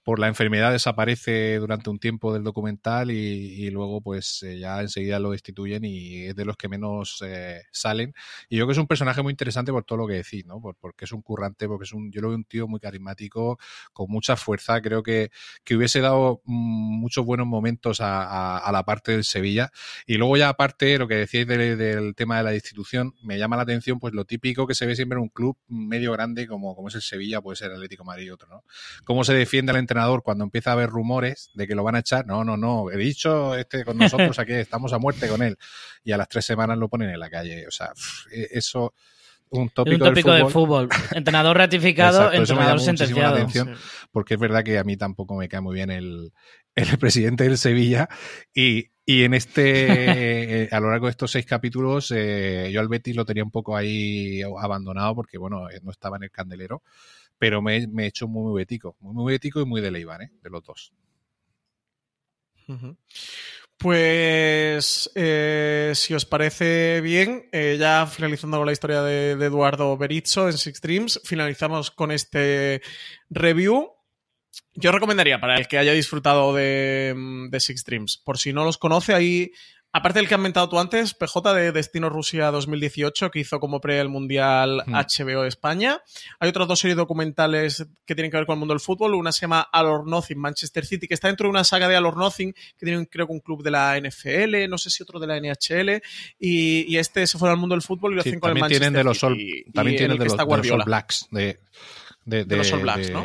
[0.04, 4.82] por la enfermedad desaparece durante un tiempo del documental y, y luego pues eh, ya
[4.82, 8.12] enseguida lo destituyen y es de los que menos eh, salen.
[8.50, 10.60] Y yo creo que es un personaje muy interesante por todo lo que decís, ¿no?
[10.60, 13.58] Por, porque es un currante, porque es un, yo lo veo un tío muy carismático,
[13.94, 14.82] con mucha fuerza.
[14.82, 15.30] Creo que,
[15.64, 19.70] que hubiese dado mm, muchos buenos momentos a, a, a, la parte del Sevilla.
[20.06, 23.56] Y luego ya aparte, lo que decíais de, del tema de la destitución, me llama
[23.56, 26.74] la atención pues lo típico que se ve siempre en un club medio grande como,
[26.74, 28.64] como es el Sevilla, puede ser Atlético Madrid y otro, ¿no?
[29.04, 32.00] Cómo se defiende al entrenador cuando empieza a haber rumores de que lo van a
[32.00, 32.26] echar.
[32.26, 32.90] No, no, no.
[32.90, 35.56] He dicho este con nosotros aquí, estamos a muerte con él.
[36.02, 37.66] Y a las tres semanas lo ponen en la calle.
[37.66, 37.92] O sea,
[38.30, 38.94] eso.
[39.50, 40.88] Un tópico, un tópico del de fútbol.
[41.12, 43.34] Entrenador ratificado, Exacto, entrenador sentenciado.
[43.34, 44.08] La atención, sí.
[44.10, 46.32] Porque es verdad que a mí tampoco me cae muy bien el,
[46.74, 48.08] el presidente del Sevilla.
[48.52, 53.16] Y, y en este, a lo largo de estos seis capítulos, eh, yo al Betis
[53.16, 56.82] lo tenía un poco ahí abandonado porque, bueno, no estaba en el candelero
[57.38, 60.30] pero me, he hecho muy, muy bético, muy, muy bético y muy de Leibar, ¿eh?
[60.42, 60.92] de los dos.
[63.76, 69.96] Pues, eh, si os parece bien, eh, ya finalizando con la historia de, de, Eduardo
[69.98, 72.80] Berizzo en Six Dreams, finalizamos con este
[73.28, 73.90] review.
[74.74, 77.14] Yo recomendaría para el que haya disfrutado de,
[77.50, 79.52] de Six Dreams, por si no los conoce, ahí
[79.96, 83.80] Aparte del que has mentado tú antes, PJ de Destino Rusia 2018, que hizo como
[83.80, 84.92] pre el Mundial mm.
[84.92, 86.02] HBO de España.
[86.40, 89.14] Hay otras dos series documentales que tienen que ver con el mundo del fútbol.
[89.14, 91.96] Una se llama All or Nothing Manchester City, que está dentro de una saga de
[91.96, 95.04] All or Nothing, que tiene creo que un club de la NFL, no sé si
[95.04, 96.02] otro de la NHL.
[96.40, 98.58] Y, y este se fue al mundo del fútbol y lo hacen sí, con el
[98.58, 99.26] Manchester tienen de los City.
[99.26, 101.60] All, y, también y tienen de los, de los, All Blacks de,
[102.24, 103.22] de, de, los All Blacks, ¿no?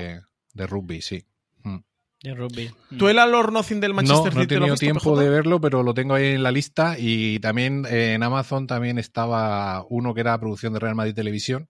[0.60, 1.24] De rugby, sí.
[1.64, 1.78] Mm.
[2.22, 2.72] De rugby.
[2.98, 4.56] ¿Tú el All Nothing del Manchester no, City?
[4.56, 5.22] No he tenido visto, tiempo PJ?
[5.22, 6.96] de verlo, pero lo tengo ahí en la lista.
[6.98, 11.70] Y también eh, en Amazon también estaba uno que era producción de Real Madrid Televisión,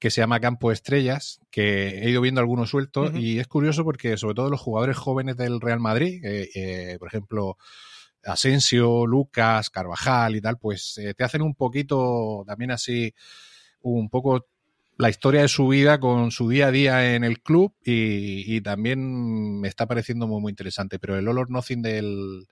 [0.00, 3.10] que se llama Campo Estrellas, que he ido viendo algunos sueltos.
[3.10, 3.20] Uh -huh.
[3.20, 7.08] Y es curioso porque, sobre todo, los jugadores jóvenes del Real Madrid, eh, eh, por
[7.08, 7.56] ejemplo,
[8.24, 13.14] Asensio, Lucas, Carvajal y tal, pues eh, te hacen un poquito también así,
[13.80, 14.46] un poco
[14.98, 18.60] la historia de su vida con su día a día en el club y, y
[18.60, 20.98] también me está pareciendo muy, muy interesante.
[20.98, 22.46] Pero el All or Nothing del,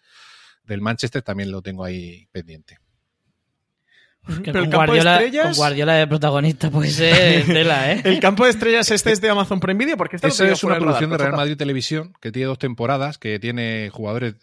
[0.63, 2.79] del Manchester también lo tengo ahí pendiente.
[4.43, 8.03] Que con, Guardiola, de con Guardiola de protagonista puede ser tela, ¿eh?
[8.05, 10.79] el campo de estrellas este es de Amazon Prime Video porque esta Esa es una
[10.79, 14.35] producción radar, de Real Madrid Televisión que tiene dos temporadas, que tiene jugadores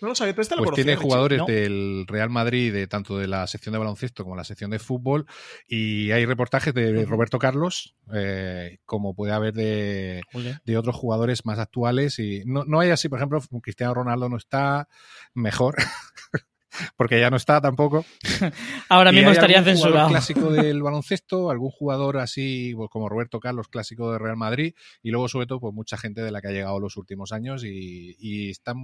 [0.00, 1.46] no lo sabía, este lo pues conocía, tiene jugadores ¿no?
[1.46, 5.26] del Real Madrid, de tanto de la sección de baloncesto como la sección de fútbol,
[5.66, 7.06] y hay reportajes de uh -huh.
[7.06, 10.22] Roberto Carlos, eh, como puede haber de,
[10.64, 12.18] de, otros jugadores más actuales.
[12.18, 14.88] Y no, no hay así, por ejemplo, Cristiano Ronaldo no está
[15.34, 15.76] mejor.
[16.96, 18.04] porque ya no está tampoco.
[18.88, 20.08] Ahora mismo estaría algún censurado.
[20.08, 25.10] clásico del baloncesto, algún jugador así pues, como Roberto Carlos, clásico de Real Madrid, y
[25.10, 28.16] luego sobre todo pues mucha gente de la que ha llegado los últimos años y,
[28.18, 28.76] y están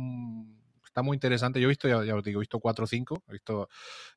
[0.93, 1.59] está muy interesante.
[1.61, 3.25] Yo he visto, ya, ya os digo, he visto cuatro o cinco.
[3.29, 3.69] He visto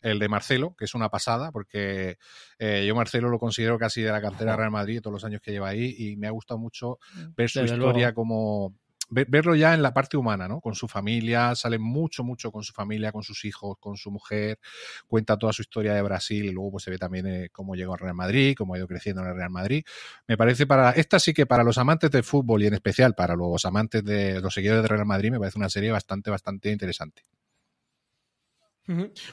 [0.02, 2.18] el de Marcelo, que es una pasada, porque
[2.60, 5.42] eh, yo Marcelo lo considero casi de la cantera de Real Madrid todos los años
[5.42, 7.00] que lleva ahí y me ha gustado mucho
[7.36, 8.16] ver su Desde historia luego.
[8.16, 8.76] como
[9.10, 10.62] verlo ya en la parte humana, ¿no?
[10.62, 14.60] Con su familia, sale mucho, mucho con su familia, con sus hijos, con su mujer,
[15.08, 17.94] cuenta toda su historia de Brasil y luego pues se ve también eh, cómo llegó
[17.94, 19.84] al Real Madrid, cómo ha ido creciendo en el Real Madrid.
[20.28, 23.36] Me parece para, esta sí que para los amantes del fútbol y en especial para
[23.36, 27.24] los amantes de los seguidores del Real Madrid me parece una serie bastante, bastante interesante.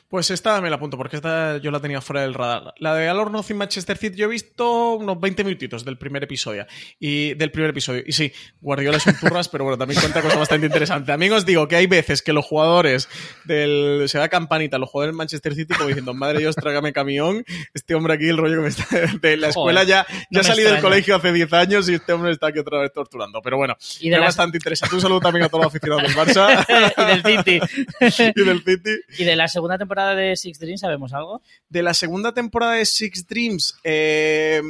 [0.09, 2.73] Pues esta me la apunto, porque esta yo la tenía fuera del radar.
[2.79, 6.25] La de All or Nothing Manchester City, yo he visto unos 20 minutitos del primer
[6.25, 6.67] episodio.
[6.99, 8.03] Y del primer episodio.
[8.07, 11.15] Y sí, Guardiola es un turras, pero bueno, también cuenta cosas bastante interesantes.
[11.15, 13.09] Amigos, digo que hay veces que los jugadores
[13.45, 14.05] del.
[14.09, 17.45] Se da campanita, los jugadores del Manchester City, como diciendo, madre Dios, trágame camión.
[17.75, 18.87] Este hombre aquí, el rollo que me está.
[19.21, 22.13] De la escuela Joder, ya, ya no salí del colegio hace 10 años y este
[22.13, 23.41] hombre está aquí otra vez torturando.
[23.43, 24.95] Pero bueno, es las- bastante interesante.
[24.95, 26.65] Un saludo también a todos los aficionados del Barça
[26.97, 27.61] y del City.
[28.41, 28.91] y del City.
[29.19, 31.43] y de la segunda temporada de Six Dreams, ¿sabemos algo?
[31.69, 34.63] de la segunda temporada de Six Dreams, eh,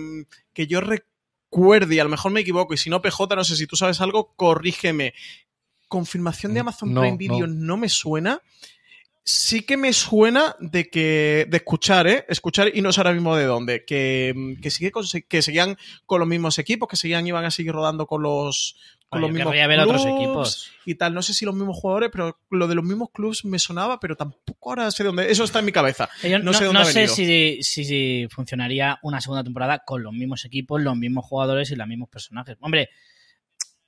[0.53, 3.57] que yo recuerde, y a lo mejor me equivoco, y si no, PJ, no sé
[3.57, 5.15] si tú sabes algo, corrígeme.
[5.89, 7.55] Confirmación de Amazon No, Prime Video no.
[7.55, 7.77] no.
[7.77, 8.41] me suena.
[9.25, 12.25] Sí que me suena de que de escuchar, ¿eh?
[12.29, 13.85] Escuchar y no sé ahora mismo de dónde.
[13.85, 15.77] Que, que, sigue con- que seguían
[16.07, 18.75] con los mismos equipos, que seguían, iban a seguir rodando con los,
[19.09, 20.73] con Oye, los mismos ver otros equipos.
[20.87, 21.15] y tal.
[21.15, 24.17] No sé si los mismos jugadores, pero lo de los mismos clubs me sonaba, pero
[24.17, 25.31] tampoco ahora sé dónde.
[25.31, 26.09] Eso está en mi cabeza.
[26.25, 30.03] Yo no no, sé dónde no sé si, si, si funcionaría una segunda temporada con
[30.03, 32.57] los mismos equipos, los mismos jugadores y los mismos personajes.
[32.61, 32.91] Hombre,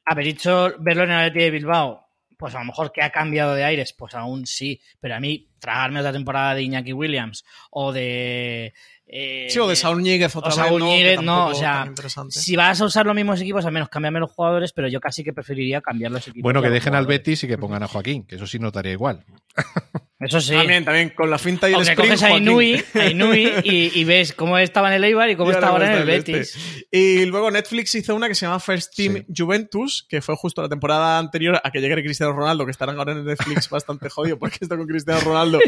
[0.05, 2.03] haber dicho verlo en el de Bilbao
[2.36, 5.48] pues a lo mejor que ha cambiado de aires, pues aún sí, pero a mí
[5.59, 8.74] tragarme otra temporada de Iñaki Williams o de...
[9.06, 11.48] Eh, Sí, o de Saúl Ñíguez otra o Saúl vez, ¿no?
[11.48, 11.93] Ñíguez, o sea,
[12.28, 15.23] si vas a usar los mismos equipos, al menos cámbiame los jugadores, pero yo casi
[15.23, 16.43] que preferiría cambiar los equipos.
[16.43, 17.06] Bueno, que dejen al.
[17.06, 19.24] Betis y que pongan a Joaquín, que eso sí notaría igual.
[20.20, 20.53] Eso sí.
[20.55, 22.31] También, también, con la finta y el sprint, coges a.
[22.36, 25.69] Inui, a Inui y, y ves cómo estaba en el Eibar y cómo Y está
[25.69, 26.55] ahora en el Betis.
[26.57, 26.86] este.
[26.93, 30.69] Y luego Netflix hizo una que se llama First Team Juventus, que fue justo la
[30.69, 34.59] temporada anterior a que llegara Cristiano Ronaldo, que estarán ahora en Netflix bastante jodido, porque
[34.61, 35.59] esto con Cristiano Ronaldo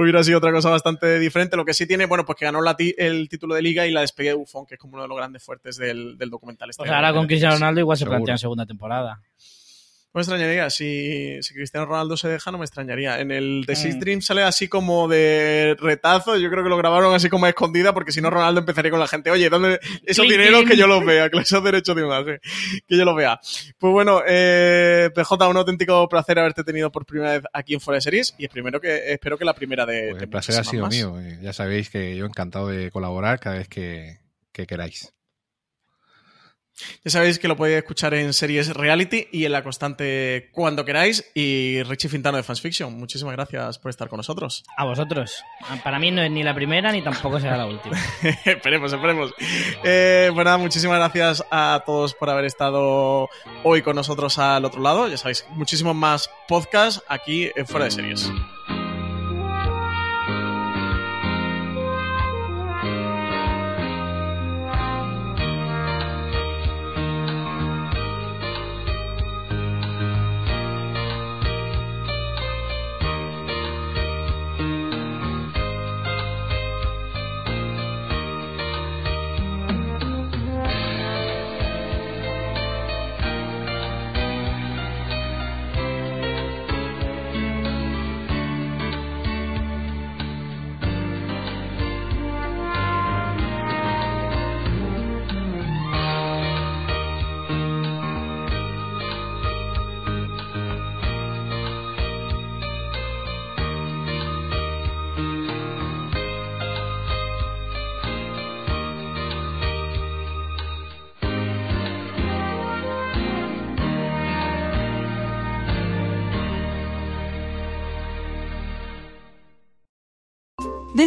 [0.00, 1.56] hubiera sido otra cosa bastante diferente.
[1.56, 3.90] Lo que sí tiene, bueno, pues que ganó la ti- el título de liga y
[3.90, 6.70] la despegue de Buffon, que es como uno de los grandes fuertes del, del documental.
[6.70, 8.18] este O sea, ahora con Cristiano Ronaldo igual se Seguro.
[8.18, 9.20] plantean segunda temporada.
[10.14, 13.20] No me extrañaría, si, si Cristiano Ronaldo se deja, no me extrañaría.
[13.20, 14.00] En el The Six Mm.
[14.00, 17.92] Dream sale así como de retazo, yo creo que lo grabaron así como a escondida,
[17.92, 20.86] porque si no Ronaldo empezaría con la gente, oye, ¿dónde esos Clink, dineros que yo
[20.86, 22.40] los vea, que esos derechos de imagen,
[22.86, 23.38] que yo los vea?
[23.76, 27.96] Pues bueno, eh, PJ, un auténtico placer haberte tenido por primera vez aquí en Fuera
[27.96, 30.64] de Series, y es primero que, espero que la primera de, Pues el placer ha
[30.64, 30.94] sido más.
[30.94, 31.20] mío.
[31.20, 34.20] eh, Ya sabéis que yo encantado de colaborar cada vez que,
[34.52, 35.12] que queráis.
[37.04, 41.30] Ya sabéis que lo podéis escuchar en series reality y en la constante cuando queráis.
[41.34, 44.64] Y Richie Fintano de Fans Fiction, muchísimas gracias por estar con nosotros.
[44.76, 45.42] A vosotros.
[45.82, 47.96] Para mí no es ni la primera ni tampoco será la última.
[48.44, 49.32] esperemos, esperemos.
[49.84, 53.28] Eh, pues muchísimas gracias a todos por haber estado
[53.64, 55.08] hoy con nosotros al otro lado.
[55.08, 58.30] Ya sabéis, muchísimos más podcasts aquí en Fuera de Series.